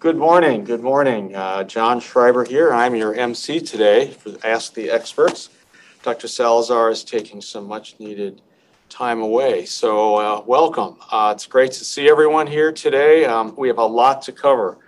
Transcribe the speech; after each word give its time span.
Good 0.00 0.16
morning. 0.16 0.64
Good 0.64 0.80
morning. 0.80 1.36
Uh, 1.36 1.62
John 1.64 2.00
Schreiber 2.00 2.42
here. 2.42 2.72
I'm 2.72 2.94
your 2.94 3.12
MC 3.12 3.60
today 3.60 4.06
for 4.12 4.34
Ask 4.42 4.72
the 4.72 4.88
Experts. 4.88 5.50
Dr. 6.02 6.26
Salazar 6.26 6.88
is 6.88 7.04
taking 7.04 7.42
some 7.42 7.66
much 7.66 8.00
needed 8.00 8.40
time 8.88 9.20
away. 9.20 9.66
So, 9.66 10.16
uh, 10.16 10.42
welcome. 10.46 10.96
Uh, 11.12 11.34
it's 11.36 11.44
great 11.44 11.72
to 11.72 11.84
see 11.84 12.08
everyone 12.08 12.46
here 12.46 12.72
today. 12.72 13.26
Um, 13.26 13.54
we 13.58 13.68
have 13.68 13.76
a 13.76 13.84
lot 13.84 14.22
to 14.22 14.32
cover. 14.32 14.78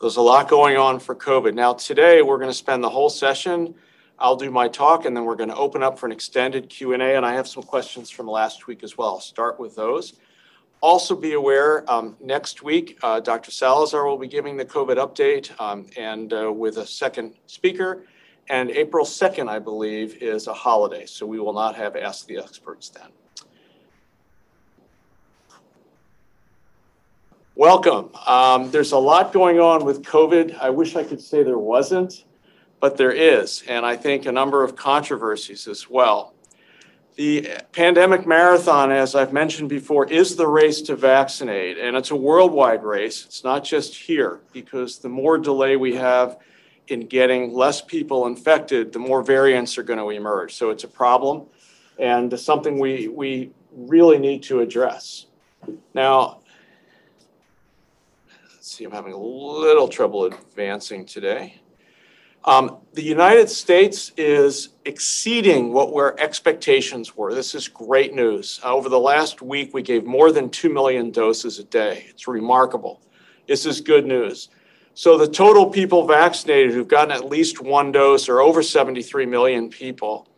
There's 0.00 0.16
a 0.16 0.22
lot 0.22 0.48
going 0.48 0.78
on 0.78 1.00
for 1.00 1.14
COVID. 1.14 1.52
Now, 1.52 1.74
today 1.74 2.22
we're 2.22 2.38
going 2.38 2.48
to 2.48 2.54
spend 2.54 2.82
the 2.82 2.88
whole 2.88 3.10
session. 3.10 3.74
I'll 4.18 4.36
do 4.36 4.50
my 4.50 4.68
talk, 4.68 5.04
and 5.04 5.14
then 5.14 5.26
we're 5.26 5.36
going 5.36 5.50
to 5.50 5.56
open 5.56 5.82
up 5.82 5.98
for 5.98 6.06
an 6.06 6.12
extended 6.12 6.70
Q&A, 6.70 6.96
and 6.96 7.26
I 7.26 7.34
have 7.34 7.46
some 7.46 7.62
questions 7.62 8.08
from 8.08 8.26
last 8.26 8.66
week 8.66 8.82
as 8.82 8.96
well. 8.96 9.08
I'll 9.08 9.20
start 9.20 9.60
with 9.60 9.76
those. 9.76 10.14
Also 10.82 11.16
be 11.16 11.32
aware, 11.32 11.90
um, 11.90 12.16
next 12.20 12.62
week, 12.62 12.98
uh, 13.02 13.18
Dr. 13.20 13.50
Salazar 13.50 14.06
will 14.06 14.18
be 14.18 14.28
giving 14.28 14.56
the 14.56 14.64
COVID 14.64 14.96
update 14.96 15.58
um, 15.60 15.86
and 15.96 16.32
uh, 16.32 16.52
with 16.52 16.76
a 16.76 16.86
second 16.86 17.34
speaker. 17.46 18.04
And 18.48 18.70
April 18.70 19.04
2nd, 19.04 19.48
I 19.48 19.58
believe, 19.58 20.22
is 20.22 20.46
a 20.46 20.54
holiday, 20.54 21.06
so 21.06 21.26
we 21.26 21.40
will 21.40 21.54
not 21.54 21.74
have 21.76 21.96
Ask 21.96 22.26
the 22.26 22.38
Experts 22.38 22.90
then. 22.90 23.08
Welcome. 27.56 28.10
Um, 28.26 28.70
there's 28.70 28.92
a 28.92 28.98
lot 28.98 29.32
going 29.32 29.58
on 29.58 29.84
with 29.84 30.02
COVID. 30.02 30.58
I 30.58 30.68
wish 30.68 30.94
I 30.94 31.02
could 31.02 31.22
say 31.22 31.42
there 31.42 31.58
wasn't, 31.58 32.26
but 32.80 32.98
there 32.98 33.10
is, 33.10 33.64
and 33.66 33.86
I 33.86 33.96
think 33.96 34.26
a 34.26 34.32
number 34.32 34.62
of 34.62 34.76
controversies 34.76 35.66
as 35.66 35.88
well. 35.88 36.35
The 37.16 37.48
pandemic 37.72 38.26
marathon, 38.26 38.92
as 38.92 39.14
I've 39.14 39.32
mentioned 39.32 39.70
before, 39.70 40.06
is 40.06 40.36
the 40.36 40.46
race 40.46 40.82
to 40.82 40.96
vaccinate, 40.96 41.78
and 41.78 41.96
it's 41.96 42.10
a 42.10 42.16
worldwide 42.16 42.84
race. 42.84 43.24
It's 43.24 43.42
not 43.42 43.64
just 43.64 43.94
here, 43.94 44.40
because 44.52 44.98
the 44.98 45.08
more 45.08 45.38
delay 45.38 45.76
we 45.76 45.94
have 45.94 46.38
in 46.88 47.06
getting 47.06 47.54
less 47.54 47.80
people 47.80 48.26
infected, 48.26 48.92
the 48.92 48.98
more 48.98 49.22
variants 49.22 49.78
are 49.78 49.82
going 49.82 49.98
to 49.98 50.10
emerge. 50.10 50.54
So 50.54 50.68
it's 50.68 50.84
a 50.84 50.88
problem 50.88 51.46
and 51.98 52.38
something 52.38 52.78
we, 52.78 53.08
we 53.08 53.50
really 53.72 54.18
need 54.18 54.42
to 54.44 54.60
address. 54.60 55.26
Now, 55.94 56.40
let's 58.52 58.76
see, 58.76 58.84
I'm 58.84 58.92
having 58.92 59.14
a 59.14 59.18
little 59.18 59.88
trouble 59.88 60.26
advancing 60.26 61.06
today. 61.06 61.60
Um, 62.46 62.78
the 62.92 63.02
United 63.02 63.50
States 63.50 64.12
is 64.16 64.68
exceeding 64.84 65.72
what 65.72 65.92
our 65.92 66.14
expectations 66.20 67.16
were. 67.16 67.34
This 67.34 67.56
is 67.56 67.66
great 67.66 68.14
news. 68.14 68.60
Uh, 68.64 68.72
over 68.72 68.88
the 68.88 69.00
last 69.00 69.42
week, 69.42 69.74
we 69.74 69.82
gave 69.82 70.04
more 70.04 70.30
than 70.30 70.48
2 70.50 70.72
million 70.72 71.10
doses 71.10 71.58
a 71.58 71.64
day. 71.64 72.06
It's 72.08 72.28
remarkable. 72.28 73.02
This 73.48 73.66
is 73.66 73.80
good 73.80 74.06
news. 74.06 74.48
So 74.94 75.18
the 75.18 75.26
total 75.26 75.68
people 75.70 76.06
vaccinated 76.06 76.72
who've 76.72 76.86
gotten 76.86 77.10
at 77.10 77.24
least 77.24 77.60
one 77.60 77.90
dose 77.90 78.28
are 78.28 78.40
over 78.40 78.62
73 78.62 79.26
million 79.26 79.68
people. 79.68 80.28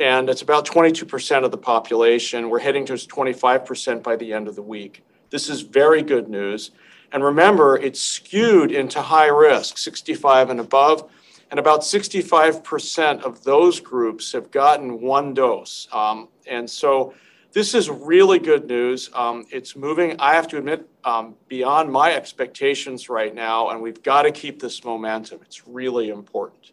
And 0.00 0.28
it's 0.28 0.42
about 0.42 0.66
22% 0.66 1.44
of 1.44 1.52
the 1.52 1.58
population. 1.58 2.50
We're 2.50 2.58
heading 2.58 2.84
towards 2.84 3.06
25% 3.06 4.02
by 4.02 4.16
the 4.16 4.32
end 4.32 4.48
of 4.48 4.56
the 4.56 4.62
week. 4.62 5.04
This 5.30 5.48
is 5.48 5.60
very 5.60 6.02
good 6.02 6.28
news. 6.28 6.72
And 7.12 7.22
remember, 7.22 7.76
it's 7.76 8.02
skewed 8.02 8.72
into 8.72 9.00
high 9.00 9.28
risk, 9.28 9.78
65 9.78 10.50
and 10.50 10.58
above 10.58 11.08
and 11.52 11.58
about 11.58 11.82
65% 11.82 13.24
of 13.24 13.44
those 13.44 13.78
groups 13.78 14.32
have 14.32 14.50
gotten 14.50 15.02
one 15.02 15.34
dose. 15.34 15.86
Um, 15.92 16.28
and 16.46 16.68
so 16.68 17.12
this 17.52 17.74
is 17.74 17.90
really 17.90 18.38
good 18.38 18.66
news. 18.66 19.10
Um, 19.12 19.44
it's 19.50 19.76
moving, 19.76 20.18
I 20.18 20.32
have 20.32 20.48
to 20.48 20.56
admit, 20.56 20.88
um, 21.04 21.34
beyond 21.48 21.92
my 21.92 22.14
expectations 22.14 23.10
right 23.10 23.34
now, 23.34 23.68
and 23.68 23.82
we've 23.82 24.02
got 24.02 24.22
to 24.22 24.32
keep 24.32 24.62
this 24.62 24.82
momentum. 24.82 25.40
It's 25.42 25.68
really 25.68 26.08
important. 26.08 26.72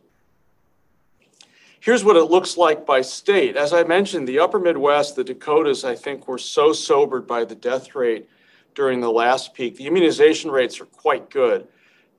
Here's 1.82 2.06
what 2.06 2.16
it 2.16 2.32
looks 2.32 2.56
like 2.56 2.86
by 2.86 3.02
state. 3.02 3.58
As 3.58 3.74
I 3.74 3.84
mentioned, 3.84 4.30
the 4.30 4.40
upper 4.40 4.60
Midwest, 4.60 5.18
the 5.18 5.26
Dakotas, 5.26 5.84
I 5.84 5.96
think, 5.96 6.26
were 6.26 6.38
so 6.38 6.72
sobered 6.72 7.28
by 7.28 7.44
the 7.44 7.56
death 7.56 7.96
rate 7.96 8.30
during 8.76 9.02
the 9.02 9.12
last 9.12 9.54
peak. 9.54 9.76
The 9.76 9.88
immunization 9.88 10.50
rates 10.50 10.80
are 10.80 10.86
quite 10.86 11.30
good. 11.30 11.68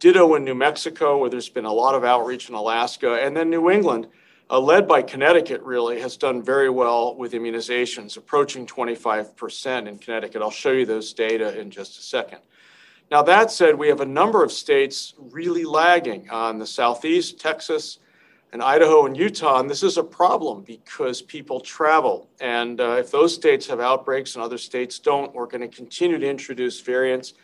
Ditto 0.00 0.34
in 0.34 0.44
New 0.44 0.54
Mexico, 0.54 1.18
where 1.18 1.28
there's 1.28 1.50
been 1.50 1.66
a 1.66 1.72
lot 1.72 1.94
of 1.94 2.04
outreach 2.04 2.48
in 2.48 2.54
Alaska. 2.54 3.22
And 3.22 3.36
then 3.36 3.50
New 3.50 3.70
England, 3.70 4.06
uh, 4.48 4.58
led 4.58 4.88
by 4.88 5.02
Connecticut, 5.02 5.60
really 5.60 6.00
has 6.00 6.16
done 6.16 6.42
very 6.42 6.70
well 6.70 7.14
with 7.14 7.32
immunizations, 7.32 8.16
approaching 8.16 8.66
25% 8.66 9.86
in 9.86 9.98
Connecticut. 9.98 10.40
I'll 10.40 10.50
show 10.50 10.72
you 10.72 10.86
those 10.86 11.12
data 11.12 11.60
in 11.60 11.70
just 11.70 11.98
a 11.98 12.02
second. 12.02 12.38
Now, 13.10 13.20
that 13.22 13.50
said, 13.50 13.74
we 13.74 13.88
have 13.88 14.00
a 14.00 14.06
number 14.06 14.42
of 14.42 14.50
states 14.50 15.12
really 15.18 15.64
lagging 15.64 16.30
on 16.30 16.58
the 16.58 16.66
Southeast, 16.66 17.38
Texas, 17.38 17.98
and 18.54 18.62
Idaho 18.62 19.04
and 19.04 19.14
Utah. 19.14 19.60
And 19.60 19.68
this 19.68 19.82
is 19.82 19.98
a 19.98 20.02
problem 20.02 20.62
because 20.62 21.20
people 21.20 21.60
travel. 21.60 22.30
And 22.40 22.80
uh, 22.80 22.96
if 22.98 23.10
those 23.10 23.34
states 23.34 23.66
have 23.66 23.80
outbreaks 23.80 24.34
and 24.34 24.42
other 24.42 24.58
states 24.58 24.98
don't, 24.98 25.34
we're 25.34 25.46
going 25.46 25.60
to 25.60 25.68
continue 25.68 26.18
to 26.18 26.26
introduce 26.26 26.80
variants 26.80 27.34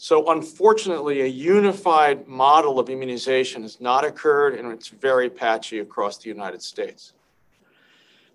so 0.00 0.30
unfortunately, 0.30 1.20
a 1.20 1.26
unified 1.26 2.26
model 2.26 2.78
of 2.78 2.88
immunization 2.88 3.60
has 3.60 3.82
not 3.82 4.02
occurred 4.02 4.54
and 4.54 4.72
it's 4.72 4.88
very 4.88 5.28
patchy 5.28 5.80
across 5.80 6.16
the 6.16 6.30
United 6.30 6.62
States. 6.62 7.12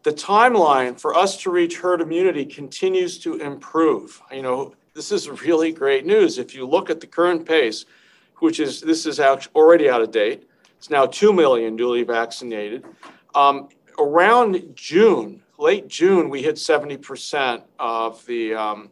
The 0.04 0.12
timeline 0.12 1.00
for 1.00 1.16
us 1.16 1.42
to 1.42 1.50
reach 1.50 1.80
herd 1.80 2.02
immunity 2.02 2.46
continues 2.46 3.18
to 3.18 3.38
improve. 3.38 4.22
You 4.32 4.44
know, 4.44 4.76
this 4.94 5.12
is 5.12 5.28
really 5.28 5.72
great 5.72 6.06
news. 6.06 6.38
If 6.38 6.54
you 6.54 6.68
look 6.68 6.92
at 6.92 7.00
the 7.00 7.08
current 7.08 7.48
pace, 7.48 7.86
which 8.38 8.60
is 8.60 8.80
this 8.80 9.08
is 9.08 9.20
already 9.20 9.90
out 9.90 10.04
of 10.04 10.12
date, 10.12 10.48
it's 10.78 10.92
now 10.92 11.08
2 11.08 11.34
million 11.34 11.76
duly 11.76 12.04
vaccinated. 12.04 12.86
Um, 13.34 13.70
around 13.98 14.74
June, 14.76 15.42
late 15.58 15.88
June, 15.88 16.30
we 16.30 16.44
hit 16.44 16.58
70% 16.58 17.64
of 17.80 18.24
the 18.28 18.54
um, 18.54 18.92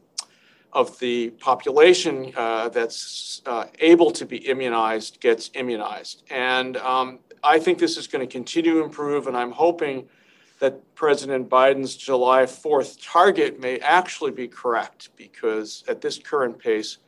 of 0.74 0.98
the 1.00 1.30
population 1.32 2.34
uh, 2.36 2.70
that's 2.70 3.42
uh, 3.46 3.66
able 3.80 4.12
to 4.12 4.26
be 4.26 4.38
immunized 4.38 5.20
gets 5.22 5.52
immunized. 5.54 6.24
And 6.30 6.78
um, 6.78 7.20
I 7.44 7.60
think 7.60 7.78
this 7.78 7.98
is 7.98 8.08
going 8.08 8.28
to 8.28 8.32
continue 8.32 8.74
to 8.74 8.84
improve, 8.84 9.28
and 9.28 9.38
I'm 9.38 9.52
hoping 9.52 10.08
that 10.60 10.96
President 10.96 11.50
Biden's 11.50 11.96
July 11.96 12.44
4th 12.44 12.98
target 13.02 13.60
may 13.60 13.80
actually 13.80 14.32
be 14.32 14.48
correct 14.48 15.10
because 15.16 15.84
at 15.88 16.02
this 16.02 16.18
current 16.18 16.58
pace, 16.58 17.00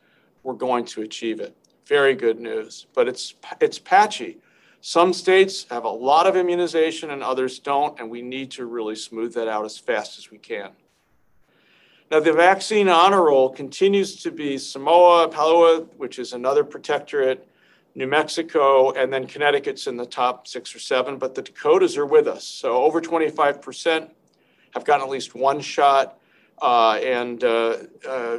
we're 0.42 0.54
going 0.54 0.84
to 0.84 1.02
achieve 1.02 1.40
it. 1.40 1.56
Very 1.86 2.14
good 2.14 2.38
news, 2.38 2.86
but 2.94 3.08
it's, 3.08 3.34
it's 3.60 3.78
patchy. 3.78 4.38
Some 4.80 5.12
states 5.12 5.66
have 5.70 5.84
a 5.84 5.90
lot 5.90 6.26
of 6.26 6.36
immunization 6.36 7.10
and 7.10 7.22
others 7.22 7.58
don't, 7.58 7.98
and 7.98 8.10
we 8.10 8.22
need 8.22 8.50
to 8.52 8.66
really 8.66 8.94
smooth 8.94 9.34
that 9.34 9.48
out 9.48 9.64
as 9.64 9.78
fast 9.78 10.18
as 10.18 10.30
we 10.30 10.38
can. 10.38 10.70
Now, 12.08 12.20
the 12.20 12.32
vaccine 12.32 12.88
honor 12.88 13.24
roll 13.24 13.50
continues 13.50 14.22
to 14.22 14.30
be 14.30 14.58
Samoa, 14.58 15.28
Palau, 15.28 15.88
which 15.96 16.20
is 16.20 16.34
another 16.34 16.62
protectorate, 16.62 17.48
New 17.96 18.06
Mexico, 18.06 18.92
and 18.92 19.12
then 19.12 19.26
Connecticut's 19.26 19.88
in 19.88 19.96
the 19.96 20.06
top 20.06 20.46
six 20.46 20.72
or 20.72 20.78
seven, 20.78 21.18
but 21.18 21.34
the 21.34 21.42
Dakotas 21.42 21.96
are 21.96 22.06
with 22.06 22.28
us. 22.28 22.44
So 22.44 22.76
over 22.84 23.00
25% 23.00 24.08
have 24.74 24.84
gotten 24.84 25.04
at 25.04 25.10
least 25.10 25.34
one 25.34 25.60
shot, 25.60 26.20
uh, 26.62 27.00
and 27.02 27.42
uh, 27.42 27.78
uh, 28.08 28.38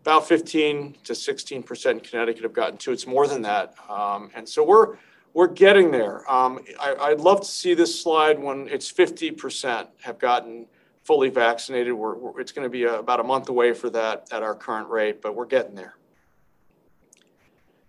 about 0.00 0.26
15 0.26 0.96
to 1.04 1.12
16% 1.12 1.90
in 1.90 2.00
Connecticut 2.00 2.42
have 2.42 2.52
gotten 2.52 2.76
two. 2.76 2.90
It's 2.90 3.06
more 3.06 3.28
than 3.28 3.42
that. 3.42 3.74
Um, 3.88 4.30
and 4.34 4.48
so 4.48 4.64
we're, 4.64 4.96
we're 5.32 5.46
getting 5.46 5.92
there. 5.92 6.28
Um, 6.28 6.58
I, 6.80 7.10
would 7.10 7.20
love 7.20 7.42
to 7.42 7.46
see 7.46 7.74
this 7.74 8.02
slide 8.02 8.36
when 8.38 8.66
it's 8.68 8.90
50% 8.90 9.86
have 10.02 10.18
gotten 10.18 10.66
fully 11.06 11.30
vaccinated. 11.30 11.92
We're, 11.94 12.16
we're 12.16 12.40
it's 12.40 12.52
going 12.52 12.64
to 12.64 12.70
be 12.70 12.84
a, 12.84 12.98
about 12.98 13.20
a 13.20 13.24
month 13.24 13.48
away 13.48 13.72
for 13.72 13.88
that 13.90 14.28
at 14.32 14.42
our 14.42 14.54
current 14.54 14.88
rate, 14.88 15.22
but 15.22 15.34
we're 15.34 15.46
getting 15.46 15.74
there. 15.74 15.94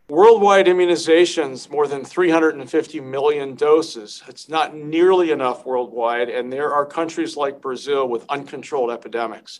Worldwide 0.10 0.68
immunizations, 0.68 1.70
more 1.70 1.86
than 1.86 2.06
350 2.06 3.02
million 3.02 3.56
doses. 3.56 4.24
It's 4.30 4.48
not 4.48 4.74
nearly 4.74 5.32
enough 5.32 5.66
worldwide, 5.66 6.30
and 6.30 6.54
there 6.54 6.74
are 6.74 6.86
countries 6.86 7.36
like 7.36 7.60
Brazil 7.60 8.08
with 8.08 8.26
uncontrolled 8.30 8.90
epidemics. 8.90 9.60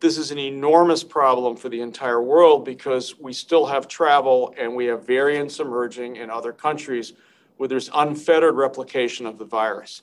This 0.00 0.18
is 0.18 0.32
an 0.32 0.38
enormous 0.38 1.04
problem 1.04 1.56
for 1.56 1.68
the 1.68 1.80
entire 1.80 2.20
world 2.20 2.64
because 2.64 3.18
we 3.20 3.32
still 3.32 3.66
have 3.66 3.86
travel 3.86 4.52
and 4.58 4.74
we 4.74 4.86
have 4.86 5.06
variants 5.06 5.60
emerging 5.60 6.16
in 6.16 6.28
other 6.28 6.52
countries 6.52 7.12
where 7.56 7.68
there's 7.68 7.88
unfettered 7.94 8.56
replication 8.56 9.26
of 9.26 9.38
the 9.38 9.44
virus. 9.44 10.02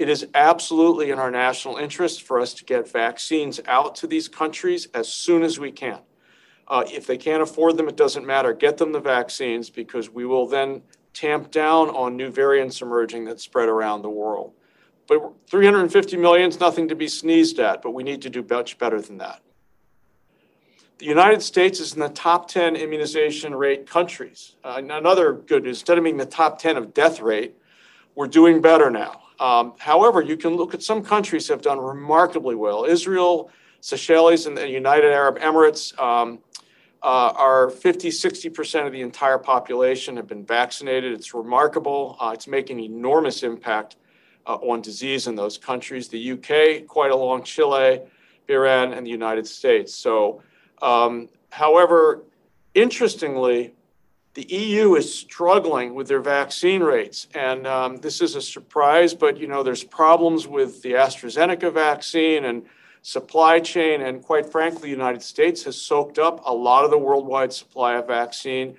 It 0.00 0.08
is 0.08 0.26
absolutely 0.32 1.10
in 1.10 1.18
our 1.18 1.30
national 1.30 1.76
interest 1.76 2.22
for 2.22 2.40
us 2.40 2.54
to 2.54 2.64
get 2.64 2.90
vaccines 2.90 3.60
out 3.66 3.96
to 3.96 4.06
these 4.06 4.28
countries 4.28 4.88
as 4.94 5.12
soon 5.12 5.42
as 5.42 5.60
we 5.60 5.70
can. 5.70 5.98
Uh, 6.66 6.84
if 6.86 7.06
they 7.06 7.18
can't 7.18 7.42
afford 7.42 7.76
them, 7.76 7.86
it 7.86 7.98
doesn't 7.98 8.26
matter. 8.26 8.54
Get 8.54 8.78
them 8.78 8.92
the 8.92 9.00
vaccines 9.00 9.68
because 9.68 10.08
we 10.08 10.24
will 10.24 10.46
then 10.46 10.80
tamp 11.12 11.50
down 11.50 11.90
on 11.90 12.16
new 12.16 12.30
variants 12.30 12.80
emerging 12.80 13.26
that 13.26 13.40
spread 13.40 13.68
around 13.68 14.00
the 14.00 14.08
world. 14.08 14.54
But 15.06 15.20
350 15.50 16.16
million 16.16 16.48
is 16.48 16.58
nothing 16.58 16.88
to 16.88 16.94
be 16.94 17.06
sneezed 17.06 17.58
at, 17.58 17.82
but 17.82 17.90
we 17.90 18.02
need 18.02 18.22
to 18.22 18.30
do 18.30 18.42
much 18.48 18.78
better 18.78 19.02
than 19.02 19.18
that. 19.18 19.42
The 20.96 21.04
United 21.04 21.42
States 21.42 21.78
is 21.78 21.92
in 21.92 22.00
the 22.00 22.08
top 22.08 22.48
10 22.48 22.74
immunization 22.74 23.54
rate 23.54 23.86
countries. 23.86 24.56
Uh, 24.64 24.80
another 24.82 25.34
good 25.34 25.64
news, 25.64 25.80
instead 25.80 25.98
of 25.98 26.04
being 26.04 26.16
the 26.16 26.24
top 26.24 26.58
10 26.58 26.78
of 26.78 26.94
death 26.94 27.20
rate, 27.20 27.54
we're 28.14 28.28
doing 28.28 28.62
better 28.62 28.90
now. 28.90 29.19
Um, 29.40 29.72
however, 29.78 30.20
you 30.20 30.36
can 30.36 30.54
look 30.54 30.74
at 30.74 30.82
some 30.82 31.02
countries 31.02 31.48
have 31.48 31.62
done 31.62 31.78
remarkably 31.80 32.54
well. 32.54 32.84
Israel, 32.84 33.50
Seychelles, 33.80 34.44
and 34.44 34.56
the 34.56 34.68
United 34.68 35.12
Arab 35.12 35.38
Emirates 35.38 35.98
um, 35.98 36.40
uh, 37.02 37.32
are 37.34 37.70
50, 37.70 38.10
60% 38.10 38.86
of 38.86 38.92
the 38.92 39.00
entire 39.00 39.38
population 39.38 40.16
have 40.16 40.26
been 40.26 40.44
vaccinated. 40.44 41.14
It's 41.14 41.32
remarkable. 41.32 42.18
Uh, 42.20 42.32
it's 42.34 42.46
making 42.46 42.80
enormous 42.80 43.42
impact 43.42 43.96
uh, 44.46 44.56
on 44.56 44.82
disease 44.82 45.26
in 45.26 45.34
those 45.34 45.56
countries. 45.56 46.08
The 46.08 46.32
UK, 46.32 46.86
quite 46.86 47.10
along, 47.10 47.44
Chile, 47.44 48.02
Iran, 48.48 48.92
and 48.92 49.06
the 49.06 49.10
United 49.10 49.46
States. 49.46 49.94
So, 49.94 50.42
um, 50.82 51.30
however, 51.48 52.24
interestingly, 52.74 53.74
the 54.34 54.46
EU 54.48 54.94
is 54.94 55.12
struggling 55.12 55.94
with 55.94 56.06
their 56.06 56.20
vaccine 56.20 56.82
rates, 56.82 57.26
and 57.34 57.66
um, 57.66 57.96
this 57.96 58.20
is 58.20 58.36
a 58.36 58.42
surprise. 58.42 59.12
But 59.12 59.38
you 59.38 59.48
know, 59.48 59.62
there's 59.62 59.82
problems 59.82 60.46
with 60.46 60.82
the 60.82 60.92
AstraZeneca 60.92 61.72
vaccine 61.72 62.44
and 62.44 62.64
supply 63.02 63.58
chain, 63.58 64.02
and 64.02 64.22
quite 64.22 64.50
frankly, 64.50 64.82
the 64.82 64.88
United 64.88 65.22
States 65.22 65.64
has 65.64 65.80
soaked 65.80 66.18
up 66.18 66.42
a 66.44 66.52
lot 66.52 66.84
of 66.84 66.90
the 66.90 66.98
worldwide 66.98 67.52
supply 67.52 67.94
of 67.94 68.06
vaccine. 68.06 68.76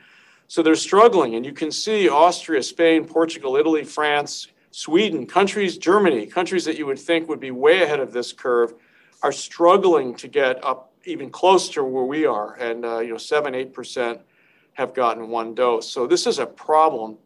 So 0.47 0.63
they're 0.63 0.75
struggling, 0.75 1.35
and 1.35 1.45
you 1.45 1.53
can 1.53 1.71
see 1.71 2.07
Austria, 2.07 2.63
Spain, 2.63 3.05
Portugal, 3.05 3.55
Italy, 3.57 3.83
France, 3.83 4.47
Sweden, 4.71 5.25
countries, 5.25 5.77
Germany, 5.77 6.27
countries 6.27 6.63
that 6.65 6.77
you 6.77 6.85
would 6.85 6.99
think 6.99 7.27
would 7.27 7.39
be 7.39 7.51
way 7.51 7.83
ahead 7.83 7.99
of 7.99 8.13
this 8.13 8.31
curve, 8.31 8.73
are 9.21 9.31
struggling 9.31 10.15
to 10.15 10.27
get 10.27 10.63
up 10.63 10.93
even 11.05 11.29
close 11.29 11.67
to 11.69 11.83
where 11.83 12.05
we 12.05 12.25
are, 12.25 12.55
and 12.55 12.85
uh, 12.85 12.99
you 12.99 13.11
know, 13.11 13.17
seven, 13.17 13.53
eight 13.53 13.73
percent 13.73 14.21
have 14.81 14.93
gotten 14.93 15.29
one 15.29 15.53
dose. 15.53 15.87
So 15.89 16.07
this 16.07 16.27
is 16.27 16.39
a 16.39 16.45
problem. 16.45 17.17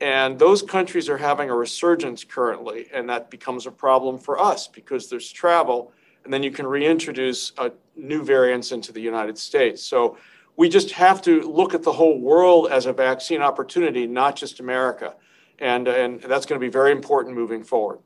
And 0.00 0.38
those 0.38 0.60
countries 0.60 1.08
are 1.08 1.16
having 1.16 1.48
a 1.48 1.56
resurgence 1.56 2.22
currently, 2.22 2.88
and 2.92 3.08
that 3.08 3.30
becomes 3.30 3.66
a 3.66 3.70
problem 3.70 4.18
for 4.18 4.38
us 4.38 4.68
because 4.68 5.08
there's 5.08 5.32
travel, 5.32 5.92
and 6.24 6.30
then 6.32 6.42
you 6.42 6.50
can 6.50 6.66
reintroduce 6.66 7.52
uh, 7.56 7.70
new 7.94 8.22
variants 8.22 8.72
into 8.72 8.92
the 8.92 9.00
United 9.00 9.38
States. 9.38 9.82
So 9.82 10.18
we 10.56 10.68
just 10.68 10.90
have 10.90 11.22
to 11.22 11.32
look 11.50 11.72
at 11.72 11.82
the 11.82 11.92
whole 11.92 12.18
world 12.20 12.70
as 12.70 12.84
a 12.84 12.92
vaccine 12.92 13.40
opportunity, 13.40 14.06
not 14.06 14.36
just 14.36 14.60
America. 14.60 15.14
And, 15.58 15.88
and 15.88 16.20
that's 16.20 16.44
going 16.44 16.60
to 16.60 16.66
be 16.66 16.70
very 16.70 16.92
important 16.92 17.34
moving 17.34 17.64
forward. 17.64 18.00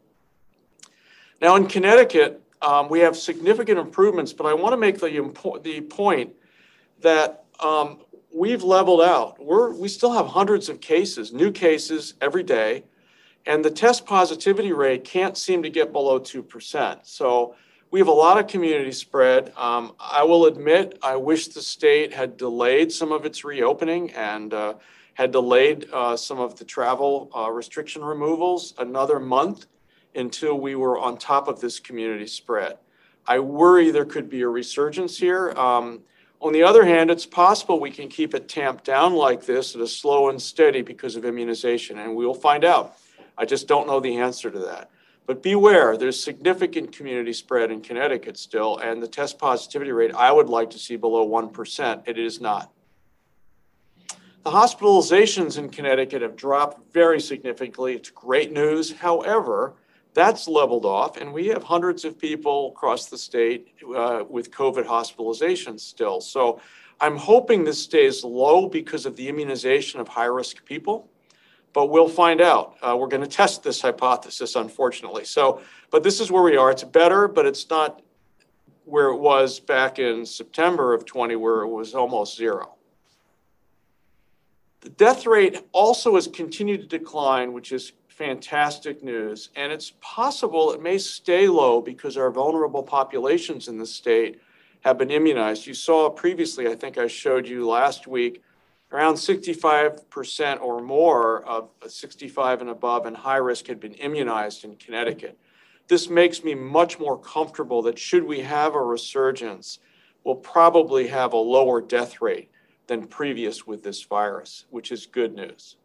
Now, 1.42 1.56
in 1.56 1.66
Connecticut, 1.66 2.40
um, 2.62 2.88
we 2.88 3.00
have 3.00 3.16
significant 3.16 3.78
improvements, 3.78 4.32
but 4.32 4.46
I 4.46 4.54
want 4.54 4.74
to 4.74 4.76
make 4.76 5.00
the, 5.00 5.08
impo- 5.08 5.60
the 5.60 5.80
point 5.80 6.34
that 7.00 7.44
um, 7.58 7.98
we've 8.32 8.62
leveled 8.62 9.02
out. 9.02 9.42
We're, 9.42 9.72
we 9.72 9.88
still 9.88 10.12
have 10.12 10.26
hundreds 10.26 10.68
of 10.68 10.80
cases, 10.80 11.32
new 11.32 11.50
cases 11.50 12.14
every 12.20 12.42
day, 12.42 12.84
and 13.46 13.64
the 13.64 13.70
test 13.70 14.06
positivity 14.06 14.72
rate 14.72 15.04
can't 15.04 15.36
seem 15.36 15.62
to 15.62 15.70
get 15.70 15.92
below 15.92 16.20
2%. 16.20 17.00
So 17.02 17.54
we 17.90 17.98
have 17.98 18.08
a 18.08 18.12
lot 18.12 18.38
of 18.38 18.46
community 18.46 18.92
spread. 18.92 19.52
Um, 19.56 19.94
I 19.98 20.22
will 20.22 20.46
admit, 20.46 20.98
I 21.02 21.16
wish 21.16 21.48
the 21.48 21.62
state 21.62 22.12
had 22.12 22.36
delayed 22.36 22.92
some 22.92 23.10
of 23.12 23.24
its 23.24 23.44
reopening 23.44 24.12
and 24.12 24.54
uh, 24.54 24.74
had 25.14 25.32
delayed 25.32 25.88
uh, 25.92 26.16
some 26.16 26.38
of 26.38 26.58
the 26.58 26.64
travel 26.64 27.30
uh, 27.36 27.50
restriction 27.50 28.04
removals 28.04 28.74
another 28.78 29.18
month 29.18 29.66
until 30.14 30.58
we 30.58 30.74
were 30.74 30.98
on 30.98 31.16
top 31.16 31.48
of 31.48 31.60
this 31.60 31.80
community 31.80 32.26
spread. 32.26 32.78
I 33.26 33.38
worry 33.38 33.90
there 33.90 34.04
could 34.04 34.28
be 34.28 34.42
a 34.42 34.48
resurgence 34.48 35.16
here. 35.18 35.50
Um, 35.52 36.02
on 36.40 36.52
the 36.52 36.62
other 36.62 36.84
hand, 36.84 37.10
it's 37.10 37.26
possible 37.26 37.78
we 37.78 37.90
can 37.90 38.08
keep 38.08 38.34
it 38.34 38.48
tamped 38.48 38.84
down 38.84 39.14
like 39.14 39.44
this 39.44 39.74
at 39.74 39.80
a 39.80 39.86
slow 39.86 40.30
and 40.30 40.40
steady 40.40 40.80
because 40.82 41.16
of 41.16 41.24
immunization, 41.24 41.98
and 41.98 42.16
we'll 42.16 42.34
find 42.34 42.64
out. 42.64 42.96
I 43.36 43.44
just 43.44 43.68
don't 43.68 43.86
know 43.86 44.00
the 44.00 44.18
answer 44.18 44.50
to 44.50 44.58
that. 44.60 44.90
But 45.26 45.42
beware, 45.42 45.96
there's 45.96 46.22
significant 46.22 46.92
community 46.92 47.32
spread 47.32 47.70
in 47.70 47.82
Connecticut 47.82 48.36
still, 48.36 48.78
and 48.78 49.02
the 49.02 49.06
test 49.06 49.38
positivity 49.38 49.92
rate 49.92 50.14
I 50.14 50.32
would 50.32 50.48
like 50.48 50.70
to 50.70 50.78
see 50.78 50.96
below 50.96 51.28
1%. 51.28 52.02
It 52.06 52.18
is 52.18 52.40
not. 52.40 52.72
The 54.42 54.50
hospitalizations 54.50 55.58
in 55.58 55.68
Connecticut 55.68 56.22
have 56.22 56.34
dropped 56.34 56.92
very 56.92 57.20
significantly. 57.20 57.94
It's 57.94 58.08
great 58.08 58.50
news. 58.50 58.90
However, 58.90 59.74
that's 60.12 60.48
leveled 60.48 60.84
off, 60.84 61.16
and 61.16 61.32
we 61.32 61.46
have 61.48 61.62
hundreds 61.62 62.04
of 62.04 62.18
people 62.18 62.72
across 62.74 63.06
the 63.06 63.18
state 63.18 63.74
uh, 63.96 64.24
with 64.28 64.50
COVID 64.50 64.84
hospitalizations 64.84 65.80
still. 65.80 66.20
So 66.20 66.60
I'm 67.00 67.16
hoping 67.16 67.64
this 67.64 67.82
stays 67.82 68.24
low 68.24 68.68
because 68.68 69.06
of 69.06 69.16
the 69.16 69.28
immunization 69.28 70.00
of 70.00 70.08
high 70.08 70.24
risk 70.24 70.64
people, 70.64 71.08
but 71.72 71.86
we'll 71.86 72.08
find 72.08 72.40
out. 72.40 72.76
Uh, 72.82 72.96
we're 72.98 73.08
going 73.08 73.22
to 73.22 73.28
test 73.28 73.62
this 73.62 73.80
hypothesis, 73.80 74.56
unfortunately. 74.56 75.24
So, 75.24 75.62
but 75.90 76.02
this 76.02 76.20
is 76.20 76.30
where 76.30 76.42
we 76.42 76.56
are. 76.56 76.70
It's 76.70 76.84
better, 76.84 77.28
but 77.28 77.46
it's 77.46 77.70
not 77.70 78.02
where 78.84 79.08
it 79.08 79.18
was 79.18 79.60
back 79.60 80.00
in 80.00 80.26
September 80.26 80.92
of 80.92 81.04
20, 81.04 81.36
where 81.36 81.62
it 81.62 81.68
was 81.68 81.94
almost 81.94 82.36
zero. 82.36 82.74
The 84.80 84.88
death 84.88 85.26
rate 85.26 85.62
also 85.72 86.16
has 86.16 86.26
continued 86.26 86.80
to 86.80 86.98
decline, 86.98 87.52
which 87.52 87.70
is 87.70 87.92
fantastic 88.20 89.02
news. 89.02 89.48
And 89.56 89.72
it's 89.72 89.94
possible 90.02 90.72
it 90.72 90.82
may 90.82 90.98
stay 90.98 91.48
low 91.48 91.80
because 91.80 92.18
our 92.18 92.30
vulnerable 92.30 92.82
populations 92.82 93.66
in 93.66 93.78
the 93.78 93.86
state 93.86 94.42
have 94.82 94.98
been 94.98 95.10
immunized. 95.10 95.66
You 95.66 95.72
saw 95.72 96.10
previously, 96.10 96.68
I 96.68 96.74
think 96.74 96.98
I 96.98 97.06
showed 97.06 97.48
you 97.48 97.66
last 97.66 98.06
week, 98.06 98.42
around 98.92 99.14
65% 99.14 100.60
or 100.60 100.82
more 100.82 101.42
of 101.46 101.70
65 101.88 102.60
and 102.60 102.68
above 102.68 103.06
and 103.06 103.16
high 103.16 103.38
risk 103.38 103.68
had 103.68 103.80
been 103.80 103.94
immunized 103.94 104.64
in 104.64 104.76
Connecticut. 104.76 105.38
This 105.88 106.10
makes 106.10 106.44
me 106.44 106.54
much 106.54 106.98
more 106.98 107.18
comfortable 107.18 107.80
that 107.82 107.98
should 107.98 108.24
we 108.24 108.40
have 108.40 108.74
a 108.74 108.82
resurgence, 108.82 109.78
we'll 110.24 110.34
probably 110.34 111.08
have 111.08 111.32
a 111.32 111.38
lower 111.38 111.80
death 111.80 112.20
rate 112.20 112.50
than 112.86 113.06
previous 113.06 113.66
with 113.66 113.82
this 113.82 114.02
virus, 114.02 114.66
which 114.68 114.92
is 114.92 115.06
good 115.06 115.34
news. 115.34 115.76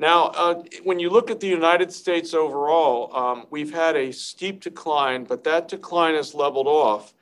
Now, 0.00 0.28
uh, 0.28 0.62
when 0.82 0.98
you 0.98 1.10
look 1.10 1.30
at 1.30 1.40
the 1.40 1.46
United 1.46 1.92
States 1.92 2.32
overall, 2.32 3.14
um, 3.14 3.44
we've 3.50 3.74
had 3.74 3.96
a 3.96 4.10
steep 4.12 4.62
decline, 4.62 5.24
but 5.24 5.44
that 5.44 5.68
decline 5.68 6.14
has 6.14 6.34
leveled 6.34 6.66
off. 6.66 7.12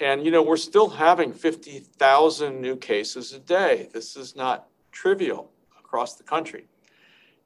And, 0.00 0.24
you 0.24 0.30
know, 0.30 0.42
we're 0.42 0.56
still 0.56 0.88
having 0.88 1.34
50,000 1.34 2.58
new 2.58 2.76
cases 2.76 3.34
a 3.34 3.38
day. 3.38 3.90
This 3.92 4.16
is 4.16 4.34
not 4.34 4.68
trivial 4.92 5.50
across 5.78 6.14
the 6.14 6.22
country. 6.22 6.64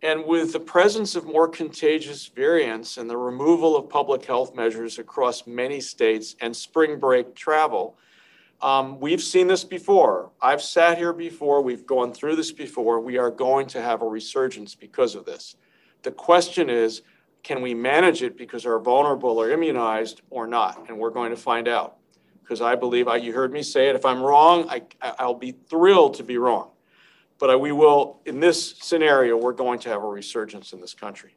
And 0.02 0.24
with 0.24 0.52
the 0.52 0.60
presence 0.60 1.16
of 1.16 1.24
more 1.24 1.48
contagious 1.48 2.28
variants 2.28 2.96
and 2.96 3.10
the 3.10 3.16
removal 3.16 3.76
of 3.76 3.88
public 3.88 4.24
health 4.24 4.54
measures 4.54 5.00
across 5.00 5.48
many 5.48 5.80
states 5.80 6.36
and 6.40 6.54
spring 6.54 7.00
break 7.00 7.34
travel, 7.34 7.98
um, 8.62 9.00
we've 9.00 9.22
seen 9.22 9.46
this 9.46 9.64
before. 9.64 10.30
I've 10.40 10.62
sat 10.62 10.96
here 10.96 11.12
before. 11.12 11.60
We've 11.62 11.86
gone 11.86 12.12
through 12.12 12.36
this 12.36 12.52
before. 12.52 13.00
We 13.00 13.18
are 13.18 13.30
going 13.30 13.66
to 13.68 13.82
have 13.82 14.02
a 14.02 14.06
resurgence 14.06 14.74
because 14.74 15.14
of 15.14 15.24
this. 15.24 15.56
The 16.02 16.12
question 16.12 16.70
is 16.70 17.02
can 17.42 17.62
we 17.62 17.74
manage 17.74 18.24
it 18.24 18.36
because 18.36 18.66
our 18.66 18.80
vulnerable 18.80 19.40
are 19.40 19.52
immunized 19.52 20.22
or 20.30 20.48
not? 20.48 20.88
And 20.88 20.98
we're 20.98 21.10
going 21.10 21.30
to 21.30 21.36
find 21.36 21.68
out. 21.68 21.96
Because 22.42 22.60
I 22.60 22.74
believe, 22.74 23.06
I, 23.06 23.16
you 23.16 23.32
heard 23.32 23.52
me 23.52 23.62
say 23.62 23.88
it, 23.88 23.94
if 23.94 24.04
I'm 24.04 24.20
wrong, 24.20 24.68
I, 24.68 24.82
I'll 25.00 25.34
be 25.34 25.52
thrilled 25.52 26.14
to 26.14 26.24
be 26.24 26.38
wrong. 26.38 26.70
But 27.38 27.50
I, 27.50 27.56
we 27.56 27.70
will, 27.70 28.20
in 28.26 28.40
this 28.40 28.74
scenario, 28.80 29.36
we're 29.36 29.52
going 29.52 29.78
to 29.80 29.88
have 29.90 30.02
a 30.02 30.08
resurgence 30.08 30.72
in 30.72 30.80
this 30.80 30.92
country. 30.92 31.36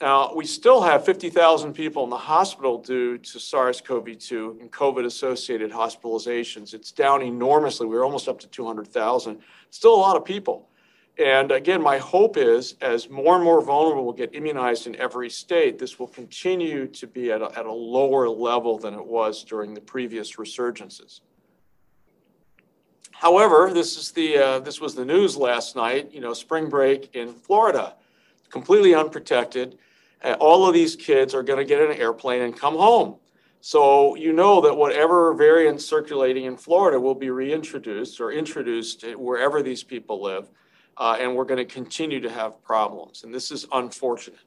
Now, 0.00 0.34
we 0.34 0.44
still 0.44 0.82
have 0.82 1.06
50,000 1.06 1.72
people 1.72 2.04
in 2.04 2.10
the 2.10 2.18
hospital 2.18 2.76
due 2.76 3.16
to 3.16 3.40
SARS 3.40 3.80
CoV 3.80 4.18
2 4.18 4.58
and 4.60 4.70
COVID 4.70 5.06
associated 5.06 5.70
hospitalizations. 5.70 6.74
It's 6.74 6.92
down 6.92 7.22
enormously. 7.22 7.86
We're 7.86 8.04
almost 8.04 8.28
up 8.28 8.38
to 8.40 8.46
200,000. 8.46 9.40
Still 9.70 9.94
a 9.94 9.96
lot 9.96 10.16
of 10.16 10.24
people. 10.24 10.68
And 11.18 11.50
again, 11.50 11.80
my 11.80 11.96
hope 11.96 12.36
is 12.36 12.74
as 12.82 13.08
more 13.08 13.36
and 13.36 13.44
more 13.44 13.62
vulnerable 13.62 14.04
will 14.04 14.12
get 14.12 14.34
immunized 14.34 14.86
in 14.86 14.96
every 14.96 15.30
state, 15.30 15.78
this 15.78 15.98
will 15.98 16.08
continue 16.08 16.86
to 16.88 17.06
be 17.06 17.32
at 17.32 17.40
a, 17.40 17.58
at 17.58 17.64
a 17.64 17.72
lower 17.72 18.28
level 18.28 18.76
than 18.76 18.92
it 18.92 19.04
was 19.04 19.42
during 19.44 19.72
the 19.72 19.80
previous 19.80 20.36
resurgences. 20.36 21.20
However, 23.12 23.70
this 23.72 23.96
is 23.96 24.10
the 24.10 24.36
uh, 24.36 24.58
this 24.58 24.78
was 24.78 24.94
the 24.94 25.06
news 25.06 25.38
last 25.38 25.74
night. 25.74 26.12
You 26.12 26.20
know, 26.20 26.34
spring 26.34 26.68
break 26.68 27.14
in 27.14 27.32
Florida, 27.32 27.94
completely 28.50 28.94
unprotected 28.94 29.78
all 30.34 30.66
of 30.66 30.74
these 30.74 30.96
kids 30.96 31.34
are 31.34 31.42
going 31.42 31.58
to 31.58 31.64
get 31.64 31.80
in 31.80 31.90
an 31.90 31.98
airplane 31.98 32.42
and 32.42 32.58
come 32.58 32.74
home. 32.74 33.16
So 33.60 34.14
you 34.16 34.32
know 34.32 34.60
that 34.60 34.74
whatever 34.74 35.34
variant 35.34 35.80
circulating 35.80 36.44
in 36.44 36.56
Florida 36.56 37.00
will 37.00 37.14
be 37.14 37.30
reintroduced 37.30 38.20
or 38.20 38.32
introduced 38.32 39.04
wherever 39.16 39.62
these 39.62 39.82
people 39.82 40.22
live, 40.22 40.48
uh, 40.96 41.16
and 41.18 41.34
we're 41.34 41.44
going 41.44 41.58
to 41.58 41.64
continue 41.64 42.20
to 42.20 42.30
have 42.30 42.62
problems. 42.62 43.24
And 43.24 43.34
this 43.34 43.50
is 43.50 43.66
unfortunate. 43.72 44.38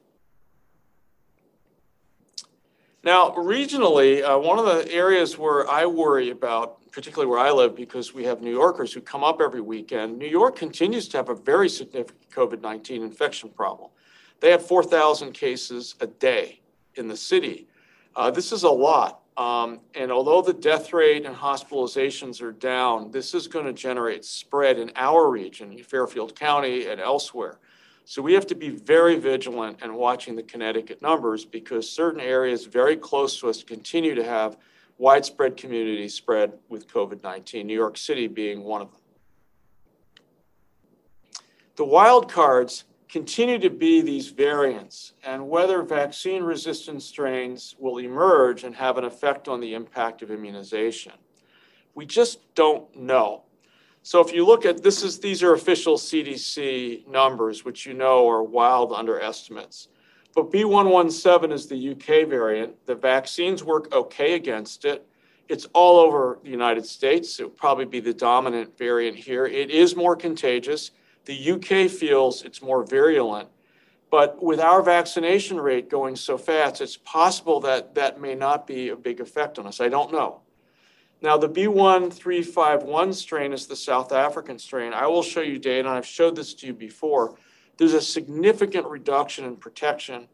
Now, 3.02 3.30
regionally, 3.30 4.22
uh, 4.22 4.38
one 4.38 4.58
of 4.58 4.66
the 4.66 4.92
areas 4.92 5.38
where 5.38 5.68
I 5.68 5.86
worry 5.86 6.30
about, 6.30 6.79
particularly 6.92 7.30
where 7.30 7.38
I 7.38 7.50
live, 7.50 7.74
because 7.74 8.12
we 8.14 8.24
have 8.24 8.40
New 8.40 8.50
Yorkers 8.50 8.92
who 8.92 9.00
come 9.00 9.24
up 9.24 9.40
every 9.40 9.60
weekend, 9.60 10.18
New 10.18 10.28
York 10.28 10.56
continues 10.56 11.08
to 11.08 11.16
have 11.16 11.28
a 11.28 11.34
very 11.34 11.68
significant 11.68 12.30
COVID 12.30 12.60
19 12.60 13.02
infection 13.02 13.50
problem. 13.50 13.90
They 14.40 14.50
have 14.50 14.66
4,000 14.66 15.32
cases 15.32 15.94
a 16.00 16.06
day 16.06 16.60
in 16.94 17.08
the 17.08 17.16
city. 17.16 17.68
Uh, 18.16 18.30
this 18.30 18.52
is 18.52 18.62
a 18.62 18.70
lot. 18.70 19.20
Um, 19.36 19.80
and 19.94 20.10
although 20.10 20.42
the 20.42 20.52
death 20.52 20.92
rate 20.92 21.24
and 21.24 21.34
hospitalizations 21.34 22.42
are 22.42 22.52
down, 22.52 23.10
this 23.10 23.34
is 23.34 23.46
going 23.46 23.64
to 23.66 23.72
generate 23.72 24.24
spread 24.24 24.78
in 24.78 24.90
our 24.96 25.30
region, 25.30 25.78
Fairfield 25.82 26.34
County 26.34 26.86
and 26.86 27.00
elsewhere. 27.00 27.58
So 28.04 28.20
we 28.20 28.34
have 28.34 28.46
to 28.48 28.54
be 28.54 28.70
very 28.70 29.18
vigilant 29.18 29.78
and 29.82 29.94
watching 29.94 30.34
the 30.34 30.42
Connecticut 30.42 31.00
numbers 31.00 31.44
because 31.44 31.88
certain 31.88 32.20
areas 32.20 32.66
very 32.66 32.96
close 32.96 33.38
to 33.40 33.48
us 33.48 33.62
continue 33.62 34.14
to 34.14 34.24
have 34.24 34.56
widespread 35.00 35.56
community 35.56 36.06
spread 36.10 36.52
with 36.68 36.86
COVID 36.86 37.22
19, 37.22 37.66
New 37.66 37.74
York 37.74 37.96
City 37.96 38.28
being 38.28 38.62
one 38.62 38.82
of 38.82 38.92
them. 38.92 39.00
The 41.76 41.86
wild 41.86 42.30
cards 42.30 42.84
continue 43.08 43.58
to 43.58 43.70
be 43.70 44.02
these 44.02 44.28
variants 44.28 45.14
and 45.24 45.48
whether 45.48 45.82
vaccine 45.82 46.42
resistant 46.42 47.02
strains 47.02 47.74
will 47.78 47.96
emerge 47.96 48.62
and 48.62 48.74
have 48.74 48.98
an 48.98 49.04
effect 49.04 49.48
on 49.48 49.58
the 49.58 49.72
impact 49.72 50.20
of 50.20 50.30
immunization. 50.30 51.12
We 51.94 52.04
just 52.04 52.54
don't 52.54 52.94
know. 52.94 53.44
So 54.02 54.20
if 54.20 54.34
you 54.34 54.44
look 54.44 54.66
at 54.66 54.82
this 54.82 55.02
is 55.02 55.18
these 55.18 55.42
are 55.42 55.54
official 55.54 55.96
CDC 55.96 57.08
numbers 57.08 57.64
which 57.64 57.86
you 57.86 57.94
know 57.94 58.28
are 58.28 58.42
wild 58.42 58.92
underestimates. 58.92 59.88
But 60.34 60.52
B117 60.52 61.52
is 61.52 61.66
the 61.66 61.90
UK 61.90 62.28
variant. 62.28 62.86
The 62.86 62.94
vaccines 62.94 63.64
work 63.64 63.92
okay 63.92 64.34
against 64.34 64.84
it. 64.84 65.06
It's 65.48 65.66
all 65.72 65.98
over 65.98 66.38
the 66.44 66.50
United 66.50 66.86
States. 66.86 67.40
It 67.40 67.42
will 67.44 67.50
probably 67.50 67.84
be 67.84 67.98
the 67.98 68.14
dominant 68.14 68.78
variant 68.78 69.16
here. 69.16 69.46
It 69.46 69.70
is 69.70 69.96
more 69.96 70.14
contagious. 70.14 70.92
The 71.24 71.52
UK 71.52 71.90
feels 71.90 72.42
it's 72.44 72.62
more 72.62 72.84
virulent. 72.84 73.48
But 74.10 74.42
with 74.42 74.60
our 74.60 74.82
vaccination 74.82 75.58
rate 75.60 75.88
going 75.88 76.16
so 76.16 76.36
fast, 76.36 76.80
it's 76.80 76.96
possible 76.96 77.60
that 77.60 77.94
that 77.94 78.20
may 78.20 78.34
not 78.34 78.66
be 78.66 78.88
a 78.88 78.96
big 78.96 79.20
effect 79.20 79.58
on 79.58 79.66
us. 79.66 79.80
I 79.80 79.88
don't 79.88 80.12
know. 80.12 80.40
Now, 81.22 81.36
the 81.36 81.48
B1351 81.48 83.14
strain 83.14 83.52
is 83.52 83.66
the 83.66 83.76
South 83.76 84.10
African 84.10 84.58
strain. 84.58 84.94
I 84.94 85.06
will 85.06 85.22
show 85.22 85.42
you 85.42 85.58
data, 85.58 85.80
and 85.80 85.96
I've 85.96 86.06
showed 86.06 86.34
this 86.34 86.54
to 86.54 86.66
you 86.66 86.72
before. 86.72 87.36
There's 87.80 87.94
a 87.94 88.02
significant 88.02 88.86
reduction 88.88 89.46
in 89.46 89.56
protection 89.56 90.28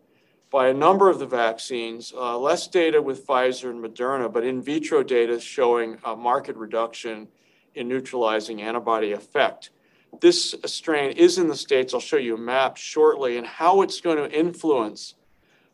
by 0.50 0.66
a 0.66 0.74
number 0.74 1.08
of 1.08 1.20
the 1.20 1.26
vaccines, 1.26 2.12
uh, 2.12 2.36
less 2.36 2.66
data 2.66 3.00
with 3.00 3.24
Pfizer 3.24 3.70
and 3.70 3.80
Moderna, 3.80 4.32
but 4.32 4.42
in 4.42 4.60
vitro 4.60 5.04
data 5.04 5.38
showing 5.38 5.96
a 6.04 6.16
marked 6.16 6.48
reduction 6.56 7.28
in 7.76 7.86
neutralizing 7.86 8.62
antibody 8.62 9.12
effect. 9.12 9.70
This 10.20 10.56
strain 10.64 11.12
is 11.12 11.38
in 11.38 11.46
the 11.46 11.54
States. 11.54 11.94
I'll 11.94 12.00
show 12.00 12.16
you 12.16 12.34
a 12.34 12.38
map 12.38 12.76
shortly 12.76 13.38
and 13.38 13.46
how 13.46 13.82
it's 13.82 14.00
going 14.00 14.16
to 14.16 14.28
influence 14.36 15.14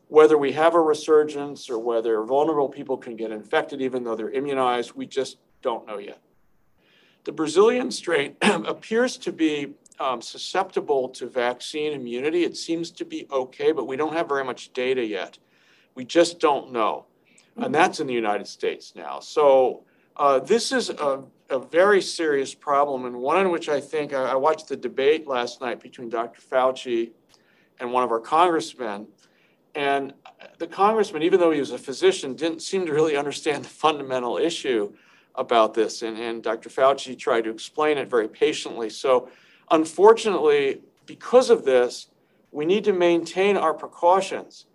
whether 0.09 0.37
we 0.37 0.51
have 0.51 0.75
a 0.75 0.79
resurgence 0.79 1.71
or 1.71 1.79
whether 1.79 2.21
vulnerable 2.21 2.69
people 2.69 2.97
can 2.97 3.15
get 3.15 3.31
infected 3.31 3.81
even 3.81 4.03
though 4.03 4.15
they're 4.15 4.29
immunized. 4.29 4.91
We 4.93 5.07
just 5.07 5.37
don't 5.63 5.87
know 5.87 5.97
yet. 5.97 6.21
The 7.23 7.31
Brazilian 7.31 7.89
strain 7.89 8.35
appears 8.43 9.17
to 9.17 9.31
be 9.31 9.73
um, 9.99 10.21
susceptible 10.21 11.09
to 11.09 11.27
vaccine 11.27 11.93
immunity. 11.93 12.43
It 12.43 12.57
seems 12.57 12.91
to 12.91 13.05
be 13.05 13.27
okay, 13.31 13.71
but 13.71 13.85
we 13.85 13.95
don't 13.95 14.13
have 14.13 14.27
very 14.27 14.43
much 14.43 14.73
data 14.73 15.05
yet. 15.05 15.37
We 15.95 16.05
just 16.05 16.39
don't 16.39 16.71
know. 16.71 17.05
And 17.55 17.73
that's 17.73 17.99
in 17.99 18.07
the 18.07 18.13
United 18.13 18.47
States 18.47 18.93
now. 18.95 19.19
So 19.19 19.83
uh, 20.17 20.39
this 20.39 20.71
is 20.71 20.89
a 20.89 21.23
a 21.53 21.59
very 21.59 22.01
serious 22.01 22.53
problem 22.53 23.05
and 23.05 23.15
one 23.15 23.39
in 23.39 23.51
which 23.51 23.69
I 23.69 23.79
think 23.79 24.13
I, 24.13 24.31
I 24.31 24.35
watched 24.35 24.67
the 24.67 24.75
debate 24.75 25.27
last 25.27 25.61
night 25.61 25.79
between 25.79 26.09
Dr. 26.09 26.41
Fauci 26.41 27.11
and 27.79 27.91
one 27.91 28.03
of 28.03 28.11
our 28.11 28.19
congressmen. 28.19 29.07
And 29.75 30.13
the 30.57 30.67
congressman, 30.67 31.23
even 31.23 31.39
though 31.39 31.51
he 31.51 31.59
was 31.59 31.71
a 31.71 31.77
physician, 31.77 32.35
didn't 32.35 32.61
seem 32.61 32.85
to 32.85 32.91
really 32.91 33.15
understand 33.15 33.65
the 33.65 33.69
fundamental 33.69 34.37
issue 34.37 34.93
about 35.35 35.73
this. 35.73 36.01
And, 36.01 36.17
and 36.17 36.43
Dr. 36.43 36.69
Fauci 36.69 37.17
tried 37.17 37.43
to 37.45 37.49
explain 37.49 37.97
it 37.97 38.09
very 38.09 38.27
patiently. 38.27 38.89
So, 38.89 39.29
unfortunately, 39.71 40.81
because 41.05 41.49
of 41.49 41.65
this, 41.65 42.07
we 42.51 42.65
need 42.65 42.83
to 42.85 42.93
maintain 42.93 43.57
our 43.57 43.73
precautions 43.73 44.65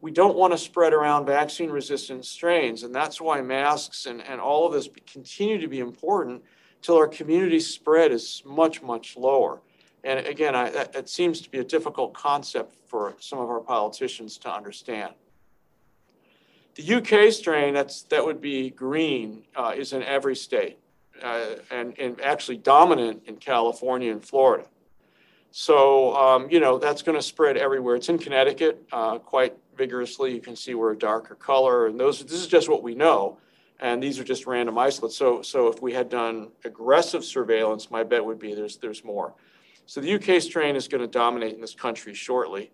we 0.00 0.10
don't 0.10 0.36
want 0.36 0.52
to 0.52 0.58
spread 0.58 0.92
around 0.92 1.26
vaccine 1.26 1.70
resistant 1.70 2.24
strains. 2.24 2.82
And 2.82 2.94
that's 2.94 3.20
why 3.20 3.40
masks 3.40 4.06
and, 4.06 4.22
and 4.22 4.40
all 4.40 4.66
of 4.66 4.72
this 4.72 4.88
continue 5.10 5.58
to 5.60 5.68
be 5.68 5.80
important 5.80 6.42
till 6.82 6.96
our 6.96 7.08
community 7.08 7.58
spread 7.58 8.12
is 8.12 8.42
much, 8.46 8.80
much 8.82 9.16
lower. 9.16 9.60
And 10.04 10.24
again, 10.26 10.54
I, 10.54 10.68
it 10.68 11.08
seems 11.08 11.40
to 11.40 11.50
be 11.50 11.58
a 11.58 11.64
difficult 11.64 12.14
concept 12.14 12.76
for 12.86 13.16
some 13.18 13.40
of 13.40 13.50
our 13.50 13.60
politicians 13.60 14.38
to 14.38 14.52
understand. 14.52 15.14
The 16.76 16.94
UK 16.94 17.32
strain, 17.32 17.74
that's, 17.74 18.02
that 18.02 18.24
would 18.24 18.40
be 18.40 18.70
green, 18.70 19.42
uh, 19.56 19.74
is 19.76 19.92
in 19.92 20.04
every 20.04 20.36
state 20.36 20.78
uh, 21.22 21.56
and, 21.70 21.98
and 21.98 22.20
actually 22.20 22.56
dominant 22.56 23.22
in 23.26 23.36
California 23.36 24.12
and 24.12 24.24
Florida. 24.24 24.66
So, 25.50 26.14
um, 26.16 26.50
you 26.50 26.60
know, 26.60 26.78
that's 26.78 27.02
going 27.02 27.16
to 27.16 27.22
spread 27.22 27.56
everywhere. 27.56 27.96
It's 27.96 28.08
in 28.08 28.18
Connecticut, 28.18 28.86
uh, 28.92 29.18
quite 29.18 29.56
vigorously. 29.76 30.34
You 30.34 30.40
can 30.40 30.56
see 30.56 30.74
we're 30.74 30.92
a 30.92 30.98
darker 30.98 31.34
color, 31.34 31.86
and 31.86 31.98
those 31.98 32.22
this 32.22 32.40
is 32.40 32.46
just 32.46 32.68
what 32.68 32.82
we 32.82 32.94
know, 32.94 33.38
and 33.80 34.02
these 34.02 34.18
are 34.18 34.24
just 34.24 34.46
random 34.46 34.76
isolates. 34.76 35.16
So 35.16 35.40
so 35.40 35.68
if 35.68 35.80
we 35.80 35.92
had 35.92 36.10
done 36.10 36.48
aggressive 36.64 37.24
surveillance, 37.24 37.90
my 37.90 38.02
bet 38.02 38.24
would 38.24 38.38
be 38.38 38.54
there's 38.54 38.76
there's 38.76 39.04
more. 39.04 39.34
So 39.86 40.02
the 40.02 40.14
UK 40.14 40.42
strain 40.42 40.76
is 40.76 40.86
going 40.86 41.00
to 41.00 41.06
dominate 41.06 41.54
in 41.54 41.62
this 41.62 41.74
country 41.74 42.12
shortly. 42.12 42.70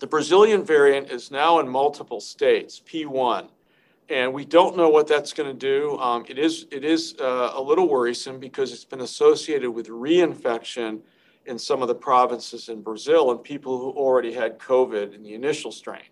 The 0.00 0.06
Brazilian 0.06 0.64
variant 0.64 1.10
is 1.10 1.30
now 1.30 1.58
in 1.58 1.68
multiple 1.68 2.20
states, 2.20 2.80
P1, 2.80 3.48
and 4.10 4.32
we 4.32 4.44
don't 4.44 4.76
know 4.76 4.88
what 4.88 5.06
that's 5.06 5.32
going 5.32 5.48
to 5.48 5.54
do. 5.58 5.98
Um, 5.98 6.24
it 6.28 6.38
is 6.38 6.66
it 6.70 6.84
is 6.84 7.14
uh, 7.20 7.52
a 7.54 7.60
little 7.60 7.88
worrisome 7.88 8.38
because 8.38 8.72
it's 8.72 8.84
been 8.84 9.02
associated 9.02 9.70
with 9.70 9.88
reinfection 9.88 11.00
in 11.46 11.58
some 11.58 11.82
of 11.82 11.88
the 11.88 11.94
provinces 11.94 12.68
in 12.68 12.82
Brazil 12.82 13.30
and 13.30 13.42
people 13.42 13.78
who 13.78 13.90
already 13.90 14.32
had 14.32 14.58
COVID 14.58 15.14
in 15.14 15.22
the 15.22 15.34
initial 15.34 15.72
strain. 15.72 16.02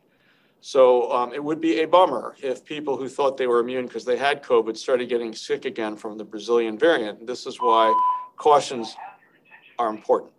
So 0.61 1.13
um, 1.13 1.33
it 1.33 1.43
would 1.43 1.61
be 1.61 1.81
a 1.81 1.87
bummer 1.87 2.35
if 2.43 2.65
people 2.65 2.97
who 2.97 3.09
thought 3.09 3.37
they 3.37 3.47
were 3.47 3.61
immune 3.61 3.87
because 3.87 4.05
they 4.05 4.17
had 4.17 4.43
COVID 4.43 4.77
started 4.77 5.09
getting 5.09 5.35
sick 5.35 5.65
again 5.65 5.97
from 5.97 6.17
the 6.19 6.25
Brazilian 6.25 6.79
variant. 6.79 7.27
This 7.27 7.47
is 7.47 7.61
why 7.61 7.95
cautions 8.37 8.97
are 9.79 9.89
important. 9.89 10.33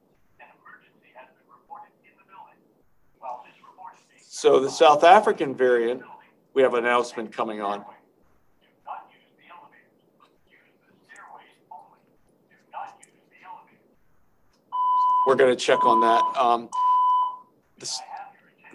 So 4.19 4.59
the 4.59 4.69
South 4.69 5.03
African 5.03 5.55
variant, 5.55 6.01
we 6.57 6.63
have 6.63 6.73
an 6.73 6.85
announcement 6.85 7.31
coming 7.31 7.61
on. 7.61 7.85
we're 15.27 15.35
going 15.35 15.55
to 15.55 15.61
check 15.61 15.85
on 15.85 15.99
that. 15.99 16.41
Um, 16.41 16.69
this, 17.77 17.99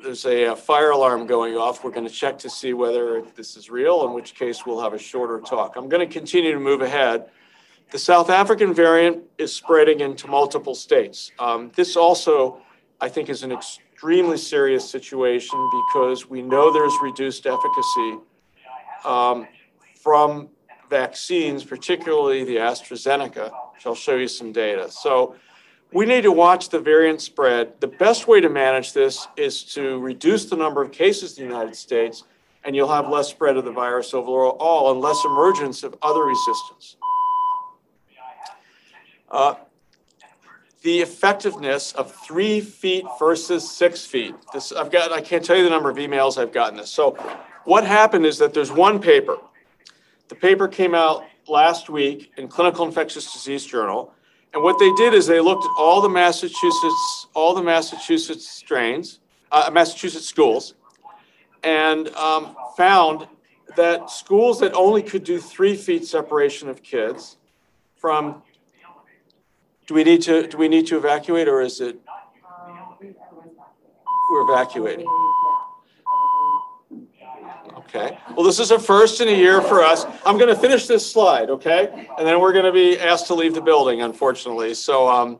there's 0.00 0.26
a, 0.26 0.44
a, 0.44 0.56
fire 0.56 0.90
alarm 0.90 1.26
going 1.26 1.56
off. 1.56 1.82
We're 1.82 1.90
going 1.90 2.06
to 2.06 2.12
check 2.12 2.38
to 2.40 2.50
see 2.50 2.72
whether 2.72 3.22
this 3.34 3.56
is 3.56 3.68
real, 3.68 4.06
in 4.06 4.12
which 4.12 4.34
case 4.34 4.64
we'll 4.64 4.80
have 4.80 4.92
a 4.92 4.98
shorter 4.98 5.40
talk. 5.40 5.74
I'm 5.76 5.88
going 5.88 6.06
to 6.06 6.12
continue 6.12 6.52
to 6.52 6.60
move 6.60 6.82
ahead. 6.82 7.30
The 7.90 7.98
South 7.98 8.30
African 8.30 8.74
variant 8.74 9.24
is 9.38 9.52
spreading 9.52 10.00
into 10.00 10.28
multiple 10.28 10.76
states. 10.76 11.32
Um, 11.38 11.72
this 11.74 11.96
also, 11.96 12.60
I 13.00 13.08
think, 13.08 13.28
is 13.28 13.42
an 13.42 13.50
extremely 14.02 14.36
serious 14.36 14.90
situation 14.90 15.70
because 15.70 16.28
we 16.28 16.42
know 16.42 16.72
there's 16.72 16.92
reduced 17.00 17.46
efficacy 17.46 18.18
um, 19.04 19.46
from 19.94 20.48
vaccines, 20.90 21.62
particularly 21.62 22.42
the 22.42 22.56
AstraZeneca, 22.56 23.52
which 23.72 23.86
I'll 23.86 23.94
show 23.94 24.16
you 24.16 24.26
some 24.26 24.50
data. 24.50 24.90
So 24.90 25.36
we 25.92 26.04
need 26.04 26.22
to 26.22 26.32
watch 26.32 26.68
the 26.68 26.80
variant 26.80 27.20
spread. 27.20 27.80
The 27.80 27.86
best 27.86 28.26
way 28.26 28.40
to 28.40 28.48
manage 28.48 28.92
this 28.92 29.28
is 29.36 29.62
to 29.74 30.00
reduce 30.00 30.46
the 30.46 30.56
number 30.56 30.82
of 30.82 30.90
cases 30.90 31.38
in 31.38 31.44
the 31.44 31.54
United 31.54 31.76
States, 31.76 32.24
and 32.64 32.74
you'll 32.74 32.92
have 32.92 33.08
less 33.08 33.28
spread 33.28 33.56
of 33.56 33.64
the 33.64 33.70
virus 33.70 34.14
overall 34.14 34.90
and 34.90 35.00
less 35.00 35.24
emergence 35.24 35.84
of 35.84 35.94
other 36.02 36.24
resistance. 36.24 36.96
Uh, 39.30 39.54
the 40.82 41.00
effectiveness 41.00 41.92
of 41.92 42.14
three 42.26 42.60
feet 42.60 43.04
versus 43.18 43.70
six 43.70 44.04
feet. 44.04 44.34
This 44.52 44.72
I've 44.72 44.90
got. 44.90 45.12
I 45.12 45.20
can't 45.20 45.44
tell 45.44 45.56
you 45.56 45.64
the 45.64 45.70
number 45.70 45.90
of 45.90 45.96
emails 45.96 46.38
I've 46.38 46.52
gotten 46.52 46.76
this. 46.76 46.90
So, 46.90 47.12
what 47.64 47.86
happened 47.86 48.26
is 48.26 48.38
that 48.38 48.54
there's 48.54 48.72
one 48.72 49.00
paper. 49.00 49.38
The 50.28 50.34
paper 50.34 50.68
came 50.68 50.94
out 50.94 51.24
last 51.48 51.88
week 51.88 52.32
in 52.36 52.48
Clinical 52.48 52.86
Infectious 52.86 53.32
Disease 53.32 53.66
Journal 53.66 54.12
and 54.54 54.62
what 54.62 54.78
they 54.78 54.92
did 54.92 55.14
is 55.14 55.26
they 55.26 55.40
looked 55.40 55.64
at 55.64 55.70
all 55.78 56.00
the 56.02 56.08
Massachusetts, 56.08 57.26
all 57.34 57.54
the 57.54 57.62
Massachusetts 57.62 58.46
strains, 58.46 59.20
uh, 59.50 59.70
Massachusetts 59.72 60.26
schools, 60.26 60.74
and 61.62 62.08
um, 62.16 62.54
found 62.76 63.26
that 63.76 64.10
schools 64.10 64.60
that 64.60 64.74
only 64.74 65.02
could 65.02 65.24
do 65.24 65.40
three 65.40 65.74
feet 65.74 66.04
separation 66.04 66.68
of 66.68 66.82
kids 66.82 67.38
from 67.96 68.42
do 69.86 69.94
we 69.94 70.04
need 70.04 70.22
to 70.22 70.46
do 70.46 70.56
we 70.56 70.68
need 70.68 70.86
to 70.88 70.96
evacuate 70.96 71.48
or 71.48 71.60
is 71.60 71.80
it? 71.80 71.98
We're 74.30 74.42
evacuating. 74.42 75.06
Okay. 77.76 78.18
Well 78.36 78.44
this 78.44 78.58
is 78.58 78.70
a 78.70 78.78
first 78.78 79.20
in 79.20 79.28
a 79.28 79.36
year 79.36 79.60
for 79.60 79.82
us. 79.82 80.06
I'm 80.24 80.38
going 80.38 80.54
to 80.54 80.60
finish 80.60 80.86
this 80.86 81.10
slide 81.10 81.50
okay? 81.50 82.08
And 82.16 82.26
then 82.26 82.40
we're 82.40 82.52
going 82.52 82.64
to 82.64 82.72
be 82.72 82.98
asked 82.98 83.26
to 83.26 83.34
leave 83.34 83.54
the 83.54 83.60
building 83.60 84.02
unfortunately. 84.02 84.74
So 84.74 85.08
um, 85.08 85.38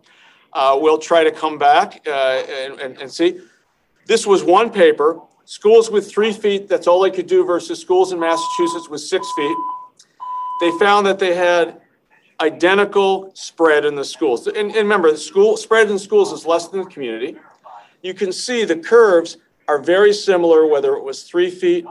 uh, 0.53 0.77
we'll 0.81 0.99
try 0.99 1.25
to 1.25 1.31
come 1.31 1.59
back 1.59 2.03
uh, 2.07 2.11
and, 2.11 2.81
and, 2.81 2.99
and 2.99 3.11
see. 3.11 3.41
This 4.07 4.27
was 4.27 4.43
one 4.43 4.71
paper 4.71 5.21
schools 5.45 5.91
with 5.91 6.11
three 6.11 6.33
feet, 6.33 6.69
that's 6.69 6.87
all 6.87 7.03
they 7.03 7.11
could 7.11 7.27
do, 7.27 7.45
versus 7.45 7.79
schools 7.79 8.13
in 8.13 8.19
Massachusetts 8.19 8.89
with 8.89 9.01
six 9.01 9.31
feet. 9.37 9.57
They 10.61 10.71
found 10.79 11.07
that 11.07 11.19
they 11.19 11.35
had 11.35 11.82
identical 12.41 13.31
spread 13.35 13.85
in 13.85 13.95
the 13.95 14.05
schools. 14.05 14.47
And, 14.47 14.57
and 14.57 14.75
remember, 14.75 15.11
the 15.11 15.19
school 15.19 15.57
spread 15.57 15.91
in 15.91 15.99
schools 15.99 16.33
is 16.33 16.47
less 16.47 16.69
than 16.69 16.81
the 16.81 16.91
community. 16.91 17.37
You 18.03 18.15
can 18.15 18.33
see 18.33 18.65
the 18.65 18.77
curves 18.77 19.37
are 19.69 19.81
very 19.81 20.13
similar, 20.13 20.67
whether 20.67 20.95
it 20.95 21.05
was 21.05 21.23
three 21.23 21.51
feet 21.51 21.87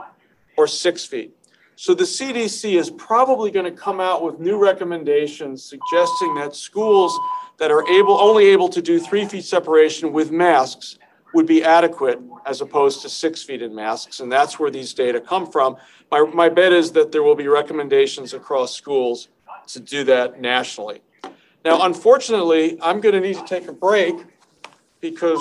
or 0.56 0.66
six 0.66 1.04
feet. 1.04 1.34
So 1.76 1.94
the 1.94 2.04
CDC 2.04 2.78
is 2.78 2.90
probably 2.90 3.50
going 3.50 3.64
to 3.64 3.72
come 3.72 3.98
out 3.98 4.22
with 4.22 4.38
new 4.38 4.56
recommendations 4.56 5.64
suggesting 5.64 6.34
that 6.36 6.54
schools 6.54 7.18
that 7.58 7.70
are 7.70 7.88
able 7.88 8.20
only 8.20 8.46
able 8.46 8.68
to 8.68 8.82
do 8.82 9.00
three 9.00 9.24
feet 9.24 9.44
separation 9.44 10.12
with 10.12 10.30
masks 10.30 10.98
would 11.34 11.46
be 11.46 11.64
adequate 11.64 12.20
as 12.46 12.60
opposed 12.60 13.02
to 13.02 13.08
six 13.08 13.42
feet 13.42 13.62
in 13.62 13.74
masks. 13.74 14.20
And 14.20 14.30
that's 14.30 14.58
where 14.58 14.70
these 14.70 14.92
data 14.92 15.20
come 15.20 15.50
from. 15.50 15.76
My, 16.10 16.20
my 16.32 16.48
bet 16.48 16.72
is 16.72 16.92
that 16.92 17.10
there 17.10 17.22
will 17.22 17.34
be 17.34 17.48
recommendations 17.48 18.34
across 18.34 18.74
schools 18.74 19.28
to 19.68 19.80
do 19.80 20.04
that 20.04 20.40
nationally. 20.40 21.02
Now, 21.64 21.82
unfortunately, 21.82 22.78
I'm 22.82 23.00
going 23.00 23.14
to 23.14 23.20
need 23.20 23.36
to 23.36 23.44
take 23.44 23.68
a 23.68 23.72
break 23.72 24.14
because 25.00 25.38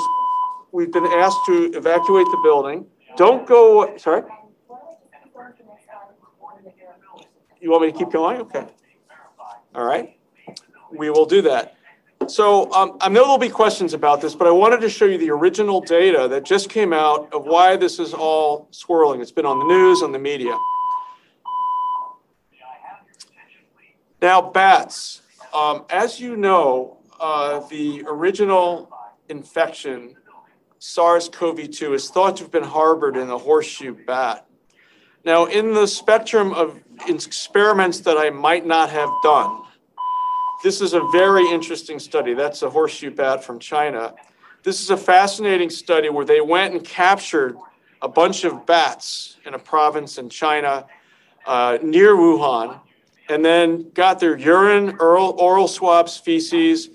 we've 0.72 0.92
been 0.92 1.06
asked 1.06 1.40
to 1.48 1.72
evacuate 1.74 2.26
the 2.26 2.40
building. 2.44 2.86
Don't 3.18 3.48
go, 3.48 3.98
sorry? 3.98 4.24
You 7.60 7.70
want 7.70 7.84
me 7.84 7.92
to 7.92 7.98
keep 7.98 8.12
going? 8.12 8.42
Okay. 8.42 8.66
All 9.76 9.86
right. 9.86 10.18
We 10.92 11.10
will 11.10 11.26
do 11.26 11.42
that. 11.44 11.76
So 12.28 12.72
um, 12.72 12.98
I 13.02 13.10
know 13.10 13.22
there'll 13.22 13.38
be 13.38 13.50
questions 13.50 13.94
about 13.94 14.22
this, 14.22 14.36
but 14.36 14.48
I 14.48 14.52
wanted 14.52 14.82
to 14.82 14.90
show 14.90 15.06
you 15.06 15.18
the 15.18 15.32
original 15.32 15.82
data 15.82 16.28
that 16.28 16.44
just 16.44 16.70
came 16.70 16.94
out 16.94 17.34
of 17.34 17.46
why 17.46 17.76
this 17.76 18.00
is 18.00 18.14
all 18.14 18.68
swirling. 18.72 19.22
It's 19.22 19.32
been 19.32 19.46
on 19.46 19.60
the 19.60 19.66
news, 19.66 20.02
on 20.02 20.12
the 20.12 20.20
media. 20.20 20.56
Now, 24.22 24.40
bats. 24.40 25.22
Um, 25.52 25.86
as 25.90 26.20
you 26.20 26.38
know, 26.38 27.00
uh, 27.20 27.68
the 27.70 28.04
original 28.08 28.92
infection, 29.30 30.16
SARS-CoV-2, 30.78 31.96
is 31.96 32.10
thought 32.12 32.38
to 32.38 32.44
have 32.44 32.52
been 32.52 32.64
harbored 32.64 33.18
in 33.18 33.28
the 33.28 33.38
horseshoe 33.38 33.96
bat. 34.06 34.46
Now, 35.26 35.46
in 35.46 35.74
the 35.74 35.88
spectrum 35.88 36.54
of 36.54 36.80
experiments 37.08 38.00
that 38.02 38.18
I 38.18 38.30
might 38.30 38.66
not 38.66 38.92
have 38.92 39.10
done, 39.24 39.64
this 40.64 40.82
is 40.82 40.94
a 40.94 41.02
very 41.12 41.50
interesting 41.50 41.98
study. 41.98 42.36
That's 42.36 42.62
a 42.62 42.70
horseshoe 42.70 43.10
bat 43.10 43.44
from 43.44 43.58
China. 43.58 44.14
This 44.62 44.82
is 44.82 44.92
a 44.92 44.98
fascinating 44.98 45.72
study 45.72 46.10
where 46.10 46.26
they 46.26 46.42
went 46.42 46.76
and 46.76 46.84
captured 46.84 47.58
a 48.04 48.08
bunch 48.08 48.44
of 48.44 48.68
bats 48.68 49.38
in 49.46 49.56
a 49.56 49.60
province 49.60 50.20
in 50.20 50.30
China 50.30 50.86
uh, 51.48 51.80
near 51.82 52.16
Wuhan, 52.16 52.80
and 53.32 53.46
then 53.46 53.90
got 53.94 54.20
their 54.20 54.38
urine, 54.38 54.98
oral, 55.00 55.36
oral 55.40 55.68
swabs, 55.68 56.18
feces, 56.18 56.90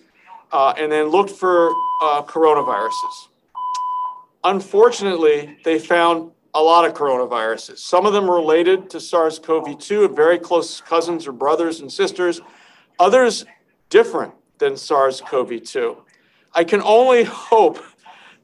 uh, 0.53 0.75
and 0.77 0.93
then 0.93 1.07
looked 1.07 1.31
for 1.31 1.71
uh, 2.03 2.23
coronaviruses. 2.23 3.29
Unfortunately, 4.45 5.57
they 5.65 5.79
found 5.79 6.31
a 6.55 6.63
lot 6.63 6.85
of 6.85 6.93
coronaviruses. 6.95 7.79
Some 7.79 8.05
of 8.05 8.13
them 8.13 8.31
related 8.31 8.91
to 8.91 9.01
SARS 9.01 9.39
CoV 9.39 9.79
2, 9.79 10.09
very 10.09 10.39
close 10.39 10.81
cousins 10.83 11.27
or 11.27 11.33
brothers 11.33 11.81
and 11.81 11.91
sisters. 11.91 12.41
Others 12.99 13.47
different 13.89 14.35
than 14.59 14.77
SARS 14.77 15.23
CoV 15.23 15.63
2. 15.63 15.97
I 16.53 16.65
can 16.65 16.83
only 16.83 17.25
hope 17.25 17.83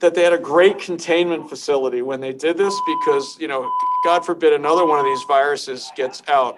that 0.01 0.15
they 0.15 0.23
had 0.25 0.33
a 0.33 0.39
great 0.39 0.79
containment 0.79 1.49
facility 1.49 2.03
when 2.03 2.21
they 2.21 2.33
did 2.33 2.57
this 2.57 2.75
because, 2.87 3.37
you 3.39 3.49
know, 3.49 3.71
God 4.05 4.27
forbid 4.27 4.55
another 4.55 4.85
one 4.85 4.99
of 4.99 5.05
these 5.05 5.23
viruses 5.29 5.91
gets 5.95 6.23
out. 6.29 6.57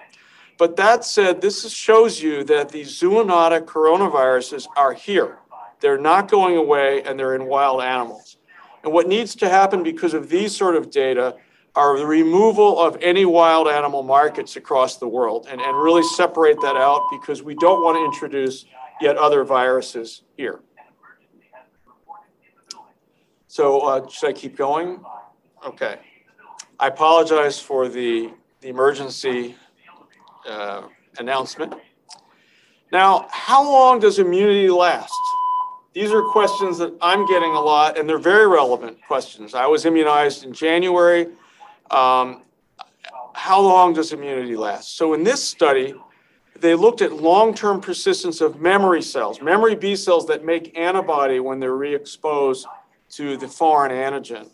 But 0.57 0.75
that 0.77 1.03
said, 1.03 1.41
this 1.41 1.69
shows 1.71 2.21
you 2.21 2.43
that 2.45 2.69
these 2.69 2.99
zoonotic 2.99 3.65
coronaviruses 3.65 4.67
are 4.77 4.93
here. 4.93 5.39
They're 5.81 5.97
not 5.97 6.31
going 6.31 6.55
away 6.55 7.03
and 7.03 7.19
they're 7.19 7.35
in 7.35 7.45
wild 7.45 7.81
animals. 7.81 8.37
And 8.83 8.93
what 8.93 9.07
needs 9.07 9.35
to 9.35 9.49
happen 9.49 9.83
because 9.83 10.13
of 10.13 10.29
these 10.29 10.55
sort 10.55 10.75
of 10.75 10.89
data 10.89 11.35
are 11.75 11.97
the 11.97 12.05
removal 12.05 12.79
of 12.79 12.97
any 13.01 13.25
wild 13.25 13.67
animal 13.67 14.01
markets 14.01 14.55
across 14.55 14.97
the 14.97 15.07
world 15.07 15.47
and, 15.49 15.59
and 15.59 15.77
really 15.77 16.03
separate 16.03 16.61
that 16.61 16.77
out 16.77 17.05
because 17.11 17.43
we 17.43 17.53
don't 17.55 17.83
want 17.83 17.97
to 17.97 18.05
introduce 18.05 18.65
yet 19.01 19.17
other 19.17 19.43
viruses 19.43 20.23
here. 20.37 20.61
So 23.47 23.79
uh, 23.81 24.07
should 24.07 24.29
I 24.29 24.33
keep 24.33 24.55
going? 24.55 25.03
Okay. 25.65 25.99
I 26.79 26.87
apologize 26.87 27.59
for 27.59 27.87
the, 27.89 28.31
the 28.61 28.69
emergency 28.69 29.55
uh, 30.47 30.83
announcement. 31.17 31.73
Now, 32.91 33.27
how 33.31 33.63
long 33.63 33.99
does 33.99 34.19
immunity 34.19 34.69
last? 34.69 35.13
These 35.93 36.11
are 36.11 36.21
questions 36.23 36.77
that 36.77 36.93
I'm 37.01 37.25
getting 37.25 37.51
a 37.51 37.59
lot, 37.59 37.97
and 37.97 38.07
they're 38.07 38.17
very 38.17 38.47
relevant 38.47 38.97
questions. 39.07 39.53
I 39.53 39.65
was 39.65 39.85
immunized 39.85 40.43
in 40.43 40.53
January. 40.53 41.27
Um, 41.89 42.43
how 43.33 43.61
long 43.61 43.93
does 43.93 44.11
immunity 44.13 44.55
last? 44.55 44.97
So, 44.97 45.13
in 45.13 45.23
this 45.23 45.43
study, 45.43 45.93
they 46.59 46.73
looked 46.73 47.01
at 47.01 47.13
long-term 47.13 47.81
persistence 47.81 48.41
of 48.41 48.61
memory 48.61 49.01
cells, 49.01 49.41
memory 49.41 49.75
B 49.75 49.95
cells 49.95 50.25
that 50.27 50.45
make 50.45 50.77
antibody 50.77 51.39
when 51.39 51.59
they're 51.59 51.75
re-exposed 51.75 52.65
to 53.11 53.37
the 53.37 53.47
foreign 53.47 53.91
antigen. 53.91 54.49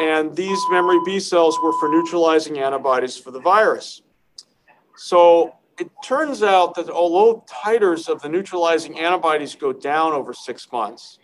And 0.00 0.34
these 0.34 0.58
memory 0.70 0.98
B 1.04 1.20
cells 1.20 1.58
were 1.62 1.72
for 1.74 1.88
neutralizing 1.88 2.58
antibodies 2.58 3.16
for 3.16 3.30
the 3.30 3.40
virus. 3.40 4.02
So 5.02 5.54
it 5.78 5.88
turns 6.04 6.42
out 6.42 6.74
that 6.74 6.90
although 6.90 7.42
titers 7.48 8.06
of 8.06 8.20
the 8.20 8.28
neutralizing 8.28 8.98
antibodies 8.98 9.54
go 9.54 9.72
down 9.72 10.12
over 10.12 10.34
six 10.34 10.70
months, 10.70 11.18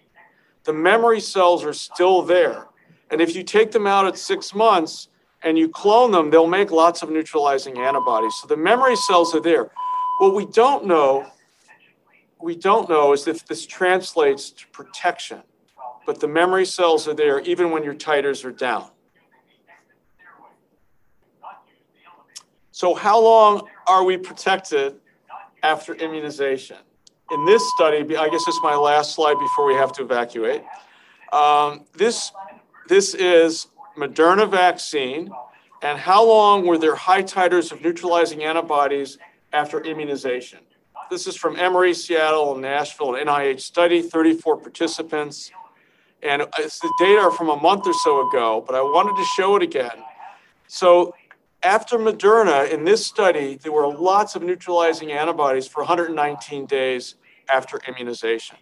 the 0.65 0.73
memory 0.73 1.21
cells 1.21 1.63
are 1.63 1.75
still 1.75 2.23
there. 2.23 2.69
And 3.11 3.21
if 3.21 3.37
you 3.37 3.43
take 3.43 3.73
them 3.73 3.87
out 3.87 4.07
at 4.07 4.17
six 4.17 4.55
months 4.55 5.09
and 5.43 5.59
you 5.59 5.69
clone 5.69 6.11
them, 6.11 6.31
they'll 6.31 6.47
make 6.47 6.71
lots 6.71 7.03
of 7.03 7.11
neutralizing 7.11 7.77
antibodies. 7.77 8.35
So 8.37 8.47
the 8.49 8.57
memory 8.57 8.97
cells 8.97 9.35
are 9.35 9.43
there. 9.43 9.71
What 10.21 10.35
we 10.35 10.47
don't 10.47 10.87
know, 10.87 11.27
we 12.41 12.57
don't 12.57 12.89
know 12.89 13.13
is 13.13 13.29
if 13.29 13.45
this 13.45 13.67
translates 13.67 14.53
to 14.53 14.67
protection, 14.69 15.43
but 16.07 16.19
the 16.19 16.29
memory 16.29 16.65
cells 16.65 17.07
are 17.07 17.15
there 17.15 17.41
even 17.41 17.71
when 17.71 17.85
your 17.85 17.95
titers 17.95 18.43
are 18.43 18.53
down. 18.53 18.91
So 22.77 22.95
how 22.95 23.19
long 23.19 23.67
are 23.87 24.05
we 24.05 24.19
protected 24.19 24.97
after 25.63 25.95
immunization? 25.95 26.77
In 27.31 27.47
this 27.47 27.67
study, 27.73 28.01
I 28.15 28.29
guess 28.29 28.45
this 28.45 28.55
is 28.55 28.61
my 28.63 28.77
last 28.77 29.15
slide 29.15 29.39
before 29.39 29.65
we 29.65 29.73
have 29.73 29.93
to 29.93 30.03
evacuate. 30.03 30.63
Um, 31.33 31.87
this, 31.95 32.33
this 32.87 33.15
is 33.15 33.69
Moderna 33.97 34.47
vaccine, 34.47 35.31
and 35.81 35.99
how 35.99 36.23
long 36.23 36.67
were 36.67 36.77
there 36.77 36.95
high 36.95 37.23
titers 37.23 37.73
of 37.73 37.81
neutralizing 37.81 38.45
antibodies 38.45 39.17
after 39.55 39.81
immunization. 39.81 40.59
This 41.09 41.27
is 41.27 41.35
from 41.35 41.59
Emory, 41.59 41.95
Seattle, 41.95 42.53
and 42.53 42.61
Nashville, 42.61 43.15
an 43.15 43.27
NIH 43.27 43.63
study, 43.63 44.03
34 44.03 44.59
participants. 44.59 45.51
And 46.23 46.43
the 46.43 46.95
data 46.99 47.21
are 47.21 47.31
from 47.31 47.49
a 47.49 47.57
month 47.57 47.87
or 47.87 47.95
so 47.95 48.29
ago, 48.29 48.63
but 48.67 48.75
I 48.77 48.83
wanted 48.83 49.17
to 49.17 49.25
show 49.35 49.57
it 49.57 49.63
again. 49.63 50.05
So 50.67 51.15
after 51.67 51.99
Moderna, 51.99 52.71
in 52.71 52.85
this 52.85 53.05
study, 53.05 53.59
there 53.61 53.73
were 53.73 53.89
lots 53.89 54.37
of 54.37 54.43
neutralizing 54.43 55.11
antibodies 55.11 55.67
for 55.67 55.81
119 55.81 56.65
days 56.65 57.17
after 57.53 57.81
immunization. 57.89 58.57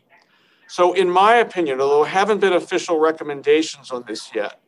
So, 0.68 0.94
in 0.94 1.10
my 1.10 1.34
opinion, 1.36 1.82
although 1.82 2.02
there 2.02 2.12
haven't 2.12 2.38
been 2.38 2.54
official 2.54 2.98
recommendations 2.98 3.90
on 3.90 4.04
this 4.08 4.34
yet, 4.34 4.58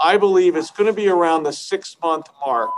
I 0.00 0.16
believe 0.16 0.56
it's 0.56 0.72
going 0.72 0.88
to 0.88 0.92
be 0.92 1.08
around 1.08 1.44
the 1.44 1.52
six 1.52 1.96
month 2.02 2.26
mark 2.44 2.70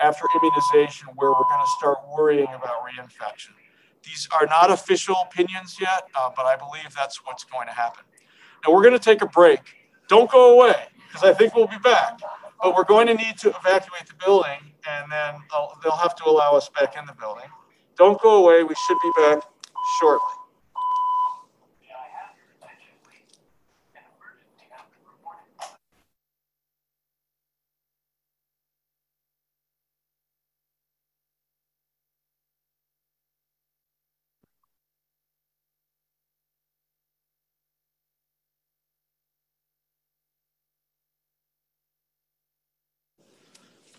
after 0.00 0.24
immunization 0.34 1.08
where 1.16 1.30
we're 1.30 1.50
going 1.50 1.60
to 1.60 1.72
start 1.78 1.98
worrying 2.16 2.48
about 2.48 2.76
reinfection. 2.88 3.50
These 4.04 4.26
are 4.40 4.46
not 4.46 4.70
official 4.70 5.16
opinions 5.30 5.76
yet, 5.78 6.04
uh, 6.14 6.30
but 6.34 6.46
I 6.46 6.56
believe 6.56 6.94
that's 6.96 7.22
what's 7.26 7.44
going 7.44 7.66
to 7.66 7.74
happen. 7.74 8.04
Now 8.66 8.72
we're 8.72 8.82
going 8.82 8.94
to 8.94 8.98
take 8.98 9.20
a 9.20 9.26
break. 9.26 9.60
Don't 10.08 10.30
go 10.30 10.54
away 10.58 10.86
because 11.08 11.28
I 11.28 11.34
think 11.34 11.54
we'll 11.54 11.66
be 11.66 11.78
back. 11.78 12.18
But 12.62 12.74
we're 12.74 12.84
going 12.84 13.06
to 13.08 13.14
need 13.14 13.38
to 13.38 13.50
evacuate 13.50 14.06
the 14.06 14.14
building 14.24 14.72
and 14.88 15.10
then 15.12 15.34
they'll 15.82 15.96
have 15.96 16.14
to 16.16 16.24
allow 16.26 16.52
us 16.54 16.70
back 16.70 16.96
in 16.98 17.06
the 17.06 17.14
building. 17.14 17.48
Don't 17.96 18.20
go 18.22 18.44
away. 18.44 18.62
We 18.62 18.74
should 18.86 18.98
be 19.02 19.12
back 19.16 19.42
shortly. 20.00 20.45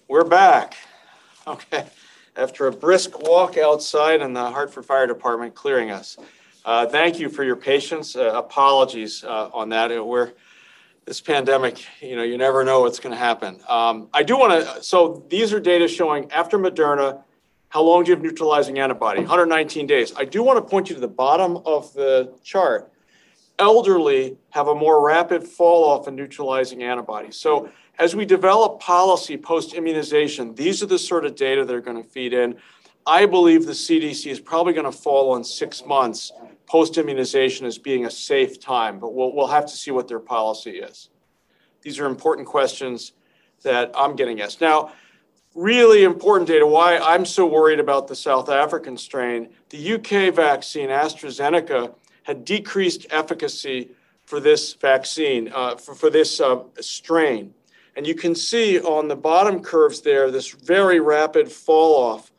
We're 0.09 0.23
back. 0.23 0.77
Okay. 1.45 1.85
After 2.37 2.67
a 2.67 2.71
brisk 2.71 3.19
walk 3.19 3.57
outside 3.57 4.21
and 4.21 4.33
the 4.33 4.51
Hartford 4.51 4.85
Fire 4.85 5.05
Department 5.05 5.53
clearing 5.53 5.91
us. 5.91 6.15
Uh, 6.63 6.85
thank 6.85 7.19
you 7.19 7.27
for 7.27 7.43
your 7.43 7.57
patience. 7.57 8.15
Uh, 8.15 8.31
apologies 8.33 9.25
uh, 9.25 9.49
on 9.53 9.67
that. 9.69 9.91
Uh, 9.91 10.01
We're 10.01 10.31
this 11.03 11.19
pandemic, 11.19 11.85
you 11.99 12.15
know, 12.15 12.23
you 12.23 12.37
never 12.37 12.63
know 12.63 12.79
what's 12.81 12.99
going 12.99 13.11
to 13.11 13.19
happen. 13.19 13.59
Um, 13.67 14.07
I 14.13 14.23
do 14.23 14.37
want 14.37 14.53
to. 14.53 14.81
So 14.81 15.25
these 15.29 15.51
are 15.51 15.59
data 15.59 15.89
showing 15.89 16.31
after 16.31 16.57
Moderna, 16.57 17.21
how 17.67 17.81
long 17.81 18.05
do 18.05 18.11
you 18.11 18.15
have 18.15 18.23
neutralizing 18.23 18.79
antibody? 18.79 19.19
119 19.19 19.87
days. 19.87 20.13
I 20.15 20.23
do 20.23 20.41
want 20.41 20.57
to 20.57 20.69
point 20.69 20.87
you 20.87 20.95
to 20.95 21.01
the 21.01 21.07
bottom 21.09 21.57
of 21.65 21.93
the 21.93 22.33
chart. 22.43 22.93
Elderly 23.59 24.37
have 24.51 24.67
a 24.69 24.75
more 24.75 25.05
rapid 25.05 25.43
fall 25.43 25.83
off 25.83 26.07
in 26.07 26.15
neutralizing 26.15 26.81
antibodies. 26.83 27.35
So 27.35 27.69
as 27.99 28.15
we 28.15 28.25
develop 28.25 28.79
policy 28.79 29.37
post 29.37 29.73
immunization, 29.73 30.53
these 30.55 30.83
are 30.83 30.85
the 30.85 30.99
sort 30.99 31.25
of 31.25 31.35
data 31.35 31.65
that 31.65 31.73
are 31.73 31.81
going 31.81 32.01
to 32.01 32.07
feed 32.07 32.33
in. 32.33 32.55
I 33.05 33.25
believe 33.25 33.65
the 33.65 33.71
CDC 33.71 34.29
is 34.29 34.39
probably 34.39 34.73
going 34.73 34.85
to 34.85 34.91
fall 34.91 35.31
on 35.31 35.43
six 35.43 35.85
months 35.85 36.31
post 36.67 36.97
immunization 36.97 37.65
as 37.65 37.77
being 37.77 38.05
a 38.05 38.11
safe 38.11 38.59
time, 38.59 38.99
but 38.99 39.13
we'll, 39.13 39.33
we'll 39.33 39.47
have 39.47 39.65
to 39.65 39.75
see 39.75 39.91
what 39.91 40.07
their 40.07 40.19
policy 40.19 40.71
is. 40.71 41.09
These 41.81 41.99
are 41.99 42.05
important 42.05 42.47
questions 42.47 43.13
that 43.63 43.91
I'm 43.95 44.15
getting 44.15 44.41
asked. 44.41 44.59
Now, 44.59 44.91
really 45.55 46.03
important 46.03 46.47
data 46.47 46.67
why 46.67 46.97
I'm 46.97 47.25
so 47.25 47.47
worried 47.47 47.79
about 47.79 48.07
the 48.07 48.15
South 48.15 48.49
African 48.49 48.97
strain. 48.97 49.49
The 49.69 49.93
UK 49.93 50.33
vaccine, 50.33 50.89
AstraZeneca, 50.89 51.95
had 52.23 52.43
decreased 52.43 53.07
efficacy 53.09 53.91
for 54.25 54.41
this 54.41 54.73
vaccine, 54.73 55.49
uh, 55.55 55.77
for, 55.77 55.95
for 55.95 56.09
this 56.09 56.41
uh, 56.41 56.59
strain. 56.81 57.53
And 57.97 58.05
you 58.05 58.13
can 58.13 58.35
see 58.35 58.79
on 58.79 59.07
the 59.07 59.15
bottom 59.15 59.59
curves 59.59 60.01
there 60.01 60.29
this 60.29 60.51
very 60.51 60.99
rapid 60.99 61.51
fall 61.51 61.95
off. 61.95 62.31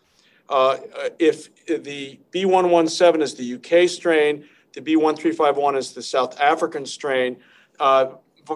Uh, 0.48 0.76
if 1.18 1.52
the 1.66 2.20
B117 2.32 3.20
is 3.20 3.34
the 3.34 3.54
UK 3.54 3.88
strain, 3.88 4.44
the 4.72 4.80
B1351 4.80 5.76
is 5.76 5.92
the 5.92 6.02
South 6.02 6.40
African 6.40 6.86
strain, 6.86 7.38
uh, 7.80 8.12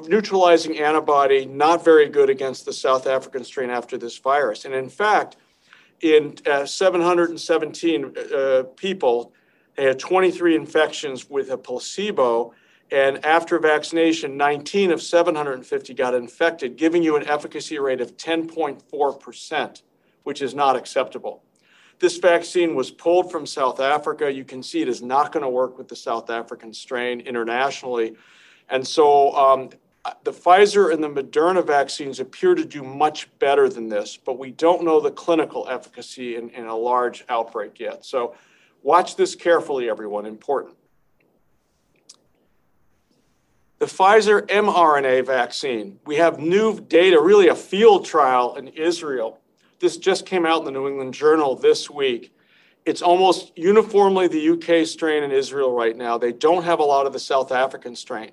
neutralizing 0.06 0.78
antibody 0.78 1.44
not 1.44 1.84
very 1.84 2.08
good 2.08 2.30
against 2.30 2.64
the 2.66 2.72
South 2.72 3.08
African 3.08 3.42
strain 3.42 3.68
after 3.68 3.98
this 3.98 4.16
virus. 4.18 4.64
And 4.64 4.72
in 4.72 4.88
fact, 4.88 5.36
in 6.02 6.36
uh, 6.46 6.64
717 6.64 8.14
uh, 8.16 8.62
people, 8.76 9.32
they 9.74 9.86
had 9.86 9.98
23 9.98 10.54
infections 10.54 11.28
with 11.28 11.50
a 11.50 11.58
placebo 11.58 12.54
and 12.92 13.24
after 13.24 13.58
vaccination, 13.58 14.36
19 14.36 14.92
of 14.92 15.00
750 15.00 15.94
got 15.94 16.14
infected, 16.14 16.76
giving 16.76 17.02
you 17.02 17.16
an 17.16 17.26
efficacy 17.26 17.78
rate 17.78 18.02
of 18.02 18.18
10.4%, 18.18 19.82
which 20.24 20.42
is 20.42 20.54
not 20.54 20.76
acceptable. 20.76 21.42
This 22.00 22.18
vaccine 22.18 22.74
was 22.74 22.90
pulled 22.90 23.32
from 23.32 23.46
South 23.46 23.80
Africa. 23.80 24.30
You 24.30 24.44
can 24.44 24.62
see 24.62 24.82
it 24.82 24.88
is 24.88 25.00
not 25.00 25.32
going 25.32 25.42
to 25.42 25.48
work 25.48 25.78
with 25.78 25.88
the 25.88 25.96
South 25.96 26.28
African 26.28 26.74
strain 26.74 27.20
internationally. 27.20 28.14
And 28.68 28.86
so 28.86 29.32
um, 29.36 29.70
the 30.24 30.32
Pfizer 30.32 30.92
and 30.92 31.02
the 31.02 31.08
Moderna 31.08 31.66
vaccines 31.66 32.20
appear 32.20 32.54
to 32.54 32.64
do 32.64 32.82
much 32.82 33.26
better 33.38 33.70
than 33.70 33.88
this, 33.88 34.18
but 34.18 34.38
we 34.38 34.50
don't 34.50 34.84
know 34.84 35.00
the 35.00 35.12
clinical 35.12 35.66
efficacy 35.70 36.36
in, 36.36 36.50
in 36.50 36.66
a 36.66 36.76
large 36.76 37.24
outbreak 37.30 37.80
yet. 37.80 38.04
So 38.04 38.34
watch 38.82 39.16
this 39.16 39.34
carefully, 39.34 39.88
everyone. 39.88 40.26
Important. 40.26 40.76
The 43.82 43.88
Pfizer 43.88 44.46
mRNA 44.46 45.26
vaccine, 45.26 45.98
we 46.06 46.14
have 46.14 46.38
new 46.38 46.78
data, 46.78 47.20
really 47.20 47.48
a 47.48 47.56
field 47.56 48.04
trial 48.04 48.54
in 48.54 48.68
Israel. 48.68 49.40
This 49.80 49.96
just 49.96 50.24
came 50.24 50.46
out 50.46 50.60
in 50.60 50.66
the 50.66 50.70
New 50.70 50.86
England 50.86 51.14
Journal 51.14 51.56
this 51.56 51.90
week. 51.90 52.32
It's 52.86 53.02
almost 53.02 53.50
uniformly 53.56 54.28
the 54.28 54.50
UK 54.50 54.86
strain 54.86 55.24
in 55.24 55.32
Israel 55.32 55.72
right 55.72 55.96
now. 55.96 56.16
They 56.16 56.30
don't 56.30 56.62
have 56.62 56.78
a 56.78 56.84
lot 56.84 57.08
of 57.08 57.12
the 57.12 57.18
South 57.18 57.50
African 57.50 57.96
strain. 57.96 58.30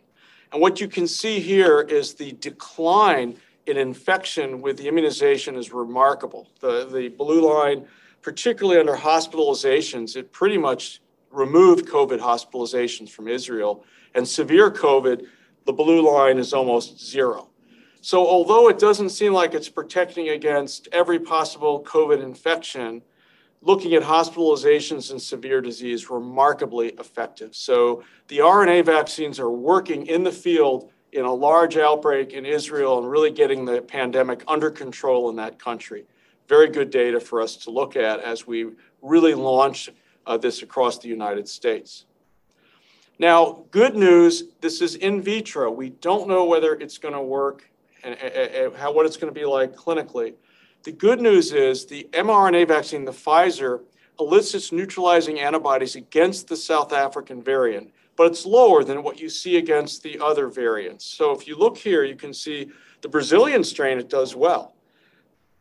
And 0.52 0.62
what 0.62 0.80
you 0.80 0.88
can 0.88 1.08
see 1.08 1.40
here 1.40 1.82
is 1.82 2.14
the 2.14 2.34
decline 2.34 3.36
in 3.66 3.76
infection 3.76 4.62
with 4.62 4.78
the 4.78 4.88
immunization 4.88 5.56
is 5.56 5.74
remarkable. 5.74 6.48
The, 6.60 6.86
the 6.86 7.08
blue 7.08 7.52
line, 7.52 7.88
particularly 8.22 8.80
under 8.80 8.96
hospitalizations, 8.96 10.16
it 10.16 10.32
pretty 10.32 10.60
much 10.60 11.02
removed 11.32 11.88
COVID 11.88 12.20
hospitalizations 12.20 13.10
from 13.10 13.28
Israel. 13.28 13.84
And 14.14 14.28
severe 14.28 14.70
COVID, 14.70 15.26
the 15.66 15.74
blue 15.74 16.02
line 16.02 16.38
is 16.38 16.54
almost 16.54 17.00
zero. 17.00 17.50
So, 18.02 18.26
although 18.26 18.70
it 18.70 18.80
doesn't 18.80 19.10
seem 19.10 19.34
like 19.34 19.54
it's 19.54 19.70
protecting 19.70 20.30
against 20.30 20.88
every 20.92 21.20
possible 21.20 21.84
COVID 21.84 22.24
infection, 22.24 23.02
looking 23.62 23.94
at 23.94 24.04
hospitalizations 24.04 25.12
and 25.12 25.22
severe 25.22 25.60
disease 25.60 26.10
remarkably 26.10 26.90
effective. 26.98 27.54
So, 27.56 28.04
the 28.30 28.38
RNA 28.40 28.86
vaccines 28.86 29.40
are 29.40 29.52
working 29.52 30.08
in 30.08 30.24
the 30.24 30.32
field 30.32 30.92
in 31.12 31.26
a 31.26 31.34
large 31.34 31.76
outbreak 31.76 32.34
in 32.34 32.46
Israel 32.46 33.00
and 33.00 33.10
really 33.10 33.32
getting 33.32 33.66
the 33.66 33.82
pandemic 33.82 34.44
under 34.48 34.70
control 34.70 35.30
in 35.30 35.36
that 35.36 35.60
country. 35.60 36.06
Very 36.48 36.70
good 36.70 36.90
data 36.90 37.20
for 37.20 37.42
us 37.42 37.56
to 37.58 37.72
look 37.72 37.96
at 37.96 38.20
as 38.22 38.48
we 38.48 38.68
really 39.02 39.34
launch 39.34 39.90
uh, 40.26 40.38
this 40.38 40.62
across 40.62 41.00
the 41.00 41.10
United 41.10 41.48
States. 41.48 42.06
Now, 43.20 43.66
good 43.72 43.98
news, 43.98 44.44
this 44.62 44.82
is 44.82 44.96
in 44.96 45.22
vitro. 45.22 45.70
We 45.70 45.90
don't 45.90 46.30
know 46.30 46.46
whether 46.46 46.74
it's 46.74 46.98
going 46.98 47.14
to 47.14 47.22
work 47.22 47.70
and, 48.02 48.16
and 48.18 48.74
how, 48.74 48.94
what 48.94 49.06
it's 49.06 49.18
going 49.18 49.32
to 49.32 49.38
be 49.38 49.46
like 49.46 49.76
clinically. 49.76 50.36
The 50.84 50.94
good 50.94 51.20
news 51.20 51.52
is 51.52 51.86
the 51.86 52.08
mRNA 52.14 52.70
vaccine, 52.70 53.04
the 53.04 53.12
Pfizer, 53.12 53.82
elicits 54.22 54.72
neutralizing 54.72 55.42
antibodies 55.42 55.98
against 55.98 56.48
the 56.48 56.56
South 56.56 56.94
African 56.94 57.44
variant, 57.44 57.92
but 58.16 58.28
it's 58.28 58.46
lower 58.46 58.86
than 58.86 59.04
what 59.04 59.20
you 59.20 59.28
see 59.28 59.58
against 59.58 60.02
the 60.02 60.18
other 60.20 60.48
variants. 60.48 61.06
So 61.06 61.32
if 61.32 61.46
you 61.46 61.58
look 61.58 61.78
here, 61.78 62.06
you 62.06 62.16
can 62.16 62.34
see 62.34 62.70
the 63.02 63.10
Brazilian 63.10 63.66
strain, 63.66 63.98
it 64.00 64.10
does 64.10 64.34
well. 64.34 64.76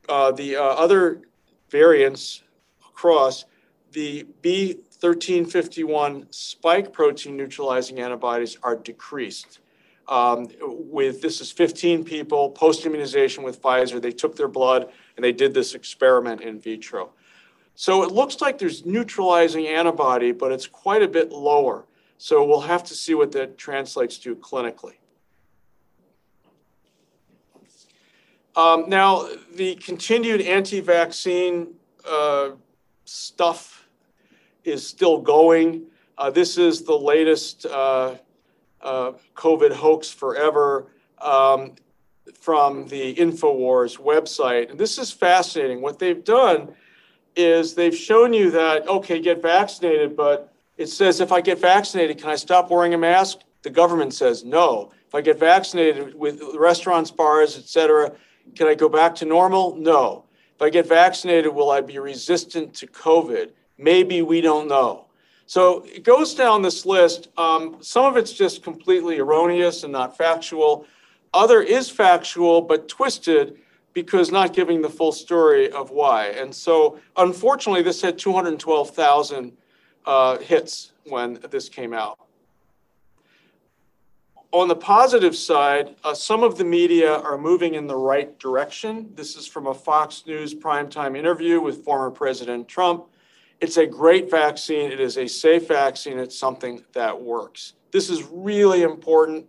Uh, 0.08 0.30
the 0.30 0.56
uh, 0.56 0.62
other 0.62 1.22
variants 1.70 2.42
across, 2.88 3.44
the 3.92 4.26
B 4.42 4.78
1351 5.00 6.26
spike 6.30 6.92
protein 6.92 7.36
neutralizing 7.36 8.00
antibodies 8.00 8.56
are 8.62 8.76
decreased. 8.76 9.60
Um, 10.08 10.48
with 10.60 11.20
this 11.20 11.40
is 11.40 11.52
15 11.52 12.02
people 12.04 12.50
post 12.50 12.84
immunization 12.84 13.44
with 13.44 13.62
Pfizer. 13.62 14.00
They 14.00 14.10
took 14.10 14.34
their 14.34 14.48
blood 14.48 14.90
and 15.16 15.24
they 15.24 15.32
did 15.32 15.54
this 15.54 15.74
experiment 15.74 16.40
in 16.40 16.58
vitro. 16.58 17.10
So 17.74 18.02
it 18.02 18.10
looks 18.10 18.40
like 18.40 18.58
there's 18.58 18.84
neutralizing 18.84 19.68
antibody, 19.68 20.32
but 20.32 20.50
it's 20.50 20.66
quite 20.66 21.02
a 21.02 21.08
bit 21.08 21.30
lower. 21.30 21.84
So 22.16 22.44
we'll 22.44 22.62
have 22.62 22.82
to 22.84 22.94
see 22.94 23.14
what 23.14 23.30
that 23.32 23.56
translates 23.56 24.18
to 24.18 24.34
clinically. 24.34 24.94
Um, 28.56 28.88
now, 28.88 29.28
the 29.54 29.76
continued 29.76 30.40
anti 30.40 30.80
vaccine 30.80 31.74
uh, 32.04 32.50
stuff 33.04 33.77
is 34.70 34.86
still 34.86 35.18
going. 35.18 35.84
Uh, 36.16 36.30
this 36.30 36.58
is 36.58 36.82
the 36.82 36.96
latest 36.96 37.66
uh, 37.66 38.16
uh, 38.80 39.12
COVID 39.34 39.72
hoax 39.72 40.10
forever 40.10 40.92
um, 41.20 41.74
from 42.34 42.86
the 42.88 43.14
InfoWars 43.14 43.98
website. 43.98 44.70
And 44.70 44.78
this 44.78 44.98
is 44.98 45.10
fascinating. 45.10 45.80
What 45.80 45.98
they've 45.98 46.24
done 46.24 46.74
is 47.36 47.74
they've 47.74 47.96
shown 47.96 48.32
you 48.32 48.50
that, 48.50 48.88
okay, 48.88 49.20
get 49.20 49.40
vaccinated, 49.40 50.16
but 50.16 50.52
it 50.76 50.88
says 50.88 51.20
if 51.20 51.32
I 51.32 51.40
get 51.40 51.58
vaccinated, 51.58 52.18
can 52.18 52.30
I 52.30 52.36
stop 52.36 52.70
wearing 52.70 52.94
a 52.94 52.98
mask? 52.98 53.38
The 53.62 53.70
government 53.70 54.14
says 54.14 54.44
no. 54.44 54.92
If 55.06 55.14
I 55.14 55.20
get 55.20 55.38
vaccinated 55.38 56.14
with 56.14 56.42
restaurants, 56.54 57.10
bars, 57.10 57.56
et 57.56 57.64
cetera, 57.64 58.12
can 58.54 58.66
I 58.66 58.74
go 58.74 58.88
back 58.88 59.14
to 59.16 59.24
normal? 59.24 59.76
No. 59.76 60.24
If 60.54 60.62
I 60.62 60.70
get 60.70 60.86
vaccinated, 60.86 61.52
will 61.52 61.70
I 61.70 61.80
be 61.80 61.98
resistant 61.98 62.74
to 62.74 62.86
COVID? 62.86 63.52
Maybe 63.78 64.22
we 64.22 64.40
don't 64.40 64.68
know. 64.68 65.06
So 65.46 65.84
it 65.84 66.02
goes 66.02 66.34
down 66.34 66.60
this 66.60 66.84
list. 66.84 67.28
Um, 67.38 67.76
some 67.80 68.04
of 68.04 68.16
it's 68.16 68.32
just 68.32 68.62
completely 68.62 69.18
erroneous 69.18 69.84
and 69.84 69.92
not 69.92 70.16
factual. 70.16 70.84
Other 71.32 71.62
is 71.62 71.88
factual 71.88 72.60
but 72.60 72.88
twisted 72.88 73.56
because 73.94 74.30
not 74.30 74.52
giving 74.52 74.82
the 74.82 74.88
full 74.88 75.12
story 75.12 75.70
of 75.72 75.90
why. 75.90 76.26
And 76.26 76.54
so, 76.54 76.98
unfortunately, 77.16 77.82
this 77.82 78.02
had 78.02 78.18
212,000 78.18 79.52
uh, 80.06 80.38
hits 80.38 80.92
when 81.04 81.38
this 81.50 81.68
came 81.68 81.92
out. 81.92 82.18
On 84.52 84.68
the 84.68 84.76
positive 84.76 85.36
side, 85.36 85.96
uh, 86.04 86.14
some 86.14 86.42
of 86.42 86.56
the 86.56 86.64
media 86.64 87.12
are 87.12 87.36
moving 87.36 87.74
in 87.74 87.86
the 87.86 87.96
right 87.96 88.38
direction. 88.38 89.10
This 89.14 89.36
is 89.36 89.46
from 89.46 89.66
a 89.66 89.74
Fox 89.74 90.24
News 90.26 90.54
primetime 90.54 91.16
interview 91.16 91.60
with 91.60 91.84
former 91.84 92.10
President 92.10 92.66
Trump. 92.68 93.06
It's 93.60 93.76
a 93.76 93.86
great 93.86 94.30
vaccine. 94.30 94.92
It 94.92 95.00
is 95.00 95.18
a 95.18 95.26
safe 95.26 95.68
vaccine. 95.68 96.18
It's 96.18 96.38
something 96.38 96.84
that 96.92 97.20
works. 97.20 97.74
This 97.90 98.08
is 98.08 98.22
really 98.30 98.82
important. 98.82 99.46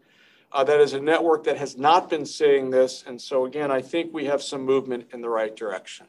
Uh, 0.51 0.63
that 0.63 0.79
is 0.79 0.93
a 0.93 0.99
network 0.99 1.43
that 1.43 1.57
has 1.57 1.77
not 1.77 2.09
been 2.09 2.25
saying 2.25 2.71
this. 2.71 3.03
And 3.05 3.21
so, 3.21 3.45
again, 3.45 3.69
I 3.69 3.81
think 3.81 4.11
we 4.13 4.25
have 4.25 4.41
some 4.41 4.61
movement 4.61 5.07
in 5.13 5.21
the 5.21 5.29
right 5.29 5.55
direction. 5.55 6.07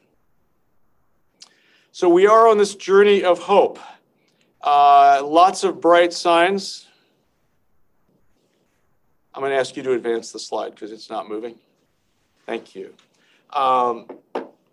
So, 1.91 2.09
we 2.09 2.25
are 2.25 2.47
on 2.47 2.57
this 2.57 2.73
journey 2.73 3.23
of 3.23 3.37
hope. 3.37 3.77
Uh, 4.61 5.21
lots 5.23 5.63
of 5.63 5.79
bright 5.79 6.11
signs. 6.11 6.87
I'm 9.33 9.41
going 9.41 9.51
to 9.51 9.57
ask 9.57 9.77
you 9.77 9.83
to 9.83 9.93
advance 9.93 10.31
the 10.31 10.39
slide 10.39 10.71
because 10.71 10.91
it's 10.91 11.09
not 11.09 11.29
moving. 11.29 11.55
Thank 12.47 12.73
you. 12.75 12.93
Um, 13.51 14.07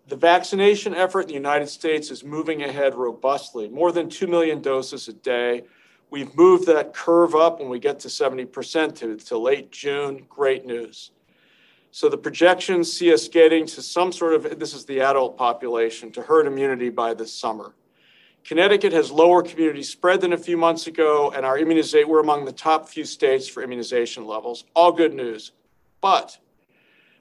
the 0.09 0.15
vaccination 0.15 0.95
effort 0.95 1.21
in 1.21 1.27
the 1.27 1.33
United 1.33 1.69
States 1.69 2.09
is 2.09 2.23
moving 2.23 2.63
ahead 2.63 2.95
robustly, 2.95 3.69
more 3.69 3.91
than 3.91 4.09
2 4.09 4.27
million 4.27 4.61
doses 4.61 5.07
a 5.07 5.13
day. 5.13 5.63
We've 6.09 6.35
moved 6.35 6.65
that 6.65 6.93
curve 6.93 7.35
up 7.35 7.59
when 7.59 7.69
we 7.69 7.79
get 7.79 7.99
to 8.01 8.07
70% 8.07 8.95
to, 8.95 9.17
to 9.17 9.37
late 9.37 9.71
June. 9.71 10.25
Great 10.27 10.65
news. 10.65 11.11
So 11.91 12.09
the 12.09 12.17
projections 12.17 12.91
see 12.91 13.13
us 13.13 13.27
getting 13.27 13.65
to 13.67 13.81
some 13.81 14.11
sort 14.11 14.33
of, 14.33 14.59
this 14.59 14.73
is 14.73 14.85
the 14.85 15.01
adult 15.01 15.37
population, 15.37 16.11
to 16.13 16.21
herd 16.21 16.47
immunity 16.47 16.89
by 16.89 17.13
this 17.13 17.31
summer. 17.31 17.73
Connecticut 18.43 18.93
has 18.93 19.11
lower 19.11 19.43
community 19.43 19.83
spread 19.83 20.21
than 20.21 20.33
a 20.33 20.37
few 20.37 20.57
months 20.57 20.87
ago, 20.87 21.31
and 21.35 21.45
our 21.45 21.59
immunization, 21.59 22.09
we're 22.09 22.21
among 22.21 22.45
the 22.45 22.51
top 22.51 22.87
few 22.87 23.05
states 23.05 23.47
for 23.47 23.61
immunization 23.61 24.25
levels. 24.25 24.65
All 24.75 24.91
good 24.91 25.13
news. 25.13 25.51
But 26.01 26.37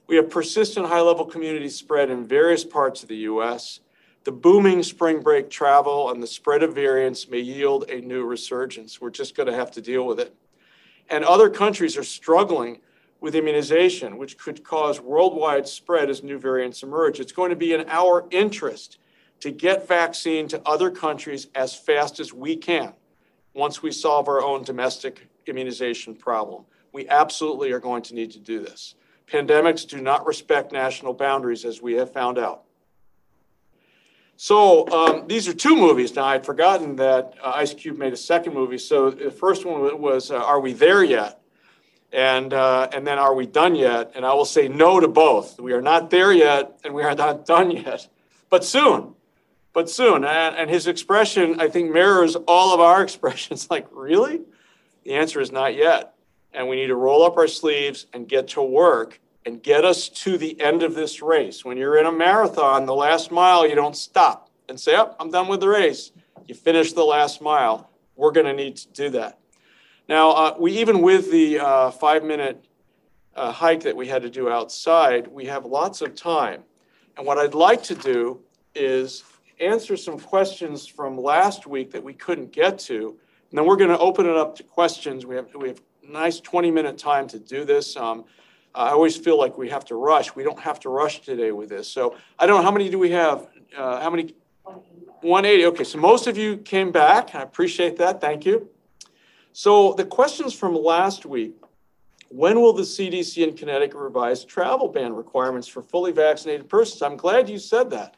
we 0.09 0.17
have 0.17 0.31
persistent 0.31 0.87
high 0.87 1.03
level 1.03 1.27
community 1.27 1.69
spread 1.69 2.11
in 2.11 2.27
various 2.27 2.65
parts 2.65 3.03
of 3.03 3.09
the 3.11 3.17
US. 3.17 3.81
The 4.25 4.33
booming 4.33 4.83
spring 4.83 5.21
break 5.21 5.51
travel 5.51 6.11
and 6.11 6.23
the 6.23 6.27
spread 6.27 6.63
of 6.63 6.75
variants 6.75 7.29
may 7.29 7.41
yield 7.41 7.89
a 7.91 8.01
new 8.01 8.25
resurgence. 8.25 9.01
We're 9.01 9.11
just 9.11 9.37
going 9.37 9.47
to 9.47 9.55
have 9.55 9.71
to 9.73 9.83
deal 9.83 10.07
with 10.07 10.19
it. 10.19 10.35
And 11.11 11.25
other 11.25 11.49
countries 11.51 11.97
are 11.97 12.05
struggling 12.05 12.81
with 13.21 13.35
immunization, 13.35 14.17
which 14.17 14.39
could 14.39 14.65
cause 14.65 15.01
worldwide 15.01 15.69
spread 15.69 16.09
as 16.09 16.23
new 16.23 16.39
variants 16.39 16.83
emerge. 16.83 17.21
It's 17.21 17.33
going 17.33 17.51
to 17.51 17.57
be 17.57 17.75
in 17.75 17.85
our 17.89 18.27
interest 18.31 18.99
to 19.41 19.51
get 19.51 19.87
vaccine 19.87 20.49
to 20.49 20.63
other 20.67 20.91
countries 20.91 21.49
as 21.55 21.75
fast 21.75 22.19
as 22.19 22.33
we 22.33 22.57
can 22.57 22.95
once 23.55 23.83
we 23.83 23.91
solve 23.91 24.29
our 24.29 24.43
own 24.43 24.63
domestic 24.63 25.29
immunization 25.47 26.15
problem. 26.15 26.65
We 26.93 27.09
absolutely 27.09 27.73
are 27.73 27.81
going 27.81 28.03
to 28.03 28.15
need 28.15 28.31
to 28.33 28.39
do 28.39 28.61
this. 28.61 28.95
Pandemics 29.31 29.87
do 29.87 30.01
not 30.01 30.27
respect 30.27 30.73
national 30.73 31.15
boundaries, 31.15 31.65
as 31.65 31.83
we 31.83 31.95
have 31.95 32.13
found 32.13 32.39
out. 32.39 32.63
So 34.37 34.89
um, 34.89 35.27
these 35.27 35.49
are 35.49 35.55
two 35.55 35.77
movies. 35.77 36.15
Now, 36.15 36.25
I'd 36.25 36.47
forgotten 36.47 36.97
that 36.97 37.35
uh, 37.43 37.53
Ice 37.57 37.75
Cube 37.75 37.99
made 37.99 38.13
a 38.13 38.17
second 38.17 38.55
movie. 38.55 38.79
So 38.79 39.11
the 39.11 39.31
first 39.31 39.65
one 39.65 40.01
was 40.01 40.31
uh, 40.31 40.37
Are 40.37 40.61
We 40.61 40.73
There 40.73 41.03
Yet? 41.03 41.41
And, 42.13 42.55
uh, 42.55 42.89
and 42.93 43.07
then 43.07 43.19
Are 43.19 43.35
We 43.35 43.47
Done 43.47 43.75
Yet? 43.75 44.13
And 44.15 44.25
I 44.25 44.33
will 44.35 44.45
say 44.45 44.69
no 44.69 45.01
to 45.01 45.09
both. 45.09 45.61
We 45.61 45.73
are 45.73 45.83
not 45.83 46.11
there 46.11 46.33
yet, 46.33 46.79
and 46.85 46.95
we 46.95 47.03
are 47.03 47.15
not 47.15 47.45
done 47.55 47.71
yet, 47.71 48.09
but 48.49 48.65
soon 48.65 49.15
but 49.79 49.89
soon. 49.89 50.25
And, 50.25 50.57
and 50.57 50.69
his 50.69 50.89
expression, 50.89 51.61
I 51.61 51.69
think, 51.69 51.93
mirrors 51.93 52.35
all 52.49 52.75
of 52.75 52.81
our 52.81 53.01
expressions 53.05 53.71
like, 53.71 53.87
really? 53.93 54.41
The 55.05 55.15
answer 55.15 55.41
is 55.41 55.53
not 55.53 55.77
yet. 55.77 56.15
And 56.53 56.69
we 56.69 56.77
need 56.77 56.87
to 56.89 56.97
roll 56.97 57.23
up 57.23 57.37
our 57.37 57.49
sleeves 57.49 58.07
and 58.13 58.29
get 58.29 58.49
to 58.49 58.63
work 58.63 59.21
and 59.45 59.63
get 59.63 59.85
us 59.85 60.09
to 60.09 60.37
the 60.37 60.61
end 60.61 60.83
of 60.83 60.95
this 60.95 61.23
race. 61.23 61.65
When 61.65 61.77
you're 61.77 61.99
in 61.99 62.07
a 62.07 62.13
marathon, 62.13 62.87
the 62.87 62.95
last 62.95 63.31
mile, 63.31 63.67
you 63.67 63.75
don't 63.75 63.97
stop 63.97 64.51
and 64.69 64.79
say, 64.79 64.95
oh, 64.97 65.15
I'm 65.19 65.31
done 65.31 65.49
with 65.49 65.61
the 65.61 65.69
race. 65.69 66.13
You 66.47 66.55
finish 66.55 66.93
the 66.93 67.05
last 67.05 67.41
mile. 67.41 67.91
We're 68.17 68.33
going 68.33 68.47
to 68.47 68.53
need 68.53 68.77
to 68.77 68.89
do 68.89 69.11
that. 69.11 69.39
Now, 70.09 70.31
uh, 70.31 70.57
we 70.59 70.79
even 70.79 71.03
with 71.03 71.31
the 71.31 71.61
uh, 71.61 71.91
five 71.91 72.25
minute 72.25 72.65
uh, 73.37 73.53
hike 73.53 73.83
that 73.83 73.97
we 73.97 74.09
had 74.09 74.23
to 74.23 74.31
do 74.31 74.49
outside, 74.51 75.27
we 75.29 75.47
have 75.47 75.65
lots 75.65 76.01
of 76.01 76.15
time. 76.15 76.65
And 77.17 77.27
what 77.27 77.39
I'd 77.39 77.55
like 77.55 77.83
to 77.85 77.95
do 77.95 78.41
is 78.75 79.25
answer 79.61 79.97
some 79.97 80.19
questions 80.19 80.87
from 80.87 81.17
last 81.17 81.67
week 81.67 81.91
that 81.93 82.03
we 82.03 82.15
couldn't 82.15 82.53
get 82.53 82.79
to. 82.81 83.19
And 83.51 83.59
then 83.59 83.67
we're 83.67 83.77
going 83.77 83.91
to 83.91 83.99
open 83.99 84.27
it 84.27 84.37
up 84.37 84.57
to 84.57 84.63
questions. 84.63 85.27
We 85.27 85.37
have, 85.37 85.49
we 85.55 85.69
have 85.69 85.81
nice 86.09 86.41
20 86.41 86.71
minute 86.71 86.99
time 86.99 87.27
to 87.29 87.39
do 87.39 87.65
this. 87.65 87.97
Um, 87.97 88.25
I 88.75 88.91
always 88.91 89.17
feel 89.17 89.39
like 89.39 89.59
we 89.59 89.69
have 89.71 89.85
to 89.87 89.95
rush. 89.95 90.35
We 90.35 90.43
don't 90.43 90.61
have 90.61 90.81
to 90.81 90.89
rush 90.89 91.21
today 91.21 91.53
with 91.53 91.69
this. 91.69 91.89
So 91.89 92.17
I 92.39 92.47
don't 92.47 92.59
know, 92.59 92.63
how 92.63 92.71
many 92.71 92.89
do 92.89 92.99
we 92.99 93.11
have? 93.11 93.49
Uh, 93.77 94.01
how 94.01 94.11
many? 94.11 94.35
180. 95.23 95.67
Okay, 95.67 95.85
so 95.85 95.99
most 95.99 96.27
of 96.27 96.37
you 96.37 96.59
came 96.59 96.93
back. 96.93 97.35
I 97.35 97.43
appreciate 97.43 97.97
that. 97.97 98.21
Thank 98.21 98.47
you. 98.47 98.69
So 99.53 99.95
the 99.95 100.05
questions 100.05 100.55
from 100.55 100.77
last 100.77 101.27
week 101.27 101.55
when 102.31 102.61
will 102.61 102.75
the 102.75 102.83
CDC 102.83 103.43
in 103.43 103.57
Connecticut 103.57 103.97
revise 103.97 104.45
travel 104.45 104.89
ban 104.89 105.15
requirements 105.15 105.67
for 105.67 105.83
fully 105.83 106.13
vaccinated 106.13 106.69
persons? 106.69 107.01
I'm 107.01 107.17
glad 107.17 107.49
you 107.49 107.59
said 107.59 107.91
that 107.91 108.17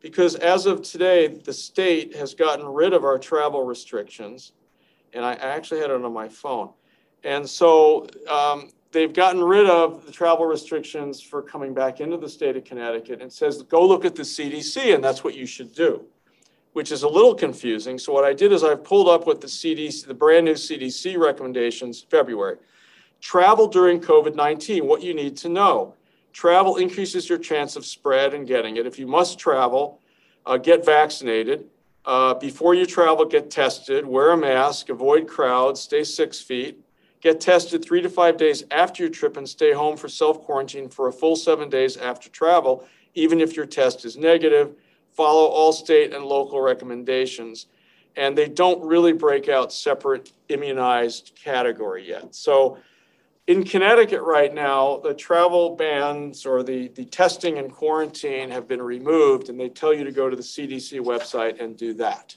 because 0.00 0.36
as 0.36 0.66
of 0.66 0.82
today, 0.82 1.26
the 1.26 1.52
state 1.52 2.14
has 2.14 2.34
gotten 2.34 2.66
rid 2.66 2.92
of 2.92 3.04
our 3.04 3.18
travel 3.18 3.64
restrictions. 3.64 4.52
And 5.12 5.24
I 5.24 5.34
actually 5.34 5.80
had 5.80 5.90
it 5.90 6.04
on 6.04 6.12
my 6.12 6.28
phone. 6.28 6.70
And 7.24 7.48
so 7.48 8.06
um, 8.28 8.70
they've 8.92 9.12
gotten 9.12 9.42
rid 9.42 9.68
of 9.68 10.06
the 10.06 10.12
travel 10.12 10.46
restrictions 10.46 11.20
for 11.20 11.42
coming 11.42 11.74
back 11.74 12.00
into 12.00 12.16
the 12.16 12.28
state 12.28 12.56
of 12.56 12.64
Connecticut 12.64 13.20
and 13.20 13.32
says, 13.32 13.62
go 13.62 13.86
look 13.86 14.04
at 14.04 14.14
the 14.14 14.22
CDC, 14.22 14.94
and 14.94 15.02
that's 15.02 15.24
what 15.24 15.34
you 15.34 15.46
should 15.46 15.74
do, 15.74 16.04
which 16.72 16.92
is 16.92 17.02
a 17.02 17.08
little 17.08 17.34
confusing. 17.34 17.98
So 17.98 18.12
what 18.12 18.24
I 18.24 18.32
did 18.32 18.52
is 18.52 18.62
I've 18.62 18.84
pulled 18.84 19.08
up 19.08 19.26
what 19.26 19.40
the 19.40 19.46
CDC, 19.46 20.06
the 20.06 20.14
brand 20.14 20.44
new 20.44 20.54
CDC 20.54 21.18
recommendations, 21.18 22.06
February. 22.08 22.56
Travel 23.20 23.66
during 23.66 24.00
COVID 24.00 24.36
19, 24.36 24.86
what 24.86 25.02
you 25.02 25.12
need 25.12 25.36
to 25.38 25.48
know 25.48 25.94
travel 26.32 26.76
increases 26.76 27.28
your 27.28 27.38
chance 27.38 27.74
of 27.74 27.84
spread 27.84 28.32
and 28.32 28.46
getting 28.46 28.76
it. 28.76 28.86
If 28.86 28.96
you 28.96 29.08
must 29.08 29.40
travel, 29.40 30.00
uh, 30.46 30.56
get 30.56 30.84
vaccinated. 30.84 31.66
Uh, 32.04 32.34
before 32.34 32.74
you 32.74 32.86
travel, 32.86 33.24
get 33.24 33.50
tested, 33.50 34.06
wear 34.06 34.30
a 34.30 34.36
mask, 34.36 34.88
avoid 34.88 35.26
crowds, 35.26 35.80
stay 35.80 36.04
six 36.04 36.40
feet, 36.40 36.80
get 37.20 37.40
tested 37.40 37.84
three 37.84 38.00
to 38.02 38.08
five 38.08 38.36
days 38.36 38.64
after 38.70 39.02
your 39.02 39.10
trip, 39.10 39.36
and 39.36 39.48
stay 39.48 39.72
home 39.72 39.96
for 39.96 40.08
self 40.08 40.42
quarantine 40.42 40.88
for 40.88 41.08
a 41.08 41.12
full 41.12 41.36
seven 41.36 41.68
days 41.68 41.96
after 41.96 42.28
travel, 42.28 42.86
even 43.14 43.40
if 43.40 43.56
your 43.56 43.66
test 43.66 44.04
is 44.04 44.16
negative. 44.16 44.74
Follow 45.12 45.46
all 45.46 45.72
state 45.72 46.14
and 46.14 46.24
local 46.24 46.60
recommendations. 46.60 47.66
And 48.16 48.36
they 48.36 48.48
don't 48.48 48.84
really 48.84 49.12
break 49.12 49.48
out 49.48 49.72
separate 49.72 50.32
immunized 50.48 51.32
category 51.40 52.08
yet. 52.08 52.34
So 52.34 52.78
in 53.48 53.64
Connecticut 53.64 54.20
right 54.20 54.52
now, 54.52 54.98
the 54.98 55.14
travel 55.14 55.74
bans 55.74 56.44
or 56.44 56.62
the, 56.62 56.88
the 56.88 57.06
testing 57.06 57.58
and 57.58 57.72
quarantine 57.72 58.50
have 58.50 58.68
been 58.68 58.82
removed, 58.82 59.48
and 59.48 59.58
they 59.58 59.70
tell 59.70 59.94
you 59.94 60.04
to 60.04 60.12
go 60.12 60.28
to 60.28 60.36
the 60.36 60.42
CDC 60.42 61.00
website 61.00 61.58
and 61.58 61.74
do 61.74 61.94
that. 61.94 62.36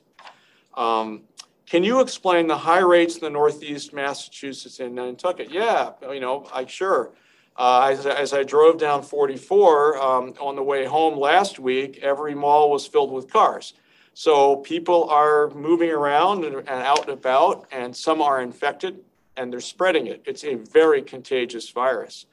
Um, 0.76 1.24
can 1.72 1.86
you 1.86 2.02
explain 2.02 2.48
the 2.48 2.58
high 2.58 2.82
rates 2.82 3.16
in 3.16 3.22
the 3.22 3.30
Northeast, 3.30 3.94
Massachusetts, 3.94 4.82
and 4.82 4.94
Nantucket? 4.94 5.50
Yeah, 5.50 5.92
you 6.12 6.20
know, 6.20 6.46
I 6.54 6.66
sure. 6.66 7.12
Uh, 7.56 7.88
as, 7.94 8.06
as, 8.06 8.34
I 8.34 8.44
drove 8.44 8.78
down 8.78 9.04
44 9.04 9.98
um, 9.98 10.34
on 10.42 10.58
the 10.58 10.64
way 10.64 10.84
home 10.84 11.18
last 11.18 11.60
week, 11.60 12.00
every 12.02 12.36
mall 12.36 12.70
was 12.70 12.86
filled 12.86 13.10
with 13.10 13.32
cars. 13.32 13.74
So 14.14 14.58
people 14.58 15.10
are 15.10 15.50
moving 15.52 15.90
around 15.90 16.44
and, 16.44 16.58
and 16.58 16.68
out 16.68 17.04
and 17.04 17.12
about, 17.12 17.68
and 17.72 17.96
some 17.96 18.22
are 18.22 18.42
infected 18.42 19.00
and 19.38 19.54
they're 19.54 19.62
spreading 19.62 20.08
it. 20.08 20.22
It's 20.26 20.44
a 20.44 20.56
very 20.56 21.02
contagious 21.02 21.70
virus. 21.70 22.26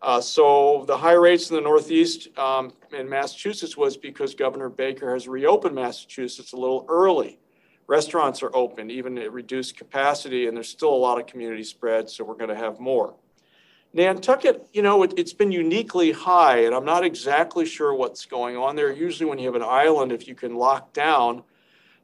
Uh, 0.00 0.20
so 0.20 0.84
the 0.86 0.96
high 0.96 1.14
rates 1.14 1.50
in 1.50 1.56
the 1.56 1.62
Northeast 1.62 2.28
um, 2.38 2.72
in 2.96 3.08
Massachusetts 3.08 3.76
was 3.76 3.96
because 3.96 4.36
Governor 4.36 4.68
Baker 4.68 5.12
has 5.12 5.26
reopened 5.26 5.74
Massachusetts 5.74 6.52
a 6.52 6.56
little 6.56 6.86
early. 6.88 7.40
Restaurants 7.88 8.42
are 8.42 8.54
open, 8.54 8.90
even 8.90 9.16
at 9.18 9.32
reduced 9.32 9.76
capacity, 9.76 10.46
and 10.46 10.56
there's 10.56 10.68
still 10.68 10.92
a 10.92 10.96
lot 10.96 11.20
of 11.20 11.26
community 11.26 11.62
spread, 11.62 12.10
so 12.10 12.24
we're 12.24 12.34
going 12.34 12.50
to 12.50 12.56
have 12.56 12.80
more. 12.80 13.14
Nantucket, 13.92 14.68
you 14.72 14.82
know, 14.82 15.02
it, 15.04 15.16
has 15.16 15.32
been 15.32 15.52
uniquely 15.52 16.12
high, 16.12 16.64
and 16.64 16.74
I'm 16.74 16.84
not 16.84 17.04
exactly 17.04 17.64
sure 17.64 17.94
what's 17.94 18.26
going 18.26 18.56
on 18.56 18.76
there. 18.76 18.92
Usually, 18.92 19.28
when 19.28 19.38
you 19.38 19.46
have 19.46 19.54
an 19.54 19.62
island, 19.62 20.12
if 20.12 20.26
you 20.26 20.34
can 20.34 20.56
lock 20.56 20.92
down, 20.92 21.44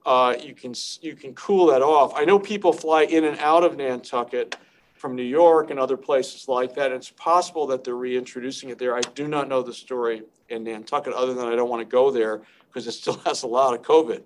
uh, 0.06 0.34
you 0.42 0.54
can 0.54 0.72
you 1.00 1.14
can 1.14 1.34
cool 1.34 1.66
that 1.66 1.82
off. 1.82 2.12
I 2.14 2.24
know 2.24 2.38
people 2.38 2.72
fly 2.72 3.02
in 3.02 3.24
and 3.24 3.38
out 3.40 3.62
of 3.62 3.76
Nantucket 3.76 4.56
from 4.94 5.16
New 5.16 5.22
York 5.22 5.70
and 5.70 5.78
other 5.78 5.96
places 5.96 6.48
like 6.48 6.74
that. 6.76 6.92
It's 6.92 7.10
possible 7.10 7.66
that 7.66 7.84
they're 7.84 7.94
reintroducing 7.94 8.70
it 8.70 8.78
there. 8.78 8.96
I 8.96 9.00
do 9.00 9.26
not 9.26 9.48
know 9.48 9.62
the 9.62 9.74
story 9.74 10.22
in 10.48 10.64
Nantucket, 10.64 11.12
other 11.12 11.34
than 11.34 11.46
I 11.46 11.56
don't 11.56 11.68
want 11.68 11.80
to 11.80 11.90
go 11.90 12.10
there 12.10 12.42
because 12.68 12.86
it 12.86 12.92
still 12.92 13.18
has 13.26 13.42
a 13.42 13.48
lot 13.48 13.74
of 13.74 13.82
COVID. 13.82 14.22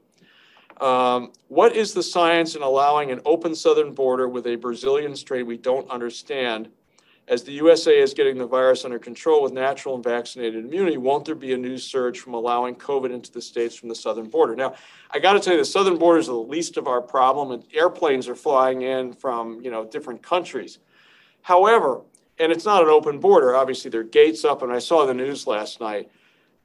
Um, 0.81 1.33
what 1.49 1.75
is 1.75 1.95
the 1.95 2.03
science 2.03 2.55
in 2.55 2.63
allowing 2.63 3.11
an 3.11 3.21
open 3.25 3.55
southern 3.55 3.93
border 3.93 4.29
with 4.29 4.47
a 4.47 4.57
Brazilian 4.57 5.17
strain 5.17 5.47
we 5.47 5.57
don't 5.57 5.89
understand? 5.91 6.69
As 7.29 7.43
the 7.43 7.53
USA 7.53 7.99
is 7.99 8.15
getting 8.15 8.39
the 8.39 8.47
virus 8.47 8.85
under 8.85 9.01
control 9.01 9.43
with 9.43 9.53
natural 9.53 9.97
and 9.97 10.05
vaccinated 10.05 10.65
immunity, 10.65 10.97
won't 10.97 11.25
there 11.25 11.35
be 11.35 11.55
a 11.55 11.57
new 11.57 11.77
surge 11.77 12.21
from 12.21 12.35
allowing 12.35 12.77
COVID 12.77 13.13
into 13.13 13.33
the 13.33 13.43
states 13.43 13.75
from 13.75 13.89
the 13.89 13.97
southern 13.97 14.29
border? 14.29 14.55
Now, 14.55 14.75
I 15.11 15.19
got 15.19 15.33
to 15.33 15.41
tell 15.41 15.55
you, 15.55 15.59
the 15.59 15.65
southern 15.65 15.99
border 15.99 16.21
is 16.21 16.29
the 16.29 16.35
least 16.35 16.77
of 16.77 16.87
our 16.87 17.01
problem, 17.01 17.51
and 17.51 17.65
airplanes 17.75 18.29
are 18.29 18.37
flying 18.37 18.83
in 18.83 19.13
from 19.13 19.61
you 19.61 19.73
know 19.73 19.85
different 19.85 20.23
countries. 20.23 20.79
However, 21.43 22.03
and 22.39 22.53
it's 22.53 22.65
not 22.65 22.83
an 22.83 22.91
open 22.91 23.19
border. 23.19 23.57
Obviously, 23.57 23.91
there 23.91 24.03
are 24.03 24.05
gates 24.05 24.45
up, 24.45 24.63
and 24.63 24.73
I 24.73 24.79
saw 24.79 25.05
the 25.05 25.15
news 25.15 25.49
last 25.49 25.81
night. 25.81 26.09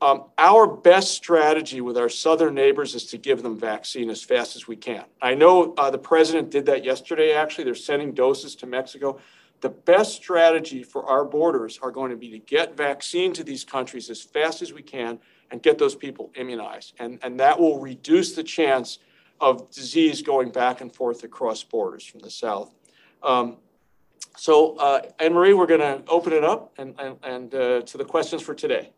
Um, 0.01 0.25
our 0.39 0.65
best 0.65 1.11
strategy 1.11 1.79
with 1.79 1.95
our 1.95 2.09
southern 2.09 2.55
neighbors 2.55 2.95
is 2.95 3.05
to 3.07 3.19
give 3.19 3.43
them 3.43 3.59
vaccine 3.59 4.09
as 4.09 4.23
fast 4.23 4.55
as 4.55 4.67
we 4.67 4.75
can. 4.75 5.05
I 5.21 5.35
know 5.35 5.75
uh, 5.75 5.91
the 5.91 5.99
president 5.99 6.49
did 6.49 6.65
that 6.65 6.83
yesterday, 6.83 7.33
actually. 7.33 7.65
They're 7.65 7.75
sending 7.75 8.13
doses 8.13 8.55
to 8.57 8.65
Mexico. 8.65 9.19
The 9.59 9.69
best 9.69 10.15
strategy 10.15 10.81
for 10.81 11.05
our 11.05 11.23
borders 11.23 11.79
are 11.83 11.91
going 11.91 12.09
to 12.09 12.17
be 12.17 12.31
to 12.31 12.39
get 12.39 12.75
vaccine 12.75 13.31
to 13.33 13.43
these 13.43 13.63
countries 13.63 14.09
as 14.09 14.23
fast 14.23 14.63
as 14.63 14.73
we 14.73 14.81
can 14.81 15.19
and 15.51 15.61
get 15.61 15.77
those 15.77 15.93
people 15.93 16.31
immunized. 16.35 16.95
And, 16.97 17.19
and 17.21 17.39
that 17.39 17.59
will 17.59 17.79
reduce 17.79 18.33
the 18.33 18.43
chance 18.43 18.97
of 19.39 19.69
disease 19.69 20.23
going 20.23 20.51
back 20.51 20.81
and 20.81 20.91
forth 20.91 21.23
across 21.23 21.63
borders 21.63 22.03
from 22.03 22.21
the 22.21 22.31
south. 22.31 22.73
Um, 23.21 23.57
so, 24.35 24.77
uh, 24.77 25.01
Anne 25.19 25.33
Marie, 25.33 25.53
we're 25.53 25.67
going 25.67 25.81
to 25.81 26.01
open 26.07 26.33
it 26.33 26.43
up 26.43 26.73
and, 26.79 26.95
and, 26.97 27.17
and 27.21 27.53
uh, 27.53 27.81
to 27.81 27.97
the 27.99 28.05
questions 28.05 28.41
for 28.41 28.55
today. 28.55 28.93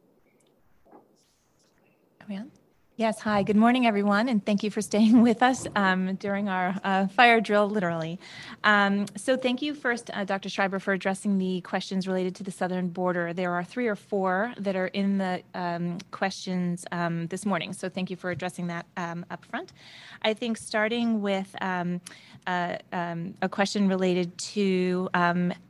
Yes, 2.96 3.20
hi, 3.20 3.42
good 3.42 3.56
morning, 3.56 3.88
everyone, 3.88 4.30
and 4.30 4.46
thank 4.46 4.62
you 4.62 4.70
for 4.70 4.80
staying 4.80 5.22
with 5.24 5.42
us 5.42 5.66
um, 5.76 6.14
during 6.18 6.48
our 6.48 6.76
uh, 6.84 7.08
fire 7.08 7.42
drill, 7.42 7.68
literally. 7.68 8.20
Um, 8.64 9.08
so, 9.18 9.36
thank 9.36 9.64
you 9.64 9.74
first, 9.74 10.12
uh, 10.14 10.26
Dr. 10.26 10.48
Schreiber, 10.48 10.78
for 10.78 10.94
addressing 10.94 11.40
the 11.40 11.62
questions 11.62 12.08
related 12.08 12.36
to 12.36 12.44
the 12.44 12.52
southern 12.52 12.90
border. 12.90 13.34
There 13.34 13.52
are 13.52 13.64
three 13.64 13.88
or 13.88 13.96
four 13.96 14.54
that 14.60 14.76
are 14.76 14.88
in 14.88 15.18
the 15.18 15.42
um, 15.56 15.98
questions 16.12 16.86
um, 16.92 17.26
this 17.28 17.48
morning, 17.48 17.74
so 17.74 17.90
thank 17.90 18.12
you 18.12 18.16
for 18.16 18.30
addressing 18.30 18.68
that 18.68 18.86
um, 18.96 19.26
up 19.32 19.44
front. 19.44 19.74
I 20.22 20.36
think 20.36 20.58
starting 20.58 21.24
with 21.24 21.56
um, 21.62 22.00
uh, 22.46 22.78
a 22.92 23.50
question 23.50 23.88
related 23.88 24.38
to 24.38 25.10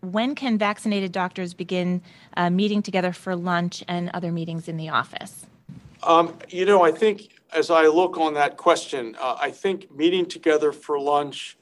when 0.02 0.36
can 0.36 0.58
vaccinated 0.58 1.14
doctors 1.14 1.54
begin 1.54 2.02
uh, 2.36 2.50
meeting 2.50 2.82
together 2.82 3.14
for 3.14 3.34
lunch 3.34 3.82
and 3.88 4.12
other 4.14 4.34
meetings 4.34 4.68
in 4.68 4.76
the 4.76 4.90
office? 4.90 5.46
Um, 6.06 6.38
you 6.50 6.66
know, 6.66 6.84
I 6.84 6.92
think 6.92 7.30
as 7.54 7.70
I 7.70 7.88
look 7.88 8.18
on 8.18 8.34
that 8.34 8.58
question, 8.58 9.16
uh, 9.20 9.38
I 9.40 9.52
think 9.52 9.94
meeting 9.96 10.26
together 10.26 10.72
for 10.72 11.00
lunch 11.00 11.58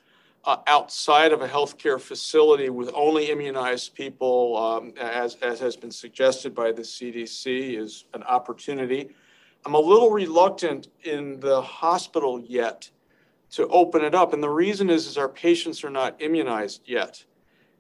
uh, 0.46 0.58
outside 0.66 1.32
of 1.32 1.42
a 1.42 1.48
healthcare 1.48 2.02
facility 2.02 2.70
with 2.70 2.90
only 2.96 3.30
immunized 3.30 3.94
people, 3.94 4.58
um, 4.58 4.94
as, 5.00 5.36
as 5.36 5.60
has 5.60 5.76
been 5.76 5.92
suggested 5.92 6.56
by 6.56 6.72
the 6.72 6.82
CDC, 6.82 7.78
is 7.80 8.06
an 8.14 8.24
opportunity. 8.24 9.10
I'm 9.66 9.76
a 9.76 9.80
little 9.80 10.10
reluctant 10.10 10.88
in 11.04 11.40
the 11.40 11.62
hospital 11.62 12.42
yet 12.42 12.90
to 13.52 13.68
open 13.68 14.04
it 14.04 14.16
up. 14.16 14.34
And 14.34 14.42
the 14.42 14.50
reason 14.50 14.90
is, 14.90 15.06
is 15.06 15.18
our 15.18 15.30
patients 15.30 15.84
are 15.84 15.92
not 15.92 16.20
immunized 16.20 16.82
yet. 16.86 17.24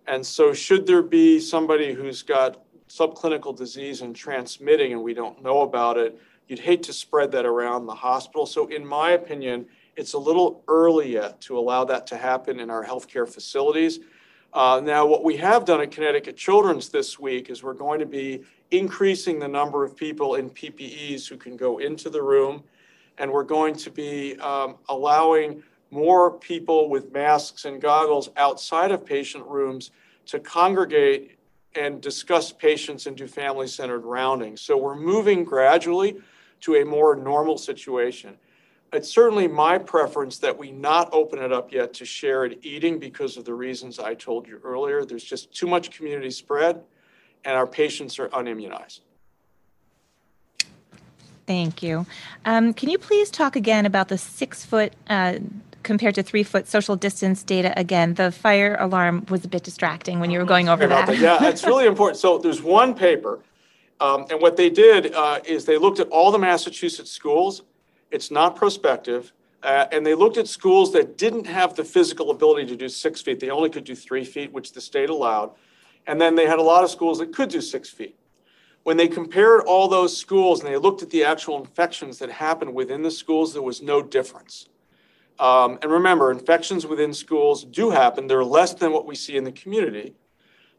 And 0.05 0.23
so 0.23 0.53
should 0.53 0.85
there 0.85 1.01
be 1.01 1.39
somebody 1.39 1.93
who's 1.93 2.21
got 2.21 2.61
subclinical 2.87 3.57
disease 3.57 4.01
and 4.01 4.15
transmitting 4.15 4.91
and 4.91 5.01
we 5.01 5.13
don't 5.13 5.41
know 5.41 5.61
about 5.61 5.97
it, 5.97 6.19
You'd 6.51 6.59
hate 6.59 6.83
to 6.83 6.91
spread 6.91 7.31
that 7.31 7.45
around 7.45 7.85
the 7.85 7.95
hospital. 7.95 8.45
So, 8.45 8.67
in 8.67 8.85
my 8.85 9.11
opinion, 9.11 9.67
it's 9.95 10.11
a 10.11 10.17
little 10.17 10.65
early 10.67 11.13
yet 11.13 11.39
to 11.43 11.57
allow 11.57 11.85
that 11.85 12.05
to 12.07 12.17
happen 12.17 12.59
in 12.59 12.69
our 12.69 12.83
healthcare 12.83 13.25
facilities. 13.25 14.01
Uh, 14.51 14.81
now, 14.83 15.05
what 15.05 15.23
we 15.23 15.37
have 15.37 15.63
done 15.63 15.79
at 15.79 15.91
Connecticut 15.91 16.35
Children's 16.35 16.89
this 16.89 17.17
week 17.17 17.49
is 17.49 17.63
we're 17.63 17.73
going 17.73 18.01
to 18.01 18.05
be 18.05 18.43
increasing 18.69 19.39
the 19.39 19.47
number 19.47 19.85
of 19.85 19.95
people 19.95 20.35
in 20.35 20.49
PPEs 20.49 21.25
who 21.25 21.37
can 21.37 21.55
go 21.55 21.77
into 21.77 22.09
the 22.09 22.21
room, 22.21 22.65
and 23.17 23.31
we're 23.31 23.45
going 23.45 23.73
to 23.75 23.89
be 23.89 24.35
um, 24.39 24.75
allowing 24.89 25.63
more 25.89 26.31
people 26.37 26.89
with 26.89 27.13
masks 27.13 27.63
and 27.63 27.81
goggles 27.81 28.29
outside 28.35 28.91
of 28.91 29.05
patient 29.05 29.45
rooms 29.45 29.91
to 30.25 30.37
congregate 30.37 31.37
and 31.75 32.01
discuss 32.01 32.51
patients 32.51 33.07
and 33.07 33.15
do 33.15 33.25
family 33.25 33.67
centered 33.67 34.03
rounding. 34.03 34.57
So 34.57 34.75
we're 34.75 34.97
moving 34.97 35.45
gradually 35.45 36.17
to 36.61 36.75
a 36.75 36.85
more 36.85 37.15
normal 37.15 37.57
situation. 37.57 38.37
It's 38.93 39.09
certainly 39.09 39.47
my 39.47 39.77
preference 39.77 40.37
that 40.39 40.57
we 40.57 40.71
not 40.71 41.09
open 41.13 41.39
it 41.39 41.51
up 41.51 41.71
yet 41.71 41.93
to 41.95 42.05
shared 42.05 42.57
eating 42.61 42.99
because 42.99 43.37
of 43.37 43.45
the 43.45 43.53
reasons 43.53 43.99
I 43.99 44.15
told 44.15 44.47
you 44.47 44.59
earlier. 44.63 45.05
There's 45.05 45.23
just 45.23 45.53
too 45.53 45.67
much 45.67 45.91
community 45.91 46.31
spread, 46.31 46.81
and 47.45 47.55
our 47.55 47.67
patients 47.67 48.19
are 48.19 48.27
unimmunized. 48.29 48.99
Thank 51.47 51.81
you. 51.81 52.05
Um, 52.45 52.73
can 52.73 52.89
you 52.89 52.97
please 52.97 53.29
talk 53.29 53.55
again 53.55 53.85
about 53.85 54.09
the 54.09 54.17
six 54.17 54.65
foot 54.65 54.93
uh, 55.09 55.35
compared 55.83 56.15
to 56.15 56.23
three 56.23 56.43
foot 56.43 56.67
social 56.67 56.95
distance 56.95 57.43
data 57.43 57.73
again? 57.77 58.15
The 58.15 58.31
fire 58.31 58.75
alarm 58.79 59.25
was 59.29 59.45
a 59.45 59.47
bit 59.47 59.63
distracting 59.63 60.19
when 60.19 60.31
you 60.31 60.39
were 60.39 60.45
going 60.45 60.69
over 60.69 60.85
that. 60.87 61.07
that. 61.07 61.17
Yeah, 61.17 61.43
it's 61.47 61.65
really 61.65 61.87
important. 61.87 62.19
So 62.19 62.37
there's 62.37 62.61
one 62.61 62.93
paper 62.93 63.39
um, 64.01 64.25
and 64.31 64.41
what 64.41 64.57
they 64.57 64.69
did 64.69 65.13
uh, 65.13 65.39
is 65.45 65.63
they 65.63 65.77
looked 65.77 65.99
at 65.99 66.07
all 66.09 66.31
the 66.31 66.39
Massachusetts 66.39 67.11
schools. 67.11 67.61
It's 68.09 68.31
not 68.31 68.55
prospective. 68.55 69.31
Uh, 69.61 69.85
and 69.91 70.03
they 70.03 70.15
looked 70.15 70.37
at 70.37 70.47
schools 70.47 70.91
that 70.93 71.19
didn't 71.19 71.45
have 71.45 71.75
the 71.75 71.83
physical 71.83 72.31
ability 72.31 72.65
to 72.65 72.75
do 72.75 72.89
six 72.89 73.21
feet. 73.21 73.39
They 73.39 73.51
only 73.51 73.69
could 73.69 73.83
do 73.83 73.93
three 73.93 74.25
feet, 74.25 74.51
which 74.51 74.73
the 74.73 74.81
state 74.81 75.11
allowed. 75.11 75.51
And 76.07 76.19
then 76.19 76.33
they 76.33 76.47
had 76.47 76.57
a 76.57 76.63
lot 76.63 76.83
of 76.83 76.89
schools 76.89 77.19
that 77.19 77.31
could 77.31 77.49
do 77.49 77.61
six 77.61 77.89
feet. 77.89 78.17
When 78.83 78.97
they 78.97 79.07
compared 79.07 79.61
all 79.65 79.87
those 79.87 80.17
schools 80.17 80.63
and 80.63 80.73
they 80.73 80.77
looked 80.77 81.03
at 81.03 81.11
the 81.11 81.23
actual 81.23 81.59
infections 81.59 82.17
that 82.17 82.31
happened 82.31 82.73
within 82.73 83.03
the 83.03 83.11
schools, 83.11 83.53
there 83.53 83.61
was 83.61 83.83
no 83.83 84.01
difference. 84.01 84.67
Um, 85.37 85.77
and 85.83 85.91
remember, 85.91 86.31
infections 86.31 86.87
within 86.87 87.13
schools 87.13 87.63
do 87.65 87.91
happen. 87.91 88.25
They're 88.25 88.43
less 88.43 88.73
than 88.73 88.91
what 88.91 89.05
we 89.05 89.13
see 89.13 89.37
in 89.37 89.43
the 89.43 89.51
community. 89.51 90.15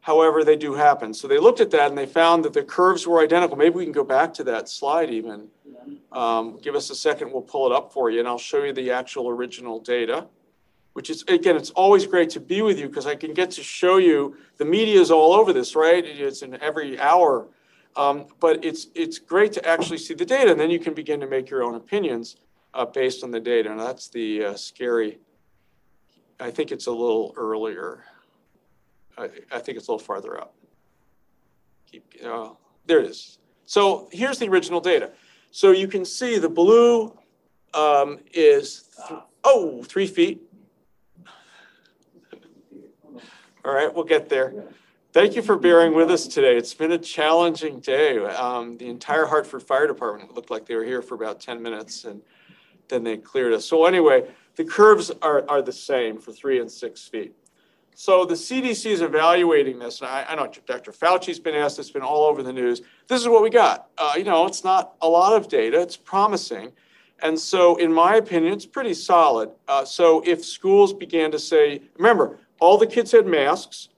However, 0.03 0.43
they 0.43 0.57
do 0.57 0.73
happen. 0.73 1.13
So 1.13 1.29
they 1.29 1.39
looked 1.39 1.61
at 1.61 1.71
that 1.71 1.87
and 1.87 1.97
they 1.97 2.05
found 2.05 2.43
that 2.43 2.51
the 2.51 2.61
curves 2.61 3.07
were 3.07 3.21
identical. 3.21 3.55
Maybe 3.55 3.75
we 3.75 3.85
can 3.85 3.93
go 3.93 4.03
back 4.03 4.33
to 4.33 4.43
that 4.43 4.67
slide 4.67 5.09
even. 5.09 5.47
Um, 6.11 6.59
give 6.61 6.75
us 6.75 6.89
a 6.89 6.95
second, 6.95 7.31
we'll 7.31 7.41
pull 7.41 7.65
it 7.67 7.71
up 7.71 7.93
for 7.93 8.09
you, 8.09 8.19
and 8.19 8.27
I'll 8.27 8.37
show 8.37 8.63
you 8.65 8.73
the 8.73 8.91
actual 8.91 9.29
original 9.29 9.79
data. 9.79 10.27
Which 10.91 11.09
is 11.09 11.23
again, 11.29 11.55
it's 11.55 11.69
always 11.71 12.05
great 12.05 12.29
to 12.31 12.41
be 12.41 12.61
with 12.61 12.77
you 12.77 12.87
because 12.87 13.07
I 13.07 13.15
can 13.15 13.33
get 13.33 13.49
to 13.51 13.63
show 13.63 13.95
you. 13.97 14.35
The 14.57 14.65
media 14.65 14.99
is 14.99 15.09
all 15.09 15.33
over 15.33 15.53
this, 15.53 15.73
right? 15.73 16.05
It's 16.05 16.41
in 16.41 16.61
every 16.61 16.99
hour, 16.99 17.47
um, 17.95 18.27
but 18.41 18.63
it's 18.63 18.87
it's 18.93 19.17
great 19.17 19.53
to 19.53 19.65
actually 19.65 19.97
see 19.99 20.13
the 20.13 20.25
data, 20.25 20.51
and 20.51 20.59
then 20.59 20.69
you 20.69 20.79
can 20.79 20.93
begin 20.93 21.19
to 21.21 21.27
make 21.27 21.49
your 21.49 21.63
own 21.63 21.75
opinions 21.75 22.35
uh, 22.73 22.85
based 22.85 23.23
on 23.23 23.31
the 23.31 23.39
data. 23.39 23.71
And 23.71 23.79
that's 23.79 24.09
the 24.09 24.45
uh, 24.45 24.55
scary. 24.55 25.17
I 26.39 26.51
think 26.51 26.71
it's 26.71 26.87
a 26.87 26.91
little 26.91 27.33
earlier. 27.37 28.03
I, 29.17 29.29
I 29.51 29.59
think 29.59 29.77
it's 29.77 29.87
a 29.87 29.91
little 29.91 29.99
farther 29.99 30.39
up. 30.39 30.53
Keep, 31.91 32.15
uh, 32.25 32.49
there 32.85 32.99
it 32.99 33.09
is. 33.09 33.39
So 33.65 34.09
here's 34.11 34.39
the 34.39 34.47
original 34.47 34.81
data. 34.81 35.11
So 35.51 35.71
you 35.71 35.87
can 35.87 36.05
see 36.05 36.39
the 36.39 36.49
blue 36.49 37.17
um, 37.73 38.19
is, 38.33 38.89
th- 39.07 39.19
oh, 39.43 39.83
three 39.83 40.07
feet. 40.07 40.41
All 43.65 43.73
right, 43.73 43.93
we'll 43.93 44.03
get 44.03 44.27
there. 44.29 44.53
Thank 45.13 45.35
you 45.35 45.43
for 45.43 45.55
bearing 45.55 45.93
with 45.93 46.09
us 46.09 46.27
today. 46.27 46.57
It's 46.57 46.73
been 46.73 46.91
a 46.91 46.97
challenging 46.97 47.79
day. 47.79 48.17
Um, 48.17 48.77
the 48.77 48.89
entire 48.89 49.25
Hartford 49.25 49.61
Fire 49.61 49.85
Department 49.87 50.33
looked 50.33 50.49
like 50.49 50.65
they 50.65 50.75
were 50.75 50.83
here 50.83 51.03
for 51.03 51.15
about 51.15 51.39
10 51.39 51.61
minutes 51.61 52.03
and 52.03 52.21
then 52.89 53.03
they 53.03 53.17
cleared 53.17 53.53
us. 53.53 53.63
So 53.65 53.85
anyway, 53.85 54.27
the 54.55 54.65
curves 54.65 55.11
are, 55.21 55.47
are 55.47 55.61
the 55.61 55.71
same 55.71 56.17
for 56.17 56.31
three 56.31 56.59
and 56.59 56.69
six 56.69 57.07
feet. 57.07 57.35
So 57.95 58.25
the 58.25 58.33
CDC 58.33 58.91
is 58.91 59.01
evaluating 59.01 59.79
this, 59.79 60.01
and 60.01 60.09
I, 60.09 60.25
I, 60.29 60.35
know 60.35 60.51
Dr. 60.65 60.91
Fauci's 60.91 61.39
been 61.39 61.55
asked. 61.55 61.79
It's 61.79 61.91
been 61.91 62.01
all 62.01 62.25
over 62.25 62.41
the 62.41 62.53
news. 62.53 62.81
This 63.07 63.21
is 63.21 63.27
what 63.27 63.43
we 63.43 63.49
got. 63.49 63.89
Uh, 63.97 64.13
you 64.17 64.23
know, 64.23 64.45
it's 64.45 64.63
not 64.63 64.95
a 65.01 65.07
lot 65.07 65.33
of 65.33 65.47
data. 65.47 65.79
It's 65.79 65.97
promising, 65.97 66.71
and 67.21 67.39
so 67.39 67.75
in 67.75 67.93
my 67.93 68.15
opinion, 68.15 68.53
it's 68.53 68.65
pretty 68.65 68.93
solid. 68.93 69.51
Uh, 69.67 69.85
so 69.85 70.21
if 70.25 70.43
schools 70.43 70.93
began 70.93 71.31
to 71.31 71.39
say, 71.39 71.81
remember, 71.97 72.39
all 72.59 72.77
the 72.77 72.87
kids 72.87 73.11
had 73.11 73.27
masks, 73.27 73.89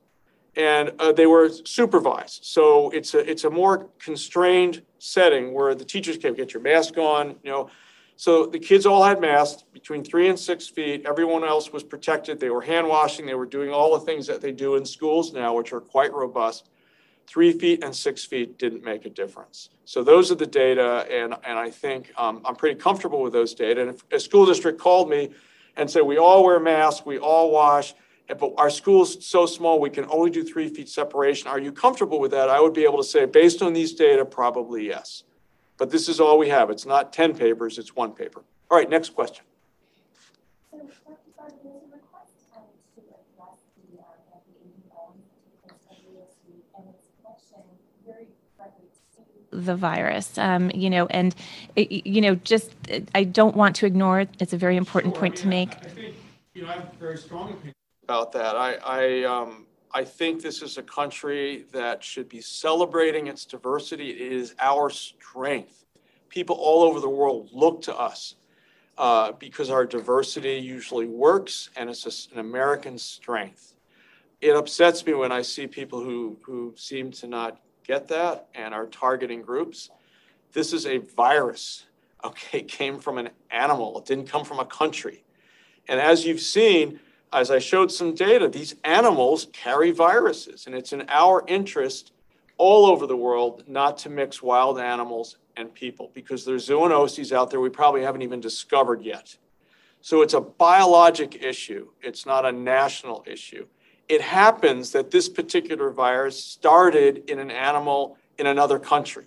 and 0.55 0.91
uh, 0.99 1.11
they 1.11 1.25
were 1.25 1.49
supervised. 1.49 2.45
So 2.45 2.89
it's 2.91 3.13
a 3.13 3.19
it's 3.29 3.43
a 3.43 3.49
more 3.49 3.87
constrained 3.99 4.81
setting 4.99 5.53
where 5.53 5.75
the 5.75 5.85
teachers 5.85 6.17
can 6.17 6.33
get 6.33 6.53
your 6.53 6.63
mask 6.63 6.97
on. 6.97 7.35
You 7.43 7.51
know, 7.51 7.69
So 8.17 8.45
the 8.45 8.59
kids 8.59 8.85
all 8.85 9.03
had 9.03 9.19
masks 9.19 9.65
between 9.73 10.03
three 10.03 10.29
and 10.29 10.39
six 10.39 10.67
feet. 10.67 11.05
Everyone 11.05 11.43
else 11.43 11.73
was 11.73 11.83
protected. 11.83 12.39
They 12.39 12.49
were 12.49 12.61
hand 12.61 12.87
washing. 12.87 13.25
They 13.25 13.33
were 13.33 13.45
doing 13.45 13.71
all 13.71 13.97
the 13.97 14.05
things 14.05 14.25
that 14.27 14.39
they 14.41 14.51
do 14.51 14.75
in 14.75 14.85
schools 14.85 15.33
now, 15.33 15.53
which 15.53 15.73
are 15.73 15.81
quite 15.81 16.13
robust. 16.13 16.69
Three 17.27 17.51
feet 17.51 17.83
and 17.83 17.93
six 17.93 18.23
feet 18.23 18.57
didn't 18.57 18.83
make 18.83 19.05
a 19.05 19.09
difference. 19.09 19.69
So 19.83 20.03
those 20.03 20.31
are 20.31 20.35
the 20.35 20.45
data, 20.45 21.07
and, 21.11 21.33
and 21.43 21.59
I 21.59 21.71
think 21.71 22.11
um, 22.17 22.41
I'm 22.45 22.55
pretty 22.55 22.79
comfortable 22.79 23.21
with 23.21 23.33
those 23.33 23.53
data. 23.53 23.81
And 23.81 23.89
if 23.89 24.03
a 24.11 24.19
school 24.19 24.45
district 24.45 24.79
called 24.79 25.09
me 25.09 25.31
and 25.75 25.89
said, 25.89 26.03
we 26.03 26.17
all 26.17 26.45
wear 26.45 26.59
masks, 26.59 27.05
we 27.05 27.17
all 27.17 27.51
wash, 27.51 27.95
but 28.27 28.53
our 28.57 28.69
school's 28.69 29.25
so 29.25 29.45
small, 29.45 29.79
we 29.79 29.89
can 29.89 30.05
only 30.09 30.31
do 30.31 30.43
three 30.43 30.69
feet 30.69 30.87
separation. 30.87 31.47
Are 31.47 31.59
you 31.59 31.71
comfortable 31.71 32.19
with 32.19 32.31
that? 32.31 32.49
I 32.49 32.61
would 32.61 32.73
be 32.73 32.83
able 32.83 32.97
to 32.97 33.03
say, 33.03 33.25
based 33.25 33.61
on 33.61 33.73
these 33.73 33.93
data, 33.93 34.23
probably 34.23 34.87
yes. 34.87 35.23
But 35.77 35.89
this 35.91 36.07
is 36.07 36.19
all 36.19 36.37
we 36.37 36.49
have. 36.49 36.69
It's 36.69 36.85
not 36.85 37.11
10 37.13 37.35
papers, 37.37 37.77
it's 37.77 37.95
one 37.95 38.11
paper. 38.13 38.43
All 38.71 38.77
right, 38.77 38.89
next 38.89 39.09
question. 39.13 39.43
Um, 40.73 40.79
to 49.53 49.61
the 49.61 49.61
um, 49.61 49.65
to 49.65 49.75
virus, 49.75 50.37
um, 50.37 50.71
you 50.73 50.89
know, 50.89 51.05
and, 51.07 51.35
it- 51.75 52.05
you 52.05 52.21
know, 52.21 52.35
just, 52.35 52.71
I 53.13 53.23
don't 53.23 53.55
want 53.55 53.75
to 53.77 53.85
ignore 53.85 54.19
it. 54.21 54.29
It's 54.39 54.53
a 54.53 54.57
very 54.57 54.77
important 54.77 55.13
Sure, 55.15 55.17
I 55.17 55.21
point 55.21 55.35
to 55.37 55.47
mean, 55.47 55.69
make. 55.69 55.75
I 55.85 55.89
think, 55.89 56.15
you 56.53 56.63
know, 56.63 56.69
I 56.69 56.73
have 56.73 56.93
a 56.93 56.97
very 56.99 57.17
strong 57.17 57.51
opinion 57.53 57.73
about 58.03 58.31
that. 58.33 58.55
I, 58.55 58.75
I, 58.85 59.23
um, 59.23 59.65
I 59.95 60.03
think 60.03 60.41
this 60.41 60.61
is 60.61 60.77
a 60.77 60.83
country 60.83 61.63
that 61.71 62.03
should 62.03 62.27
be 62.27 62.41
celebrating 62.41 63.27
its 63.27 63.45
diversity. 63.45 64.09
It 64.09 64.33
is 64.33 64.53
our 64.59 64.89
strength. 64.89 65.85
People 66.27 66.57
all 66.57 66.83
over 66.83 66.99
the 66.99 67.07
world 67.07 67.49
look 67.53 67.81
to 67.83 67.95
us 67.95 68.35
uh, 68.97 69.31
because 69.31 69.69
our 69.69 69.85
diversity 69.85 70.57
usually 70.57 71.07
works 71.07 71.69
and 71.77 71.89
it's 71.89 72.27
an 72.33 72.39
American 72.39 72.97
strength. 72.97 73.73
It 74.41 74.53
upsets 74.53 75.05
me 75.05 75.13
when 75.13 75.31
I 75.31 75.41
see 75.41 75.65
people 75.65 76.03
who, 76.03 76.39
who 76.41 76.73
seem 76.75 77.11
to 77.11 77.27
not 77.27 77.61
get 77.85 78.09
that 78.09 78.49
and 78.53 78.73
are 78.73 78.87
targeting 78.87 79.41
groups. 79.41 79.91
This 80.51 80.73
is 80.73 80.85
a 80.85 80.97
virus, 80.97 81.85
okay, 82.21 82.59
it 82.59 82.67
came 82.67 82.99
from 82.99 83.17
an 83.17 83.29
animal, 83.49 83.97
it 83.99 84.05
didn't 84.05 84.27
come 84.27 84.43
from 84.43 84.59
a 84.59 84.65
country. 84.65 85.23
And 85.87 86.01
as 86.01 86.25
you've 86.25 86.41
seen, 86.41 86.99
as 87.33 87.51
I 87.51 87.59
showed 87.59 87.91
some 87.91 88.15
data, 88.15 88.47
these 88.47 88.75
animals 88.83 89.47
carry 89.51 89.91
viruses, 89.91 90.67
and 90.67 90.75
it's 90.75 90.93
in 90.93 91.05
our 91.09 91.43
interest 91.47 92.11
all 92.57 92.85
over 92.85 93.05
the 93.05 93.17
world 93.17 93.63
not 93.67 93.97
to 93.99 94.09
mix 94.09 94.41
wild 94.41 94.79
animals 94.79 95.37
and 95.57 95.73
people 95.73 96.11
because 96.13 96.45
there's 96.45 96.69
zoonoses 96.69 97.31
out 97.31 97.49
there 97.49 97.59
we 97.59 97.69
probably 97.69 98.01
haven't 98.01 98.21
even 98.21 98.39
discovered 98.39 99.01
yet. 99.01 99.37
So 100.01 100.21
it's 100.21 100.33
a 100.33 100.41
biologic 100.41 101.43
issue, 101.43 101.87
it's 102.01 102.25
not 102.25 102.45
a 102.45 102.51
national 102.51 103.23
issue. 103.27 103.65
It 104.07 104.21
happens 104.21 104.91
that 104.91 105.09
this 105.09 105.27
particular 105.27 105.89
virus 105.89 106.41
started 106.41 107.27
in 107.29 107.39
an 107.39 107.49
animal 107.49 108.17
in 108.37 108.45
another 108.45 108.77
country. 108.77 109.25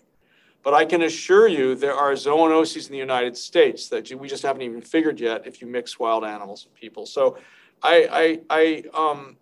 But 0.62 0.74
I 0.74 0.84
can 0.84 1.02
assure 1.02 1.48
you 1.48 1.74
there 1.74 1.94
are 1.94 2.12
zoonoses 2.12 2.86
in 2.86 2.92
the 2.92 2.98
United 2.98 3.36
States 3.36 3.88
that 3.88 4.12
we 4.12 4.28
just 4.28 4.42
haven't 4.42 4.62
even 4.62 4.80
figured 4.80 5.18
yet 5.18 5.46
if 5.46 5.60
you 5.60 5.66
mix 5.66 5.98
wild 5.98 6.24
animals 6.24 6.66
and 6.66 6.74
people. 6.74 7.06
So 7.06 7.38
I, 7.82 8.40
I, 8.50 8.82
I 8.94 9.10
um, 9.10 9.36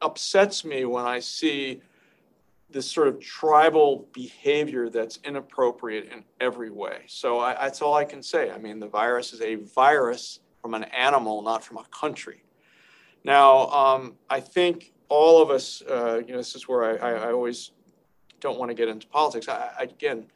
upsets 0.00 0.64
me 0.64 0.84
when 0.84 1.04
I 1.04 1.20
see 1.20 1.80
this 2.70 2.90
sort 2.90 3.08
of 3.08 3.20
tribal 3.20 4.08
behavior 4.12 4.88
that's 4.88 5.18
inappropriate 5.24 6.10
in 6.12 6.24
every 6.40 6.70
way. 6.70 7.04
So 7.06 7.38
I, 7.38 7.54
that's 7.54 7.80
all 7.80 7.94
I 7.94 8.04
can 8.04 8.22
say. 8.22 8.50
I 8.50 8.58
mean, 8.58 8.80
the 8.80 8.88
virus 8.88 9.32
is 9.32 9.40
a 9.40 9.54
virus 9.54 10.40
from 10.60 10.74
an 10.74 10.84
animal, 10.84 11.42
not 11.42 11.62
from 11.62 11.78
a 11.78 11.84
country. 11.84 12.42
Now, 13.22 13.68
um, 13.68 14.14
I 14.28 14.40
think 14.40 14.92
all 15.08 15.40
of 15.40 15.50
us, 15.50 15.82
uh, 15.82 16.20
you 16.26 16.32
know, 16.32 16.38
this 16.38 16.54
is 16.56 16.66
where 16.66 16.84
I, 16.84 17.10
I, 17.10 17.12
I 17.28 17.32
always 17.32 17.70
don't 18.40 18.58
want 18.58 18.70
to 18.70 18.74
get 18.74 18.88
into 18.88 19.06
politics. 19.06 19.48
I, 19.48 19.70
again, 19.78 20.26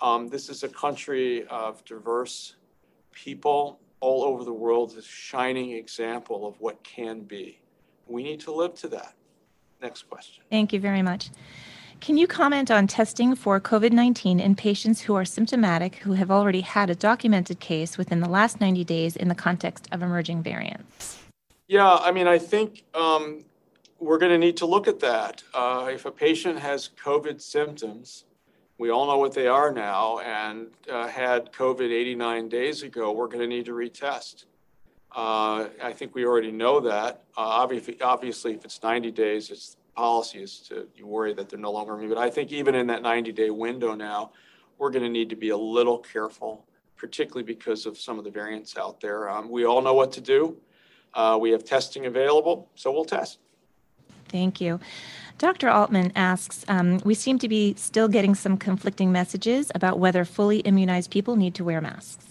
um, 0.00 0.28
this 0.28 0.48
is 0.48 0.62
a 0.62 0.68
country 0.68 1.46
of 1.48 1.84
diverse 1.84 2.56
people 3.12 3.80
all 4.00 4.24
over 4.24 4.44
the 4.44 4.52
world, 4.52 4.92
is 4.92 4.96
a 4.98 5.02
shining 5.02 5.72
example 5.72 6.46
of 6.46 6.60
what 6.60 6.82
can 6.82 7.20
be. 7.20 7.60
We 8.06 8.22
need 8.22 8.40
to 8.40 8.52
live 8.52 8.74
to 8.76 8.88
that. 8.88 9.14
Next 9.80 10.08
question. 10.08 10.44
Thank 10.50 10.72
you 10.72 10.80
very 10.80 11.02
much. 11.02 11.30
Can 12.00 12.16
you 12.16 12.26
comment 12.26 12.70
on 12.70 12.86
testing 12.86 13.34
for 13.34 13.60
COVID 13.60 13.92
19 13.92 14.40
in 14.40 14.54
patients 14.54 15.02
who 15.02 15.14
are 15.14 15.24
symptomatic 15.24 15.96
who 15.96 16.14
have 16.14 16.30
already 16.30 16.62
had 16.62 16.88
a 16.88 16.94
documented 16.94 17.60
case 17.60 17.98
within 17.98 18.20
the 18.20 18.28
last 18.28 18.58
90 18.58 18.84
days 18.84 19.16
in 19.16 19.28
the 19.28 19.34
context 19.34 19.86
of 19.92 20.02
emerging 20.02 20.42
variants? 20.42 21.18
Yeah, 21.68 21.96
I 21.96 22.10
mean, 22.10 22.26
I 22.26 22.38
think 22.38 22.84
um, 22.94 23.44
we're 23.98 24.18
going 24.18 24.32
to 24.32 24.38
need 24.38 24.56
to 24.56 24.66
look 24.66 24.88
at 24.88 24.98
that. 25.00 25.42
Uh, 25.52 25.90
if 25.92 26.06
a 26.06 26.10
patient 26.10 26.58
has 26.58 26.88
COVID 27.04 27.40
symptoms, 27.40 28.24
we 28.80 28.88
all 28.88 29.06
know 29.06 29.18
what 29.18 29.34
they 29.34 29.46
are 29.46 29.70
now, 29.70 30.20
and 30.20 30.68
uh, 30.90 31.06
had 31.06 31.52
COVID 31.52 31.92
89 31.92 32.48
days 32.48 32.82
ago, 32.82 33.12
we're 33.12 33.26
going 33.26 33.40
to 33.40 33.46
need 33.46 33.66
to 33.66 33.72
retest. 33.72 34.46
Uh, 35.14 35.68
I 35.82 35.92
think 35.92 36.14
we 36.14 36.24
already 36.24 36.50
know 36.50 36.80
that. 36.80 37.24
Uh, 37.36 37.42
obviously, 37.42 38.00
obviously, 38.00 38.54
if 38.54 38.64
it's 38.64 38.82
90 38.82 39.10
days, 39.10 39.50
it's 39.50 39.76
policy 39.94 40.42
is 40.42 40.60
to 40.60 40.88
you 40.96 41.06
worry 41.06 41.34
that 41.34 41.50
they're 41.50 41.58
no 41.58 41.70
longer 41.70 41.92
immune. 41.92 42.08
But 42.08 42.16
I 42.16 42.30
think 42.30 42.52
even 42.52 42.74
in 42.74 42.86
that 42.86 43.02
90 43.02 43.32
day 43.32 43.50
window 43.50 43.94
now, 43.94 44.32
we're 44.78 44.90
going 44.90 45.04
to 45.04 45.10
need 45.10 45.28
to 45.28 45.36
be 45.36 45.50
a 45.50 45.56
little 45.58 45.98
careful, 45.98 46.64
particularly 46.96 47.42
because 47.42 47.84
of 47.84 47.98
some 47.98 48.18
of 48.18 48.24
the 48.24 48.30
variants 48.30 48.78
out 48.78 48.98
there. 48.98 49.28
Um, 49.28 49.50
we 49.50 49.66
all 49.66 49.82
know 49.82 49.92
what 49.92 50.10
to 50.12 50.22
do. 50.22 50.56
Uh, 51.12 51.36
we 51.38 51.50
have 51.50 51.64
testing 51.64 52.06
available, 52.06 52.70
so 52.76 52.90
we'll 52.90 53.04
test. 53.04 53.40
Thank 54.30 54.58
you. 54.58 54.80
Dr. 55.40 55.70
Altman 55.70 56.12
asks 56.16 56.66
um, 56.68 56.98
We 57.02 57.14
seem 57.14 57.38
to 57.38 57.48
be 57.48 57.74
still 57.76 58.08
getting 58.08 58.34
some 58.34 58.58
conflicting 58.58 59.10
messages 59.10 59.72
about 59.74 59.98
whether 59.98 60.26
fully 60.26 60.58
immunized 60.58 61.10
people 61.10 61.34
need 61.34 61.54
to 61.54 61.64
wear 61.64 61.80
masks. 61.80 62.26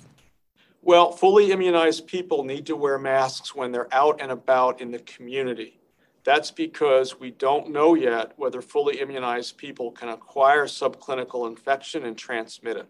Well, 0.83 1.11
fully 1.11 1.51
immunized 1.51 2.05
people 2.05 2.43
need 2.43 2.67
to 2.67 2.75
wear 2.75 2.99
masks 2.99 3.55
when 3.55 3.71
they're 3.71 3.91
out 3.91 4.21
and 4.21 4.31
about 4.31 4.79
in 4.79 4.91
the 4.91 4.99
community. 4.99 5.79
That's 6.23 6.51
because 6.51 7.19
we 7.19 7.31
don't 7.31 7.71
know 7.71 7.95
yet 7.95 8.33
whether 8.35 8.61
fully 8.61 9.01
immunized 9.01 9.57
people 9.57 9.89
can 9.89 10.09
acquire 10.09 10.65
subclinical 10.65 11.47
infection 11.47 12.05
and 12.05 12.15
transmit 12.15 12.77
it. 12.77 12.87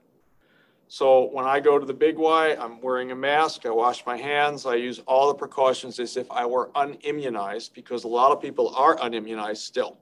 So 0.89 1.29
when 1.31 1.45
I 1.45 1.61
go 1.61 1.79
to 1.79 1.85
the 1.85 1.93
Big 1.93 2.17
Y, 2.17 2.57
I'm 2.59 2.81
wearing 2.81 3.11
a 3.11 3.15
mask, 3.15 3.65
I 3.65 3.69
wash 3.69 4.05
my 4.05 4.17
hands, 4.17 4.65
I 4.65 4.75
use 4.75 4.99
all 5.07 5.29
the 5.29 5.35
precautions 5.35 5.97
as 5.97 6.17
if 6.17 6.29
I 6.29 6.45
were 6.45 6.71
unimmunized 6.75 7.73
because 7.73 8.03
a 8.03 8.09
lot 8.09 8.33
of 8.33 8.41
people 8.41 8.75
are 8.75 8.97
unimmunized 8.97 9.59
still. 9.59 9.97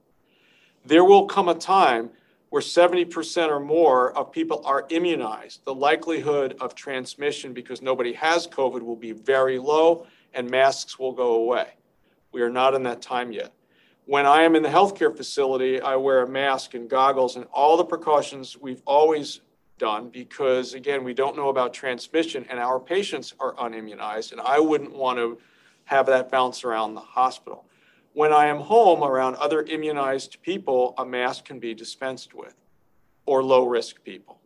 There 0.88 1.04
will 1.04 1.26
come 1.26 1.50
a 1.50 1.54
time 1.54 2.08
where 2.48 2.62
70% 2.62 3.48
or 3.50 3.60
more 3.60 4.16
of 4.16 4.32
people 4.32 4.62
are 4.64 4.86
immunized. 4.88 5.62
The 5.66 5.74
likelihood 5.74 6.56
of 6.62 6.74
transmission 6.74 7.52
because 7.52 7.82
nobody 7.82 8.14
has 8.14 8.46
COVID 8.46 8.80
will 8.80 8.96
be 8.96 9.12
very 9.12 9.58
low 9.58 10.06
and 10.32 10.50
masks 10.50 10.98
will 10.98 11.12
go 11.12 11.34
away. 11.34 11.74
We 12.32 12.40
are 12.40 12.48
not 12.48 12.72
in 12.72 12.84
that 12.84 13.02
time 13.02 13.32
yet. 13.32 13.52
When 14.06 14.24
I 14.24 14.44
am 14.44 14.56
in 14.56 14.62
the 14.62 14.70
healthcare 14.70 15.14
facility, 15.14 15.78
I 15.78 15.96
wear 15.96 16.22
a 16.22 16.26
mask 16.26 16.72
and 16.72 16.88
goggles 16.88 17.36
and 17.36 17.44
all 17.52 17.76
the 17.76 17.84
precautions 17.84 18.56
we've 18.56 18.82
always 18.86 19.42
done 19.76 20.08
because, 20.08 20.72
again, 20.72 21.04
we 21.04 21.12
don't 21.12 21.36
know 21.36 21.50
about 21.50 21.74
transmission 21.74 22.46
and 22.48 22.58
our 22.58 22.80
patients 22.80 23.34
are 23.38 23.52
unimmunized, 23.56 24.32
and 24.32 24.40
I 24.40 24.58
wouldn't 24.58 24.94
want 24.94 25.18
to 25.18 25.38
have 25.84 26.06
that 26.06 26.30
bounce 26.30 26.64
around 26.64 26.94
the 26.94 27.02
hospital. 27.02 27.66
When 28.18 28.32
I 28.32 28.46
am 28.46 28.58
home 28.58 29.04
around 29.04 29.36
other 29.36 29.62
immunized 29.62 30.42
people, 30.42 30.92
a 30.98 31.06
mask 31.06 31.44
can 31.44 31.60
be 31.60 31.72
dispensed 31.72 32.34
with, 32.34 32.56
or 33.26 33.44
low 33.44 33.64
risk 33.64 34.02
people, 34.02 34.40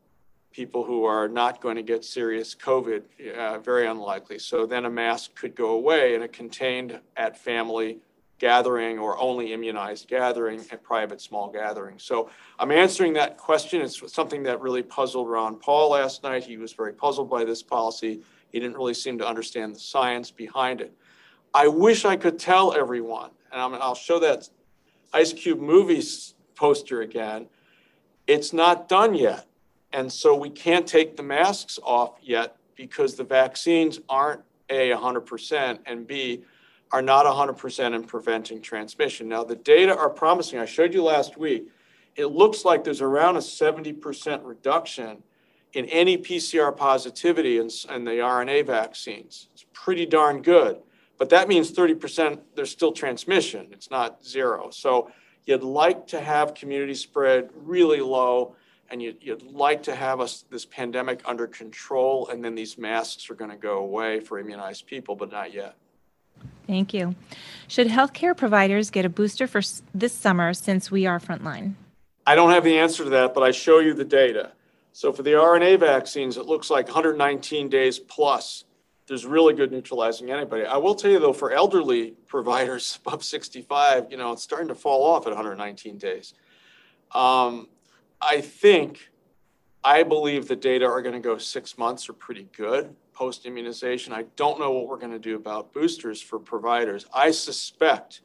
people 0.51 0.85
who 0.85 1.07
are 1.07 1.27
not 1.27 1.63
going 1.63 1.77
to 1.77 1.83
get 1.83 2.05
serious 2.05 2.55
COVID, 2.55 3.03
uh, 3.35 3.61
very 3.61 3.87
unlikely. 3.87 4.41
So 4.41 4.67
then 4.67 4.85
a 4.85 4.91
mask 4.91 5.35
could 5.37 5.55
go 5.55 5.71
away 5.71 6.15
in 6.15 6.21
a 6.21 6.29
contained 6.29 7.01
at 7.17 7.39
family 7.39 8.01
gathering 8.39 8.99
or 8.99 9.19
only 9.19 9.55
immunized 9.55 10.07
gathering 10.07 10.61
at 10.71 10.83
private 10.83 11.23
small 11.23 11.51
gatherings. 11.51 12.03
So 12.03 12.29
I'm 12.59 12.73
answering 12.73 13.15
that 13.15 13.39
question. 13.39 13.81
It's 13.81 14.13
something 14.13 14.43
that 14.43 14.61
really 14.61 14.83
puzzled 14.83 15.31
Rand 15.31 15.61
Paul 15.63 15.93
last 15.93 16.23
night. 16.23 16.45
He 16.45 16.59
was 16.59 16.75
very 16.75 16.93
puzzled 16.93 17.31
by 17.31 17.47
this 17.47 17.63
policy. 17.63 18.21
He 18.51 18.61
didn't 18.61 18.77
really 18.77 18.93
seem 18.93 19.17
to 19.17 19.27
understand 19.27 19.75
the 19.75 19.81
science 19.81 20.31
behind 20.31 20.83
it. 20.83 20.93
I 21.55 21.69
wish 21.69 22.05
I 22.05 22.17
could 22.17 22.39
tell 22.39 22.75
everyone, 22.75 23.31
and 23.53 23.61
i 23.61 23.67
will 23.89 23.95
show 23.95 24.19
that 24.19 24.49
Ice 25.13 25.33
Cube 25.33 25.61
movies 25.61 26.35
poster 26.55 27.03
again. 27.03 27.47
It's 28.27 28.53
not 28.53 28.89
done 28.89 29.15
yet. 29.15 29.47
And 29.93 30.11
so 30.11 30.35
we 30.35 30.49
can't 30.49 30.87
take 30.87 31.17
the 31.17 31.23
masks 31.23 31.79
off 31.83 32.13
yet 32.23 32.57
because 32.77 33.15
the 33.15 33.25
vaccines 33.25 34.01
aren't 34.09 34.41
A, 34.71 34.91
100%, 34.91 35.81
and 35.85 36.07
B, 36.07 36.45
are 36.93 37.03
not 37.03 37.27
100% 37.27 37.95
in 37.95 38.05
preventing 38.05 38.63
transmission. 38.63 39.29
Now, 39.29 39.45
the 39.45 39.57
data 39.57 39.97
are 39.97 40.09
promising. 40.09 40.59
I 40.59 40.65
showed 40.65 40.95
you 40.95 41.03
last 41.03 41.37
week. 41.37 41.69
It 42.17 42.27
looks 42.27 42.65
like 42.65 42.85
there's 42.85 43.01
around 43.03 43.37
a 43.37 43.41
70% 43.41 44.41
reduction 44.45 45.23
in 45.75 45.87
any 45.87 46.17
PCR 46.19 46.75
positivity 46.75 47.59
in 47.59 47.67
the 47.67 48.21
RNA 48.21 48.67
vaccines. 48.67 49.49
It's 49.55 49.65
pretty 49.73 50.07
darn 50.07 50.43
good. 50.43 50.83
But 51.23 51.29
that 51.29 51.47
means 51.47 51.71
30% 51.71 52.41
there's 52.57 52.73
still 52.73 52.91
transmission. 52.91 53.69
It's 53.71 53.93
not 53.93 54.27
zero. 54.27 54.71
So 54.71 55.13
you'd 55.47 55.63
like 55.63 56.09
to 56.09 56.21
have 56.21 56.53
community 56.53 56.97
spread 56.97 57.51
really 57.55 58.01
low 58.01 58.57
and 58.91 59.01
you'd, 59.01 59.19
you'd 59.21 59.45
like 59.45 59.85
to 59.85 59.95
have 59.95 60.21
us 60.21 60.45
this 60.51 60.65
pandemic 60.65 61.23
under 61.25 61.47
control 61.47 62.27
and 62.27 62.45
then 62.45 62.57
these 62.57 62.77
masks 62.77 63.31
are 63.31 63.37
going 63.37 63.53
to 63.53 63.57
go 63.57 63.79
away 63.79 64.19
for 64.19 64.41
immunized 64.41 64.89
people 64.89 65.15
but 65.15 65.31
not 65.31 65.55
yet 65.55 65.77
thank 66.67 66.93
you 66.93 67.15
should 67.69 67.87
healthcare 67.87 68.37
providers 68.37 68.91
get 68.91 69.05
a 69.05 69.09
booster 69.09 69.47
for 69.47 69.63
this 69.95 70.13
summer 70.13 70.53
since 70.53 70.91
we 70.91 71.07
are 71.07 71.21
frontline 71.21 71.75
i 72.27 72.35
don't 72.35 72.51
have 72.51 72.65
the 72.65 72.77
answer 72.77 73.05
to 73.05 73.11
that 73.11 73.33
but 73.33 73.45
i 73.45 73.53
show 73.53 73.79
you 73.79 73.95
the 73.95 74.05
data 74.05 74.51
so 74.93 75.13
for 75.13 75.23
the 75.23 75.31
rna 75.31 75.79
vaccines 75.79 76.37
it 76.37 76.47
looks 76.47 76.69
like 76.69 76.87
119 76.87 77.69
days 77.69 78.01
plus 78.01 78.65
there's 79.13 79.27
really 79.27 79.53
good 79.53 79.71
neutralizing 79.71 80.31
antibody. 80.31 80.65
I 80.65 80.79
will 80.79 80.95
tell 80.95 81.11
you 81.11 81.19
though, 81.19 81.35
for 81.35 81.53
elderly 81.53 82.15
providers 82.29 82.99
above 83.07 83.23
65, 83.23 84.07
you 84.11 84.17
know, 84.17 84.33
it's 84.33 84.43
starting 84.43 84.69
to 84.69 84.75
fall 84.75 85.05
off 85.05 85.27
at 85.27 85.35
119 85.35 85.99
days. 85.99 86.33
Um, 87.15 87.69
I 88.23 88.41
think, 88.41 89.11
I 89.85 90.03
believe 90.03 90.49
the 90.49 90.57
data 90.57 90.87
are 90.87 91.03
going 91.03 91.13
to 91.13 91.21
go 91.21 91.37
six 91.37 91.77
months 91.77 92.09
are 92.09 92.15
pretty 92.15 92.49
good 92.57 92.97
post 93.13 93.45
immunization. 93.45 94.15
I 94.15 94.25
don't 94.37 94.59
know 94.59 94.73
what 94.73 94.89
we're 94.89 94.97
going 94.97 95.13
to 95.13 95.19
do 95.19 95.37
about 95.37 95.75
boosters 95.75 96.23
for 96.23 96.39
providers. 96.39 97.05
I 97.13 97.33
suspect 97.33 98.23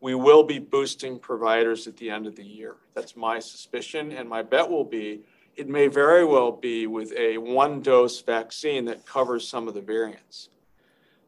we 0.00 0.14
will 0.14 0.42
be 0.42 0.58
boosting 0.58 1.18
providers 1.18 1.86
at 1.86 1.98
the 1.98 2.08
end 2.08 2.26
of 2.26 2.34
the 2.34 2.44
year. 2.44 2.76
That's 2.94 3.14
my 3.14 3.40
suspicion. 3.40 4.10
And 4.10 4.26
my 4.26 4.40
bet 4.40 4.70
will 4.70 4.84
be 4.84 5.20
it 5.56 5.68
may 5.68 5.88
very 5.88 6.24
well 6.24 6.52
be 6.52 6.86
with 6.86 7.12
a 7.16 7.38
one 7.38 7.80
dose 7.80 8.20
vaccine 8.22 8.84
that 8.86 9.06
covers 9.06 9.46
some 9.46 9.68
of 9.68 9.74
the 9.74 9.80
variants. 9.80 10.48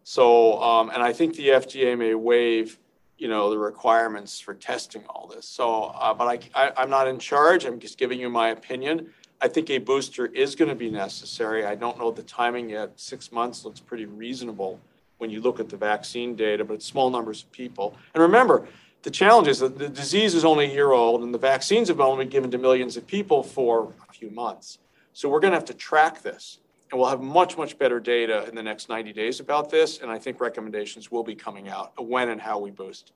So, 0.05 0.63
um, 0.63 0.91
and 0.91 1.03
I 1.03 1.13
think 1.13 1.35
the 1.35 1.49
FDA 1.49 1.99
may 1.99 2.15
waive 2.15 2.79
you 3.19 3.29
know 3.29 3.51
the 3.51 3.59
requirements 3.59 4.41
for 4.41 4.55
testing 4.55 5.03
all 5.09 5.27
this. 5.27 5.47
So, 5.47 5.85
uh, 5.85 6.13
but 6.15 6.51
I, 6.55 6.71
I 6.77 6.83
am 6.83 6.91
not 6.91 7.09
in 7.09 7.19
charge. 7.19 7.65
I'm 7.65 7.81
just 7.81 7.99
giving 7.99 8.21
you 8.21 8.29
my 8.29 8.49
opinion. 8.49 9.11
I 9.41 9.49
think 9.49 9.71
a 9.71 9.79
booster 9.79 10.27
is 10.27 10.55
going 10.55 10.69
to 10.69 10.75
be 10.75 10.91
necessary. 10.91 11.67
I 11.67 11.75
don't 11.75 11.99
know 11.99 12.11
the 12.11 12.23
timing 12.23 12.71
yet. 12.71 12.93
Six 12.97 13.31
months 13.33 13.65
looks 13.65 13.81
pretty 13.81 14.07
reasonable 14.07 14.81
when 15.19 15.31
you 15.31 15.41
look 15.41 15.61
at 15.61 15.69
the 15.69 15.77
vaccine 15.77 16.35
data, 16.35 16.65
but 16.65 16.75
it's 16.75 16.87
small 16.87 17.11
numbers 17.11 17.43
of 17.43 17.53
people. 17.53 17.95
And 18.15 18.23
remember, 18.23 18.67
the 19.07 19.13
challenge 19.13 19.47
is 19.47 19.61
that 19.61 19.79
the 19.79 19.89
disease 19.89 20.35
is 20.35 20.45
only 20.45 20.65
a 20.65 20.75
year 20.75 20.91
old, 20.91 21.23
and 21.23 21.33
the 21.33 21.39
vaccines 21.39 21.87
have 21.87 22.01
only 22.01 22.25
been 22.25 22.29
given 22.29 22.51
to 22.51 22.59
millions 22.59 22.97
of 22.97 23.07
people 23.07 23.41
for 23.41 23.93
a 24.11 24.13
few 24.13 24.31
months. 24.31 24.79
So 25.13 25.29
we're 25.29 25.39
going 25.39 25.53
to 25.53 25.57
have 25.57 25.67
to 25.67 25.75
track 25.75 26.23
this 26.23 26.59
and 26.91 26.99
we'll 26.99 27.09
have 27.09 27.21
much, 27.21 27.57
much 27.57 27.79
better 27.79 28.01
data 28.01 28.49
in 28.49 28.57
the 28.57 28.65
next 28.65 28.89
90 28.89 29.13
days 29.13 29.39
about 29.39 29.71
this. 29.71 30.01
And 30.01 30.11
I 30.11 30.19
think 30.19 30.41
recommendations 30.41 31.13
will 31.13 31.23
be 31.23 31.37
coming 31.37 31.69
out 31.69 31.93
when 32.05 32.31
and 32.31 32.41
how 32.41 32.59
we 32.59 32.73
boost. 32.73 33.13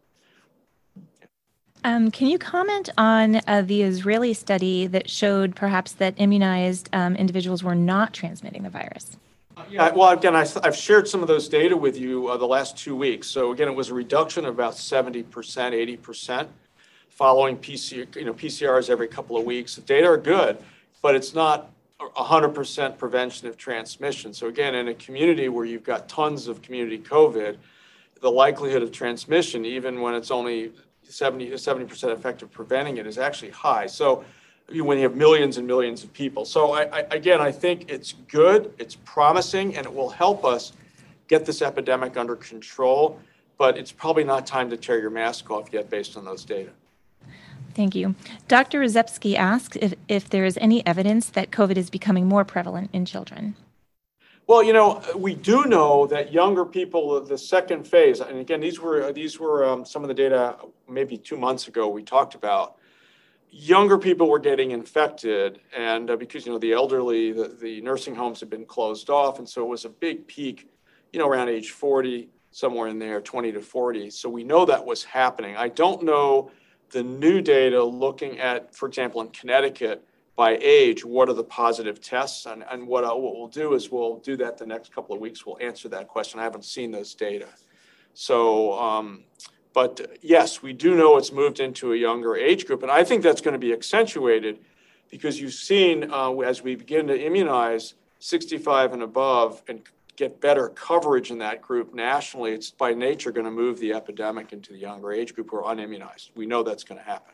Um, 1.83 2.13
can 2.13 2.29
you 2.29 2.39
comment 2.39 2.91
on 2.97 3.41
uh, 3.49 3.63
the 3.67 3.83
Israeli 3.83 4.33
study 4.33 4.87
that 4.87 5.11
showed 5.11 5.57
perhaps 5.57 5.91
that 5.95 6.15
immunized 6.19 6.89
um, 6.93 7.17
individuals 7.17 7.65
were 7.65 7.75
not 7.75 8.15
transmitting 8.15 8.63
the 8.63 8.71
virus? 8.71 9.17
Yeah, 9.69 9.93
well, 9.93 10.11
again, 10.11 10.37
I, 10.37 10.47
have 10.65 10.77
shared 10.77 11.09
some 11.09 11.23
of 11.23 11.29
those 11.29 11.49
data 11.49 11.77
with 11.77 11.97
you 11.97 12.29
uh, 12.29 12.37
the 12.37 12.47
last 12.47 12.77
two 12.77 12.97
weeks. 12.97 13.27
So 13.29 13.53
again, 13.53 13.69
it 13.69 13.75
was 13.75 13.91
a 13.91 13.95
reduction 13.95 14.45
of 14.45 14.55
about 14.55 14.75
70%, 14.75 15.25
80% 15.25 16.49
following 17.09 17.57
PCR, 17.57 18.17
you 18.17 18.25
know, 18.25 18.33
PCRs 18.33 18.89
every 18.89 19.09
couple 19.09 19.37
of 19.37 19.45
weeks. 19.45 19.77
The 19.77 19.83
data 19.83 20.07
are 20.07 20.17
good, 20.17 20.59
but 21.03 21.15
it's 21.15 21.35
not 21.35 21.71
100% 22.01 22.99
prevention 22.99 23.49
of 23.49 23.57
transmission. 23.57 24.33
So 24.33 24.47
again, 24.47 24.75
in 24.75 24.89
a 24.89 24.95
community 24.95 25.49
where 25.49 25.65
you've 25.65 25.85
got 25.85 26.09
tons 26.09 26.49
of 26.49 26.63
community 26.63 26.99
COVID, 26.99 27.57
the 28.21 28.31
likelihood 28.31 28.83
of 28.83 28.93
transmission, 28.93 29.65
even 29.65 30.01
when 30.01 30.15
it's 30.15 30.31
only 30.31 30.73
70 31.03 31.51
70% 31.51 32.13
effective 32.13 32.51
preventing 32.51 32.99
it, 32.99 33.07
is 33.07 33.19
actually 33.19 33.51
high. 33.51 33.87
So 33.87 34.25
when 34.73 34.99
you 34.99 35.03
have 35.03 35.17
millions 35.17 35.57
and 35.57 35.67
millions 35.67 36.05
of 36.05 36.13
people. 36.13 36.45
So 36.45 36.73
I, 36.73 36.83
I, 36.85 37.01
again, 37.11 37.41
I 37.41 37.53
think 37.53 37.91
it's 37.91 38.15
good, 38.29 38.73
it's 38.79 38.97
promising, 38.97 39.77
and 39.77 39.87
it 39.87 39.93
will 39.93 40.11
help 40.11 40.45
us 40.45 40.73
get 41.29 41.45
this 41.45 41.63
epidemic 41.63 42.17
under 42.17 42.37
control. 42.37 43.19
But 43.59 43.77
it's 43.77 43.93
probably 43.93 44.25
not 44.25 44.47
time 44.47 44.71
to 44.71 44.77
tear 44.77 45.01
your 45.01 45.11
mask 45.11 45.51
off 45.51 45.73
yet, 45.73 45.91
based 45.91 46.17
on 46.17 46.25
those 46.25 46.45
data. 46.45 46.71
Thank 47.75 47.95
you. 47.95 48.15
Dr. 48.49 48.81
Rezepsky 48.81 49.37
asks 49.37 49.77
if, 49.81 49.95
if 50.09 50.31
there 50.31 50.45
is 50.45 50.59
any 50.61 50.85
evidence 50.87 51.29
that 51.31 51.51
COVID 51.51 51.77
is 51.77 51.91
becoming 51.91 52.27
more 52.27 52.45
prevalent 52.45 52.91
in 52.93 53.05
children. 53.05 53.55
Well, 54.47 54.65
you 54.65 54.73
know, 54.73 55.01
we 55.15 55.35
do 55.35 55.67
know 55.67 56.09
that 56.09 56.33
younger 56.33 56.65
people, 56.65 57.21
the 57.21 57.39
second 57.39 57.87
phase, 57.87 58.21
and 58.21 58.39
again, 58.39 58.61
these 58.61 58.81
were 58.81 59.13
these 59.13 59.39
were 59.39 59.65
um, 59.65 59.85
some 59.85 60.03
of 60.03 60.09
the 60.09 60.15
data 60.15 60.57
maybe 60.89 61.17
two 61.17 61.37
months 61.37 61.69
ago 61.69 61.87
we 61.89 62.03
talked 62.03 62.35
about. 62.35 62.77
Younger 63.51 63.99
people 63.99 64.29
were 64.29 64.39
getting 64.39 64.71
infected, 64.71 65.61
and 65.77 66.11
uh, 66.11 66.17
because 66.17 66.47
you 66.47 66.53
know 66.53 66.59
the 66.59 66.73
elderly, 66.73 67.33
the, 67.33 67.49
the 67.49 67.81
nursing 67.81 68.15
homes 68.15 68.41
had 68.41 68.49
been 68.49 68.65
closed 68.65 69.11
off, 69.11 69.39
and 69.39 69.49
so 69.49 69.63
it 69.63 69.69
was 69.69 69.85
a 69.85 69.89
big 69.89 70.27
peak, 70.27 70.69
you 71.13 71.19
know, 71.19 71.29
around 71.29 71.49
age 71.49 71.71
40, 71.71 72.29
somewhere 72.53 72.89
in 72.89 72.99
there, 72.99 73.21
20 73.21 73.53
to 73.53 73.61
40. 73.61 74.11
So 74.11 74.29
we 74.29 74.45
know 74.45 74.65
that 74.65 74.85
was 74.85 75.03
happening. 75.03 75.57
I 75.57 75.69
don't 75.69 76.03
know 76.05 76.51
the 76.91 77.03
new 77.03 77.41
data 77.41 77.83
looking 77.83 78.39
at, 78.39 78.75
for 78.75 78.87
example, 78.87 79.21
in 79.21 79.29
Connecticut, 79.29 80.05
by 80.37 80.57
age, 80.63 81.05
what 81.05 81.29
are 81.29 81.35
the 81.35 81.45
positive 81.45 82.01
tests? 82.01 82.47
And, 82.47 82.65
and 82.71 82.87
what, 82.87 83.05
I, 83.05 83.09
what 83.09 83.37
we'll 83.37 83.49
do 83.49 83.75
is 83.75 83.91
we'll 83.91 84.17
do 84.21 84.39
that 84.39 84.57
the 84.57 84.65
next 84.65 84.95
couple 84.95 85.15
of 85.15 85.21
weeks. 85.21 85.45
We'll 85.45 85.59
answer 85.61 85.89
that 85.91 86.09
question. 86.09 86.41
I 86.41 86.45
haven't 86.45 86.65
seen 86.65 86.91
those 86.91 87.15
data. 87.15 87.49
So, 88.15 88.73
um, 88.81 89.25
but 89.73 90.19
yes, 90.21 90.63
we 90.63 90.73
do 90.73 90.97
know 90.97 91.17
it's 91.17 91.33
moved 91.33 91.61
into 91.61 91.93
a 91.93 91.97
younger 91.97 92.37
age 92.37 92.67
group. 92.67 92.83
And 92.83 92.91
I 92.91 93.05
think 93.05 93.23
that's 93.23 93.41
going 93.41 93.53
to 93.53 93.59
be 93.59 93.73
accentuated 93.73 94.59
because 95.11 95.41
you've 95.41 95.55
seen 95.55 96.11
uh, 96.11 96.33
as 96.39 96.63
we 96.63 96.75
begin 96.75 97.07
to 97.09 97.19
immunize 97.19 97.95
65 98.19 98.93
and 98.93 99.03
above 99.03 99.63
and 99.69 99.83
get 100.17 100.41
better 100.41 100.69
coverage 100.69 101.31
in 101.31 101.39
that 101.39 101.63
group 101.63 101.95
nationally, 101.95 102.53
it's 102.53 102.71
by 102.71 102.93
nature 102.93 103.33
going 103.33 103.47
to 103.47 103.51
move 103.51 103.79
the 103.79 103.93
epidemic 103.93 104.53
into 104.53 104.73
the 104.73 104.79
younger 104.79 105.13
age 105.13 105.35
group 105.35 105.51
who 105.51 105.57
are 105.57 105.75
unimmunized. 105.75 106.31
We 106.35 106.47
know 106.47 106.63
that's 106.63 106.85
going 106.85 106.99
to 106.99 107.05
happen. 107.05 107.33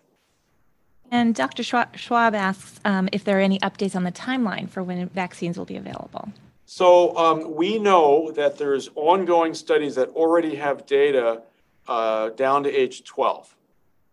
And 1.10 1.34
Dr. 1.34 1.62
Schwab 1.62 2.34
asks 2.34 2.80
um, 2.84 3.08
if 3.12 3.24
there 3.24 3.38
are 3.38 3.42
any 3.42 3.58
updates 3.60 3.94
on 3.94 4.04
the 4.04 4.12
timeline 4.12 4.68
for 4.68 4.82
when 4.82 5.08
vaccines 5.10 5.56
will 5.56 5.64
be 5.64 5.76
available. 5.76 6.32
So 6.64 7.16
um, 7.16 7.54
we 7.54 7.78
know 7.78 8.32
that 8.32 8.58
there's 8.58 8.90
ongoing 8.96 9.54
studies 9.54 9.94
that 9.94 10.08
already 10.10 10.56
have 10.56 10.84
data 10.84 11.42
uh, 11.88 12.30
down 12.30 12.62
to 12.64 12.70
age 12.70 13.04
12. 13.04 13.54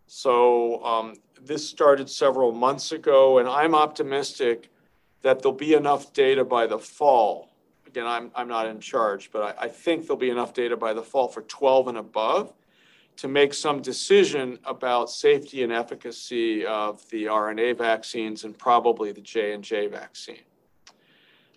So 0.08 0.84
um, 0.84 1.14
this 1.42 1.68
started 1.68 2.10
several 2.10 2.52
months 2.52 2.92
ago, 2.92 3.40
and 3.40 3.48
I'm 3.48 3.76
optimistic 3.76 4.70
that 5.22 5.42
there'll 5.42 5.58
be 5.58 5.74
enough 5.74 6.14
data 6.14 6.44
by 6.44 6.68
the 6.68 6.78
fall 6.78 7.54
again, 7.94 8.08
I'm, 8.08 8.32
I'm 8.34 8.48
not 8.48 8.66
in 8.66 8.80
charge, 8.80 9.30
but 9.32 9.56
I, 9.60 9.66
I 9.66 9.68
think 9.68 10.08
there'll 10.08 10.18
be 10.18 10.32
enough 10.32 10.56
data 10.56 10.76
by 10.76 10.94
the 10.94 11.04
fall 11.04 11.28
for 11.28 11.44
12 11.44 11.90
and 11.90 11.98
above 12.00 12.52
to 13.18 13.28
make 13.28 13.54
some 13.54 13.84
decision 13.84 14.58
about 14.66 15.12
safety 15.12 15.62
and 15.62 15.72
efficacy 15.72 16.66
of 16.66 17.08
the 17.12 17.26
RNA 17.26 17.78
vaccines 17.78 18.46
and 18.46 18.58
probably 18.58 19.12
the 19.12 19.22
J&J 19.22 19.88
vaccine. 19.88 20.42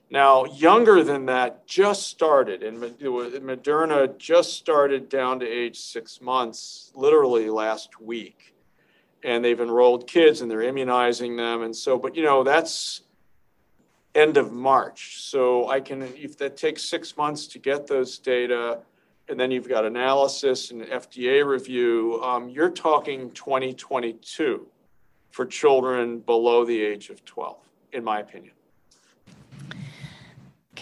Now, 0.08 0.44
younger 0.44 1.02
than 1.02 1.26
that 1.26 1.66
just 1.66 2.06
started, 2.06 2.62
and 2.62 2.78
Moderna 2.78 4.16
just 4.18 4.54
started 4.54 5.08
down 5.08 5.40
to 5.40 5.46
age 5.46 5.78
six 5.78 6.20
months, 6.20 6.92
literally 6.94 7.50
last 7.50 8.00
week. 8.00 8.54
And 9.24 9.44
they've 9.44 9.60
enrolled 9.60 10.06
kids 10.06 10.40
and 10.40 10.50
they're 10.50 10.62
immunizing 10.62 11.36
them. 11.36 11.62
And 11.62 11.74
so, 11.74 11.98
but 11.98 12.14
you 12.14 12.22
know, 12.22 12.44
that's 12.44 13.02
end 14.14 14.36
of 14.36 14.52
March. 14.52 15.22
So 15.22 15.68
I 15.68 15.80
can, 15.80 16.02
if 16.02 16.38
that 16.38 16.56
takes 16.56 16.82
six 16.82 17.16
months 17.16 17.48
to 17.48 17.58
get 17.58 17.88
those 17.88 18.18
data, 18.18 18.78
and 19.28 19.38
then 19.38 19.50
you've 19.50 19.68
got 19.68 19.84
analysis 19.84 20.70
and 20.70 20.82
FDA 20.82 21.44
review, 21.44 22.22
um, 22.22 22.48
you're 22.48 22.70
talking 22.70 23.32
2022 23.32 24.66
for 25.30 25.46
children 25.46 26.20
below 26.20 26.64
the 26.64 26.80
age 26.80 27.10
of 27.10 27.24
12, 27.24 27.58
in 27.92 28.04
my 28.04 28.20
opinion. 28.20 28.55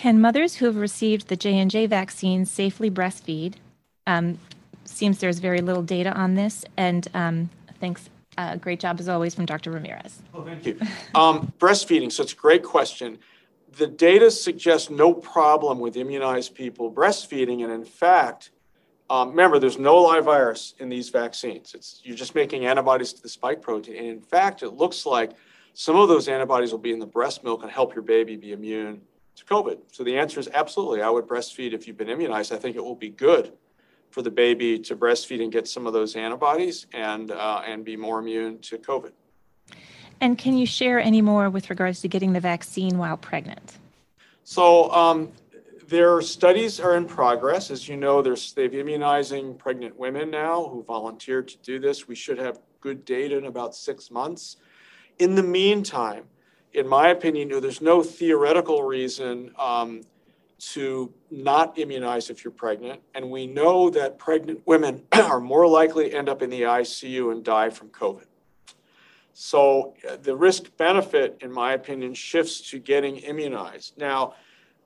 Can 0.05 0.20
mothers 0.20 0.57
who 0.57 0.66
have 0.66 0.76
received 0.76 1.28
the 1.28 1.34
J&J 1.34 1.86
vaccine 1.86 2.44
safely 2.44 2.90
breastfeed? 2.90 3.55
Um, 4.07 4.38
seems 4.84 5.18
there's 5.18 5.38
very 5.38 5.62
little 5.62 5.82
data 5.82 6.12
on 6.12 6.34
this, 6.34 6.62
and 6.76 7.09
um, 7.14 7.48
thanks 7.80 8.11
uh, 8.36 8.57
great 8.57 8.80
job 8.80 9.00
as 9.00 9.09
always 9.09 9.34
from 9.34 9.46
Dr. 9.46 9.70
Ramirez. 9.70 10.20
Oh, 10.34 10.42
thank 10.42 10.66
you. 10.66 10.78
Um, 11.14 11.55
breastfeeding, 11.59 12.12
so 12.12 12.22
it's 12.22 12.34
a 12.34 12.36
great 12.36 12.62
question. 12.62 13.18
The 13.78 13.86
data 13.86 14.30
suggests 14.30 14.90
no 14.90 15.14
problem 15.14 15.78
with 15.78 15.96
immunized 15.96 16.55
people 16.55 16.92
breastfeeding, 16.92 17.64
and 17.64 17.72
in 17.72 17.86
fact, 17.86 18.50
um, 19.09 19.30
remember, 19.30 19.59
there's 19.59 19.78
no 19.78 19.96
live 19.96 20.26
virus 20.26 20.74
in 20.80 20.90
these 20.90 21.09
vaccines. 21.09 21.72
It's 21.74 22.02
you're 22.05 22.14
just 22.14 22.34
making 22.34 22.66
antibodies 22.66 23.14
to 23.14 23.22
the 23.22 23.30
spike 23.30 23.62
protein, 23.62 23.96
and 23.96 24.07
in 24.07 24.20
fact, 24.20 24.62
it 24.62 24.74
looks 24.74 25.07
like 25.07 25.30
some 25.72 25.96
of 25.96 26.09
those 26.09 26.28
antibodies 26.28 26.72
will 26.72 26.78
be 26.78 26.92
in 26.92 26.98
the 26.98 27.07
breast 27.07 27.42
milk 27.42 27.62
and 27.62 27.72
help 27.72 27.94
your 27.94 28.05
baby 28.05 28.36
be 28.36 28.52
immune 28.52 29.00
to 29.37 29.45
COVID. 29.45 29.78
So 29.93 30.05
the 30.05 30.18
answer 30.18 30.41
is 30.41 30.49
absolutely. 30.53 31.03
I 31.03 31.11
would 31.11 31.26
breastfeed 31.26 31.72
if 31.72 31.87
you've 31.87 31.97
been 31.97 32.09
immunized. 32.09 32.53
I 32.53 32.57
think 32.57 32.76
it 32.76 32.85
will 32.85 32.95
be 32.95 33.11
good 33.11 33.53
for 34.11 34.22
the 34.22 34.30
baby 34.30 34.78
to 34.78 34.95
breastfeed 34.95 35.43
and 35.43 35.51
get 35.51 35.66
some 35.66 35.87
of 35.87 35.93
those 35.93 36.14
antibodies 36.14 36.87
and 36.93 37.30
uh, 37.30 37.62
and 37.66 37.85
be 37.85 37.97
more 37.97 38.20
immune 38.20 38.59
to 38.61 38.78
COVID. 38.78 39.11
And 40.20 40.39
can 40.39 40.57
you 40.57 40.66
share 40.66 41.01
any 41.01 41.20
more 41.20 41.51
with 41.51 41.68
regards 41.68 42.01
to 42.03 42.09
getting 42.09 42.32
the 42.32 42.41
vaccine 42.41 42.97
while 42.99 43.16
pregnant? 43.16 43.78
So 44.45 44.91
um, 44.93 45.32
their 45.89 46.20
studies 46.22 46.78
are 46.78 46.97
in 46.97 47.07
progress. 47.07 47.70
As 47.70 47.89
you 47.89 47.97
know, 47.97 48.22
there's 48.22 48.53
they've 48.53 48.72
immunizing 48.72 49.55
pregnant 49.57 49.99
women 49.99 50.30
now 50.30 50.68
who 50.68 50.82
volunteered 50.85 51.49
to 51.49 51.59
do 51.59 51.78
this. 51.78 52.07
We 52.07 52.14
should 52.14 52.39
have 52.39 52.61
good 52.80 53.05
data 53.05 53.37
in 53.37 53.47
about 53.47 53.74
six 53.74 54.11
months. 54.11 54.59
In 55.18 55.35
the 55.35 55.43
meantime, 55.43 56.24
in 56.74 56.88
my 56.88 57.08
opinion, 57.08 57.48
there's 57.60 57.80
no 57.80 58.02
theoretical 58.02 58.82
reason 58.82 59.52
um, 59.58 60.02
to 60.58 61.12
not 61.30 61.78
immunize 61.78 62.30
if 62.30 62.44
you're 62.44 62.52
pregnant. 62.52 63.00
And 63.14 63.30
we 63.30 63.46
know 63.46 63.90
that 63.90 64.18
pregnant 64.18 64.62
women 64.66 65.04
are 65.12 65.40
more 65.40 65.66
likely 65.68 66.10
to 66.10 66.16
end 66.16 66.28
up 66.28 66.42
in 66.42 66.50
the 66.50 66.62
ICU 66.62 67.30
and 67.30 67.44
die 67.44 67.70
from 67.70 67.88
COVID. 67.88 68.26
So 69.32 69.94
uh, 70.08 70.16
the 70.16 70.36
risk 70.36 70.76
benefit, 70.76 71.38
in 71.40 71.52
my 71.52 71.72
opinion, 71.72 72.14
shifts 72.14 72.70
to 72.70 72.78
getting 72.78 73.16
immunized. 73.16 73.96
Now, 73.96 74.34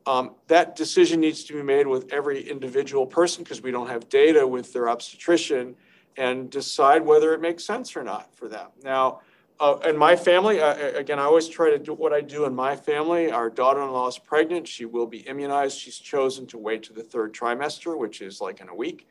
um, 0.07 0.34
that 0.47 0.74
decision 0.74 1.20
needs 1.20 1.45
to 1.45 1.53
be 1.53 1.62
made 1.62 1.86
with 1.86 2.11
every 2.12 2.49
individual 2.49 3.07
person 3.07 3.45
because 3.45 3.62
we 3.62 3.70
don't 3.70 3.89
have 3.89 4.09
data 4.09 4.47
with 4.47 4.72
their 4.72 4.89
obstetrician 4.89 5.74
and 6.16 6.51
decide 6.51 7.05
whether 7.05 7.34
it 7.34 7.41
makes 7.41 7.64
sense 7.64 7.95
or 7.95 8.03
not 8.03 8.34
for 8.34 8.49
them. 8.49 8.68
Now, 8.82 9.20
uh, 9.61 9.79
in 9.87 9.97
my 9.97 10.15
family, 10.15 10.59
again, 10.59 11.19
I 11.19 11.25
always 11.25 11.49
try 11.49 11.71
to 11.71 11.79
do 11.79 11.93
what 11.93 12.13
I 12.13 12.21
do 12.21 12.45
in 12.45 12.55
my 12.55 12.77
family. 12.77 13.31
Our 13.31 13.51
daughter 13.51 13.83
in 13.83 13.91
law 13.91 14.07
is 14.07 14.19
pregnant. 14.19 14.69
She 14.69 14.85
will 14.85 15.07
be 15.07 15.19
immunized. 15.19 15.79
She's 15.79 15.99
chosen 15.99 16.47
to 16.49 16.59
wait 16.59 16.85
to 16.85 16.93
the 16.93 17.03
third 17.03 17.35
trimester, 17.35 17.99
which 17.99 18.21
is 18.21 18.41
like 18.41 18.61
in 18.61 18.69
a 18.69 18.75
week. 18.75 19.09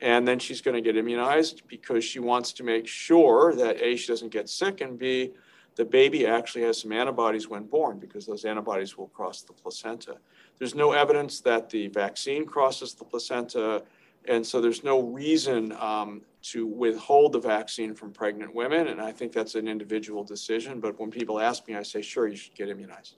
And 0.00 0.26
then 0.26 0.40
she's 0.40 0.60
going 0.60 0.74
to 0.74 0.80
get 0.80 0.96
immunized 0.96 1.62
because 1.68 2.04
she 2.04 2.18
wants 2.18 2.52
to 2.54 2.64
make 2.64 2.88
sure 2.88 3.54
that 3.54 3.80
A, 3.80 3.96
she 3.96 4.08
doesn't 4.08 4.32
get 4.32 4.48
sick, 4.48 4.80
and 4.80 4.98
B, 4.98 5.32
the 5.76 5.84
baby 5.84 6.26
actually 6.26 6.62
has 6.62 6.80
some 6.80 6.92
antibodies 6.92 7.48
when 7.48 7.64
born 7.64 7.98
because 7.98 8.26
those 8.26 8.44
antibodies 8.44 8.98
will 8.98 9.08
cross 9.08 9.42
the 9.42 9.52
placenta. 9.52 10.16
There's 10.58 10.74
no 10.74 10.92
evidence 10.92 11.40
that 11.40 11.70
the 11.70 11.88
vaccine 11.88 12.46
crosses 12.46 12.94
the 12.94 13.04
placenta, 13.04 13.82
and 14.26 14.46
so 14.46 14.60
there's 14.60 14.84
no 14.84 15.00
reason 15.00 15.72
um, 15.72 16.22
to 16.44 16.66
withhold 16.66 17.32
the 17.32 17.40
vaccine 17.40 17.94
from 17.94 18.12
pregnant 18.12 18.54
women. 18.54 18.88
And 18.88 19.00
I 19.00 19.12
think 19.12 19.32
that's 19.32 19.54
an 19.54 19.66
individual 19.66 20.24
decision. 20.24 20.78
But 20.78 21.00
when 21.00 21.10
people 21.10 21.40
ask 21.40 21.66
me, 21.66 21.74
I 21.74 21.82
say, 21.82 22.02
sure, 22.02 22.28
you 22.28 22.36
should 22.36 22.54
get 22.54 22.68
immunized. 22.68 23.16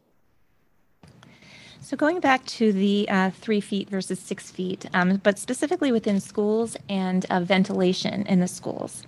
So 1.81 1.97
going 1.97 2.21
back 2.21 2.45
to 2.47 2.73
the 2.73 3.09
uh, 3.09 3.31
three 3.31 3.61
feet 3.61 3.91
versus 3.91 4.19
six 4.19 4.51
feet, 4.51 4.87
um, 4.95 5.21
but 5.23 5.39
specifically 5.39 5.93
within 5.93 6.21
schools 6.21 6.77
and 6.89 7.27
uh, 7.31 7.41
ventilation 7.41 8.27
in 8.27 8.41
the 8.41 8.49
schools. 8.49 9.05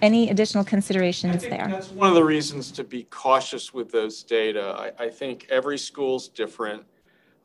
Any 0.00 0.30
additional 0.30 0.64
considerations 0.64 1.42
there? 1.42 1.66
That's 1.70 1.90
one 1.90 2.08
of 2.08 2.14
the 2.14 2.24
reasons 2.24 2.70
to 2.72 2.84
be 2.84 3.04
cautious 3.04 3.72
with 3.72 3.90
those 3.90 4.22
data. 4.22 4.74
I, 4.76 5.04
I 5.04 5.08
think 5.08 5.46
every 5.50 5.78
school's 5.78 6.28
different. 6.28 6.84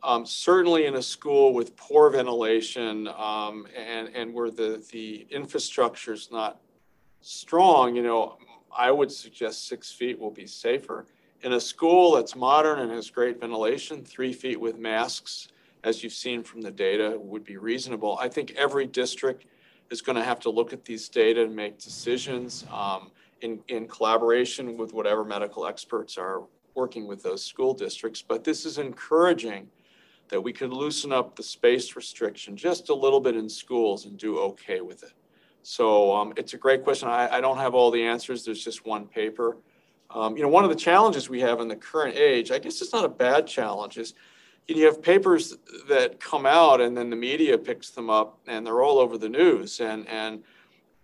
Um, 0.01 0.25
certainly 0.25 0.85
in 0.85 0.95
a 0.95 1.01
school 1.01 1.53
with 1.53 1.75
poor 1.75 2.09
ventilation 2.09 3.09
um, 3.09 3.67
and, 3.75 4.07
and 4.15 4.33
where 4.33 4.49
the, 4.49 4.81
the 4.91 5.27
infrastructure 5.29 6.13
is 6.13 6.29
not 6.31 6.61
strong, 7.21 7.95
you 7.95 8.03
know, 8.03 8.37
I 8.75 8.91
would 8.91 9.11
suggest 9.11 9.67
six 9.67 9.91
feet 9.91 10.17
will 10.17 10.31
be 10.31 10.47
safer. 10.47 11.05
In 11.41 11.53
a 11.53 11.59
school 11.59 12.15
that's 12.15 12.35
modern 12.35 12.79
and 12.79 12.91
has 12.91 13.09
great 13.09 13.41
ventilation, 13.41 14.03
three 14.03 14.31
feet 14.31 14.59
with 14.59 14.77
masks, 14.77 15.49
as 15.83 16.01
you've 16.01 16.13
seen 16.13 16.43
from 16.43 16.61
the 16.61 16.71
data, 16.71 17.17
would 17.19 17.43
be 17.43 17.57
reasonable. 17.57 18.17
I 18.21 18.29
think 18.29 18.53
every 18.57 18.85
district 18.85 19.45
is 19.89 20.01
going 20.01 20.17
to 20.17 20.23
have 20.23 20.39
to 20.41 20.49
look 20.49 20.71
at 20.71 20.85
these 20.85 21.09
data 21.09 21.43
and 21.43 21.55
make 21.55 21.77
decisions 21.77 22.65
um, 22.71 23.11
in, 23.41 23.59
in 23.67 23.87
collaboration 23.87 24.77
with 24.77 24.93
whatever 24.93 25.25
medical 25.25 25.65
experts 25.65 26.17
are 26.17 26.43
working 26.75 27.07
with 27.07 27.23
those 27.23 27.43
school 27.43 27.73
districts. 27.73 28.21
But 28.21 28.43
this 28.43 28.65
is 28.65 28.77
encouraging 28.77 29.67
that 30.29 30.41
we 30.41 30.53
could 30.53 30.71
loosen 30.71 31.11
up 31.11 31.35
the 31.35 31.43
space 31.43 31.95
restriction 31.95 32.55
just 32.55 32.89
a 32.89 32.93
little 32.93 33.19
bit 33.19 33.35
in 33.35 33.49
schools 33.49 34.05
and 34.05 34.17
do 34.17 34.39
okay 34.39 34.81
with 34.81 35.03
it. 35.03 35.13
So 35.63 36.15
um, 36.15 36.33
it's 36.37 36.53
a 36.53 36.57
great 36.57 36.83
question. 36.83 37.09
I, 37.09 37.37
I, 37.37 37.41
don't 37.41 37.57
have 37.57 37.75
all 37.75 37.91
the 37.91 38.03
answers. 38.03 38.45
There's 38.45 38.63
just 38.63 38.85
one 38.85 39.05
paper. 39.05 39.57
Um, 40.09 40.37
you 40.37 40.43
know, 40.43 40.49
one 40.49 40.63
of 40.63 40.69
the 40.69 40.75
challenges 40.75 41.29
we 41.29 41.41
have 41.41 41.59
in 41.59 41.67
the 41.67 41.75
current 41.75 42.15
age, 42.15 42.51
I 42.51 42.59
guess 42.59 42.81
it's 42.81 42.93
not 42.93 43.05
a 43.05 43.09
bad 43.09 43.45
challenge, 43.45 43.97
is 43.97 44.13
you 44.67 44.85
have 44.85 45.01
papers 45.01 45.57
that 45.87 46.19
come 46.19 46.45
out 46.45 46.79
and 46.79 46.95
then 46.95 47.09
the 47.09 47.15
media 47.15 47.57
picks 47.57 47.89
them 47.89 48.09
up 48.09 48.39
and 48.47 48.65
they're 48.65 48.81
all 48.81 48.99
over 48.99 49.17
the 49.17 49.29
news. 49.29 49.79
And, 49.79 50.07
and 50.07 50.43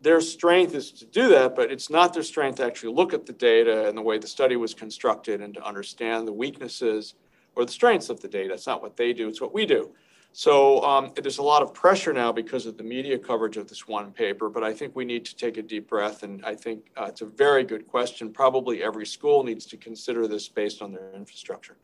their 0.01 0.21
strength 0.21 0.75
is 0.75 0.91
to 0.91 1.05
do 1.05 1.29
that, 1.29 1.55
but 1.55 1.71
it's 1.71 1.89
not 1.89 2.13
their 2.13 2.23
strength 2.23 2.57
to 2.57 2.65
actually 2.65 2.93
look 2.93 3.13
at 3.13 3.25
the 3.25 3.33
data 3.33 3.87
and 3.87 3.97
the 3.97 4.01
way 4.01 4.17
the 4.17 4.27
study 4.27 4.55
was 4.55 4.73
constructed 4.73 5.41
and 5.41 5.53
to 5.55 5.63
understand 5.63 6.27
the 6.27 6.33
weaknesses 6.33 7.15
or 7.55 7.65
the 7.65 7.71
strengths 7.71 8.09
of 8.09 8.21
the 8.21 8.27
data. 8.27 8.53
It's 8.53 8.67
not 8.67 8.81
what 8.81 8.97
they 8.97 9.13
do, 9.13 9.27
it's 9.27 9.41
what 9.41 9.53
we 9.53 9.65
do. 9.65 9.91
So 10.37 10.83
um, 10.83 11.13
there's 11.15 11.37
a 11.37 11.43
lot 11.43 11.61
of 11.61 11.73
pressure 11.73 12.11
now 12.11 12.33
because 12.33 12.65
of 12.65 12.75
the 12.75 12.83
media 12.83 13.17
coverage 13.17 13.55
of 13.55 13.69
this 13.69 13.87
one 13.87 14.11
paper, 14.11 14.49
but 14.49 14.65
I 14.65 14.73
think 14.73 14.93
we 14.93 15.05
need 15.05 15.23
to 15.27 15.35
take 15.35 15.55
a 15.55 15.61
deep 15.61 15.87
breath. 15.87 16.23
And 16.23 16.43
I 16.43 16.55
think 16.55 16.91
uh, 16.97 17.05
it's 17.05 17.21
a 17.21 17.25
very 17.25 17.63
good 17.63 17.87
question. 17.87 18.33
Probably 18.33 18.83
every 18.83 19.05
school 19.05 19.45
needs 19.45 19.65
to 19.67 19.77
consider 19.77 20.27
this 20.27 20.49
based 20.49 20.81
on 20.81 20.91
their 20.91 21.09
infrastructure. 21.13 21.77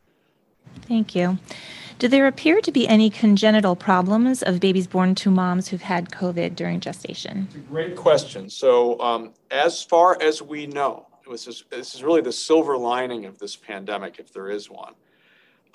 Thank 0.82 1.15
you. 1.15 1.39
Do 1.97 2.09
there 2.09 2.28
appear 2.28 2.59
to 2.59 2.72
be 2.74 2.86
any 2.89 3.09
congenital 3.09 3.78
problems 3.78 4.43
of 4.43 4.59
babies 4.59 4.86
born 4.86 5.15
to 5.15 5.32
moms 5.32 5.69
who've 5.69 5.82
had 5.82 6.09
COVID 6.09 6.53
during 6.53 6.82
gestation? 6.82 7.47
It's 7.47 7.55
a 7.55 7.59
great 7.59 7.95
question. 7.95 8.49
So, 8.49 8.99
um, 8.99 9.32
as 9.49 9.82
far 9.82 10.22
as 10.22 10.41
we 10.41 10.67
know, 10.67 11.07
this 11.30 11.47
is, 11.47 11.63
this 11.69 11.95
is 11.95 12.03
really 12.03 12.22
the 12.22 12.34
silver 12.34 12.78
lining 12.78 13.26
of 13.26 13.39
this 13.39 13.55
pandemic, 13.55 14.19
if 14.19 14.34
there 14.34 14.49
is 14.49 14.69
one 14.69 14.93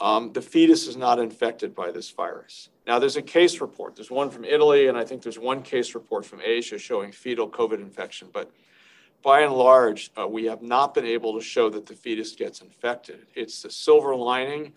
um, 0.01 0.32
the 0.32 0.42
fetus 0.42 0.86
is 0.86 0.97
not 0.97 1.18
infected 1.18 1.74
by 1.74 1.90
this 1.90 2.11
virus. 2.11 2.68
Now, 2.86 2.99
there's 2.99 3.16
a 3.16 3.22
case 3.22 3.61
report. 3.61 3.97
There's 3.97 4.11
one 4.11 4.30
from 4.30 4.44
Italy, 4.44 4.88
and 4.88 4.97
I 4.97 5.05
think 5.05 5.22
there's 5.22 5.38
one 5.38 5.62
case 5.62 5.94
report 5.94 6.24
from 6.24 6.40
Asia 6.44 6.78
showing 6.78 7.12
fetal 7.12 7.49
COVID 7.49 7.80
infection. 7.80 8.28
But 8.32 8.51
by 9.22 9.40
and 9.40 9.53
large, 9.53 10.11
uh, 10.16 10.28
we 10.28 10.44
have 10.44 10.62
not 10.62 10.94
been 10.94 11.07
able 11.07 11.34
to 11.38 11.44
show 11.44 11.68
that 11.70 11.86
the 11.86 11.94
fetus 11.94 12.36
gets 12.36 12.61
infected. 12.61 13.26
It's 13.34 13.62
the 13.62 13.70
silver 13.70 14.14
lining. 14.14 14.72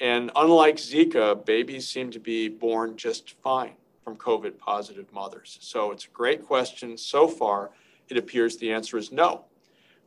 And 0.00 0.30
unlike 0.34 0.76
Zika, 0.76 1.44
babies 1.44 1.86
seem 1.86 2.10
to 2.12 2.20
be 2.20 2.48
born 2.48 2.96
just 2.96 3.32
fine 3.42 3.74
from 4.02 4.16
COVID 4.16 4.56
positive 4.56 5.12
mothers. 5.12 5.58
So 5.60 5.90
it's 5.90 6.06
a 6.06 6.10
great 6.10 6.46
question. 6.46 6.96
So 6.96 7.28
far, 7.28 7.70
it 8.08 8.16
appears 8.16 8.56
the 8.56 8.72
answer 8.72 8.96
is 8.96 9.12
no. 9.12 9.44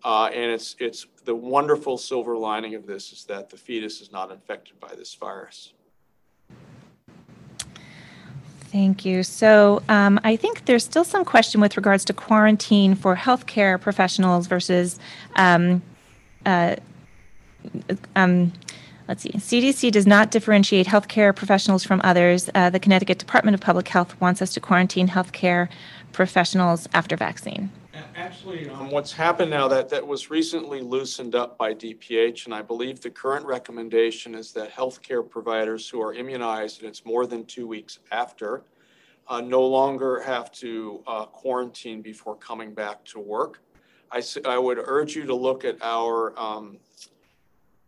Uh, 0.03 0.29
and 0.33 0.51
it's, 0.51 0.75
it's 0.79 1.07
the 1.23 1.35
wonderful 1.35 1.97
silver 1.97 2.37
lining 2.37 2.75
of 2.75 2.85
this 2.85 3.11
is 3.13 3.23
that 3.25 3.49
the 3.49 3.57
fetus 3.57 4.01
is 4.01 4.11
not 4.11 4.31
infected 4.31 4.79
by 4.79 4.93
this 4.95 5.15
virus. 5.15 5.73
Thank 8.73 9.05
you. 9.05 9.21
So 9.21 9.83
um, 9.87 10.19
I 10.23 10.35
think 10.35 10.65
there's 10.65 10.83
still 10.83 11.03
some 11.03 11.23
question 11.23 11.61
with 11.61 11.77
regards 11.77 12.03
to 12.05 12.13
quarantine 12.13 12.95
for 12.95 13.15
healthcare 13.15 13.79
professionals 13.79 14.47
versus, 14.47 14.99
um, 15.35 15.83
uh, 16.45 16.77
um, 18.15 18.51
let's 19.07 19.21
see, 19.21 19.29
CDC 19.29 19.91
does 19.91 20.07
not 20.07 20.31
differentiate 20.31 20.87
healthcare 20.87 21.35
professionals 21.35 21.83
from 21.83 22.01
others. 22.03 22.49
Uh, 22.55 22.71
the 22.71 22.79
Connecticut 22.79 23.19
Department 23.19 23.53
of 23.53 23.61
Public 23.61 23.87
Health 23.87 24.19
wants 24.19 24.41
us 24.41 24.51
to 24.55 24.59
quarantine 24.59 25.07
healthcare 25.07 25.69
professionals 26.11 26.89
after 26.95 27.15
vaccine. 27.15 27.69
Actually, 28.15 28.69
um, 28.69 28.89
what's 28.89 29.11
happened 29.11 29.51
now 29.51 29.67
that 29.67 29.87
that 29.89 30.05
was 30.05 30.31
recently 30.31 30.81
loosened 30.81 31.35
up 31.35 31.57
by 31.59 31.75
DPH, 31.75 32.45
and 32.45 32.53
I 32.53 32.61
believe 32.63 33.01
the 33.01 33.09
current 33.09 33.45
recommendation 33.45 34.33
is 34.33 34.51
that 34.53 34.71
healthcare 34.71 35.27
providers 35.27 35.87
who 35.87 36.01
are 36.01 36.13
immunized, 36.13 36.81
and 36.81 36.89
it's 36.89 37.05
more 37.05 37.27
than 37.27 37.45
two 37.45 37.67
weeks 37.67 37.99
after, 38.11 38.63
uh, 39.27 39.41
no 39.41 39.61
longer 39.61 40.19
have 40.21 40.51
to 40.53 41.03
uh, 41.05 41.25
quarantine 41.25 42.01
before 42.01 42.35
coming 42.35 42.73
back 42.73 43.05
to 43.05 43.19
work. 43.19 43.61
I, 44.11 44.23
I 44.45 44.57
would 44.57 44.79
urge 44.83 45.15
you 45.15 45.25
to 45.25 45.35
look 45.35 45.63
at 45.63 45.77
our 45.83 46.37
um, 46.39 46.77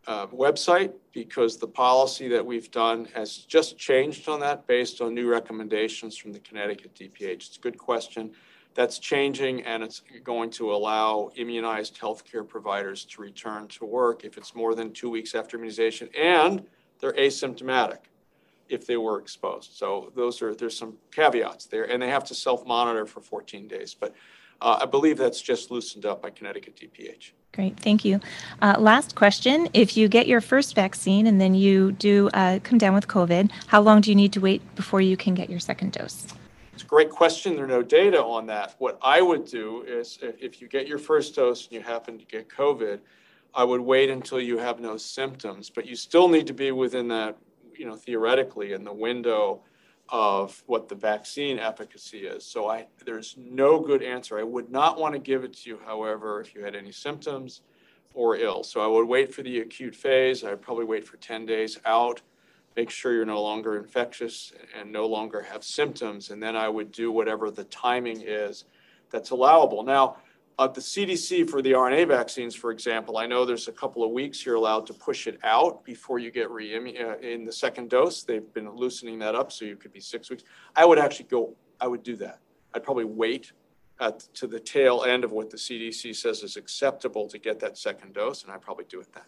uh, 0.05 0.27
website 0.27 0.93
because 1.13 1.57
the 1.57 1.67
policy 1.67 2.27
that 2.27 2.45
we've 2.45 2.69
done 2.69 3.05
has 3.15 3.37
just 3.37 3.77
changed 3.77 4.29
on 4.29 4.39
that 4.41 4.67
based 4.67 5.01
on 5.01 5.15
new 5.15 5.27
recommendations 5.27 6.15
from 6.15 6.31
the 6.31 6.39
Connecticut 6.39 6.93
DPH. 6.93 7.47
It's 7.47 7.57
a 7.57 7.59
good 7.59 7.77
question 7.77 8.31
that's 8.75 8.99
changing 8.99 9.63
and 9.63 9.81
it's 9.81 10.01
going 10.23 10.51
to 10.51 10.71
allow 10.73 11.31
immunized 11.37 11.97
healthcare 11.99 12.47
providers 12.47 13.05
to 13.05 13.21
return 13.21 13.67
to 13.69 13.85
work 13.85 14.23
if 14.23 14.37
it's 14.37 14.53
more 14.53 14.75
than 14.75 14.91
two 14.91 15.09
weeks 15.09 15.33
after 15.33 15.57
immunization 15.57 16.09
and 16.15 16.63
they're 16.99 17.13
asymptomatic. 17.13 17.99
if 18.67 18.87
they 18.87 18.97
were 18.97 19.19
exposed. 19.19 19.73
So 19.73 20.11
those 20.15 20.41
are, 20.41 20.55
there's 20.55 20.75
some 20.75 20.95
caveats 21.11 21.67
there, 21.67 21.83
and 21.83 22.01
they 22.01 22.09
have 22.09 22.23
to 22.25 22.33
self-monitor 22.33 23.05
for 23.05 23.21
14 23.21 23.67
days. 23.67 23.93
But 23.93 24.15
uh, 24.59 24.79
I 24.81 24.85
believe 24.87 25.19
that's 25.19 25.39
just 25.39 25.69
loosened 25.69 26.05
up 26.05 26.23
by 26.23 26.31
Connecticut 26.31 26.75
DPH. 26.75 27.31
Great, 27.53 27.79
thank 27.79 28.03
you. 28.03 28.19
Uh, 28.63 28.75
last 28.79 29.13
question. 29.13 29.69
If 29.73 29.95
you 29.95 30.07
get 30.07 30.27
your 30.27 30.41
first 30.41 30.73
vaccine 30.73 31.27
and 31.27 31.39
then 31.39 31.53
you 31.53 31.91
do 31.91 32.29
uh, 32.33 32.57
come 32.63 32.79
down 32.79 32.95
with 32.95 33.07
COVID, 33.07 33.51
how 33.67 33.81
long 33.81 34.01
do 34.01 34.09
you 34.09 34.15
need 34.15 34.33
to 34.33 34.39
wait 34.39 34.61
before 34.75 34.99
you 34.99 35.15
can 35.15 35.35
get 35.35 35.47
your 35.47 35.59
second 35.59 35.91
dose? 35.91 36.25
It's 36.75 36.83
a 36.83 36.87
great 36.87 37.09
question. 37.09 37.55
There 37.55 37.63
are 37.63 37.67
no 37.69 37.81
data 37.81 38.21
on 38.21 38.47
that. 38.47 38.75
What 38.79 38.99
I 39.01 39.21
would 39.21 39.45
do 39.45 39.83
is 39.87 40.19
if, 40.21 40.61
you 40.61 40.67
get 40.67 40.87
your 40.87 40.97
first 40.97 41.33
dose 41.33 41.63
and 41.63 41.71
you 41.71 41.79
happen 41.79 42.19
to 42.19 42.25
get 42.25 42.49
COVID, 42.49 42.99
I 43.53 43.63
would 43.63 43.79
wait 43.79 44.09
until 44.09 44.41
you 44.41 44.57
have 44.57 44.81
no 44.81 44.97
symptoms, 44.97 45.69
but 45.69 45.85
you 45.85 45.95
still 45.95 46.27
need 46.27 46.45
to 46.47 46.53
be 46.53 46.73
within 46.73 47.07
that, 47.07 47.37
you 47.73 47.85
know, 47.85 47.95
theoretically 47.95 48.73
in 48.73 48.83
the 48.83 48.91
window 48.91 49.61
of 50.09 50.61
what 50.65 50.89
the 50.89 50.95
vaccine 50.95 51.59
efficacy 51.59 52.27
is. 52.27 52.45
So 52.45 52.69
I, 52.69 52.87
there's 53.05 53.37
no 53.37 53.79
good 53.79 54.03
answer. 54.03 54.37
I 54.37 54.43
would 54.43 54.69
not 54.69 54.99
want 54.99 55.13
to 55.13 55.19
give 55.19 55.45
it 55.45 55.53
to 55.53 55.69
you, 55.69 55.79
however, 55.85 56.41
if 56.41 56.53
you 56.53 56.61
had 56.61 56.75
any 56.75 56.91
symptoms 56.91 57.61
or 58.13 58.35
ill. 58.35 58.65
So 58.65 58.81
I 58.81 58.87
would 58.87 59.07
wait 59.07 59.33
for 59.33 59.43
the 59.43 59.61
acute 59.61 59.95
phase. 59.95 60.43
I'd 60.43 60.61
probably 60.61 60.83
wait 60.83 61.07
for 61.07 61.15
10 61.15 61.45
days 61.45 61.79
out, 61.85 62.21
make 62.75 62.89
sure 62.89 63.13
you're 63.13 63.25
no 63.25 63.41
longer 63.41 63.77
infectious 63.77 64.51
and 64.77 64.91
no 64.91 65.05
longer 65.05 65.41
have 65.41 65.63
symptoms, 65.63 66.29
and 66.29 66.41
then 66.41 66.55
I 66.55 66.67
would 66.69 66.91
do 66.91 67.11
whatever 67.11 67.49
the 67.51 67.63
timing 67.65 68.21
is 68.21 68.65
that's 69.11 69.29
allowable. 69.29 69.83
Now, 69.83 70.17
uh, 70.57 70.67
the 70.67 70.81
CDC 70.81 71.49
for 71.49 71.61
the 71.61 71.73
RNA 71.73 72.07
vaccines, 72.07 72.55
for 72.55 72.71
example, 72.71 73.17
I 73.17 73.25
know 73.25 73.43
there's 73.43 73.67
a 73.67 73.73
couple 73.73 74.03
of 74.03 74.11
weeks 74.11 74.45
you're 74.45 74.55
allowed 74.55 74.87
to 74.87 74.93
push 74.93 75.27
it 75.27 75.37
out 75.43 75.83
before 75.83 76.17
you 76.17 76.31
get 76.31 76.49
re 76.49 76.73
uh, 76.75 77.17
in 77.17 77.43
the 77.43 77.51
second 77.51 77.89
dose. 77.89 78.23
They've 78.23 78.53
been 78.53 78.69
loosening 78.69 79.19
that 79.19 79.35
up, 79.35 79.51
so 79.51 79.65
you 79.65 79.75
could 79.75 79.91
be 79.91 79.99
six 79.99 80.29
weeks. 80.29 80.43
I 80.75 80.85
would 80.85 80.97
actually 80.97 81.25
go. 81.25 81.55
I 81.81 81.87
would 81.87 82.03
do 82.03 82.15
that. 82.17 82.39
I'd 82.73 82.83
probably 82.83 83.03
wait 83.03 83.51
at, 83.99 84.19
to 84.35 84.47
the 84.47 84.59
tail 84.59 85.03
end 85.03 85.25
of 85.25 85.33
what 85.33 85.49
the 85.49 85.57
CDC 85.57 86.15
says 86.15 86.41
is 86.41 86.55
acceptable 86.55 87.27
to 87.29 87.37
get 87.37 87.59
that 87.59 87.77
second 87.77 88.13
dose, 88.13 88.43
and 88.43 88.51
I'd 88.51 88.61
probably 88.61 88.85
do 88.85 89.01
it 89.01 89.11
then. 89.13 89.23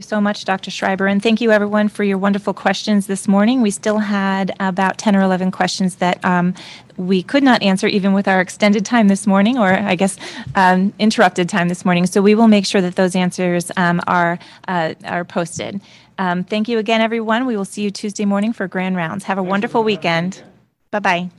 So 0.00 0.20
much, 0.20 0.44
Dr. 0.44 0.70
Schreiber, 0.70 1.06
and 1.06 1.22
thank 1.22 1.40
you 1.40 1.50
everyone 1.50 1.88
for 1.88 2.04
your 2.04 2.18
wonderful 2.18 2.54
questions 2.54 3.06
this 3.06 3.26
morning. 3.26 3.62
We 3.62 3.70
still 3.70 3.98
had 3.98 4.54
about 4.60 4.98
10 4.98 5.16
or 5.16 5.22
11 5.22 5.50
questions 5.50 5.96
that 5.96 6.24
um, 6.24 6.54
we 6.96 7.22
could 7.22 7.42
not 7.42 7.62
answer 7.62 7.88
even 7.88 8.12
with 8.12 8.28
our 8.28 8.40
extended 8.40 8.86
time 8.86 9.08
this 9.08 9.26
morning, 9.26 9.58
or 9.58 9.72
I 9.72 9.96
guess 9.96 10.16
um, 10.54 10.92
interrupted 10.98 11.48
time 11.48 11.68
this 11.68 11.84
morning. 11.84 12.06
So 12.06 12.22
we 12.22 12.34
will 12.34 12.48
make 12.48 12.64
sure 12.64 12.80
that 12.80 12.96
those 12.96 13.16
answers 13.16 13.72
um, 13.76 14.00
are 14.06 14.38
uh, 14.68 14.94
are 15.04 15.24
posted. 15.24 15.80
Um, 16.18 16.44
thank 16.44 16.68
you 16.68 16.78
again, 16.78 17.00
everyone. 17.00 17.46
We 17.46 17.56
will 17.56 17.64
see 17.64 17.82
you 17.82 17.90
Tuesday 17.90 18.24
morning 18.24 18.52
for 18.52 18.66
grand 18.68 18.96
rounds. 18.96 19.24
Have 19.24 19.38
a 19.38 19.42
wonderful 19.42 19.84
weekend. 19.84 20.42
Bye 20.90 20.98
bye. 21.00 21.30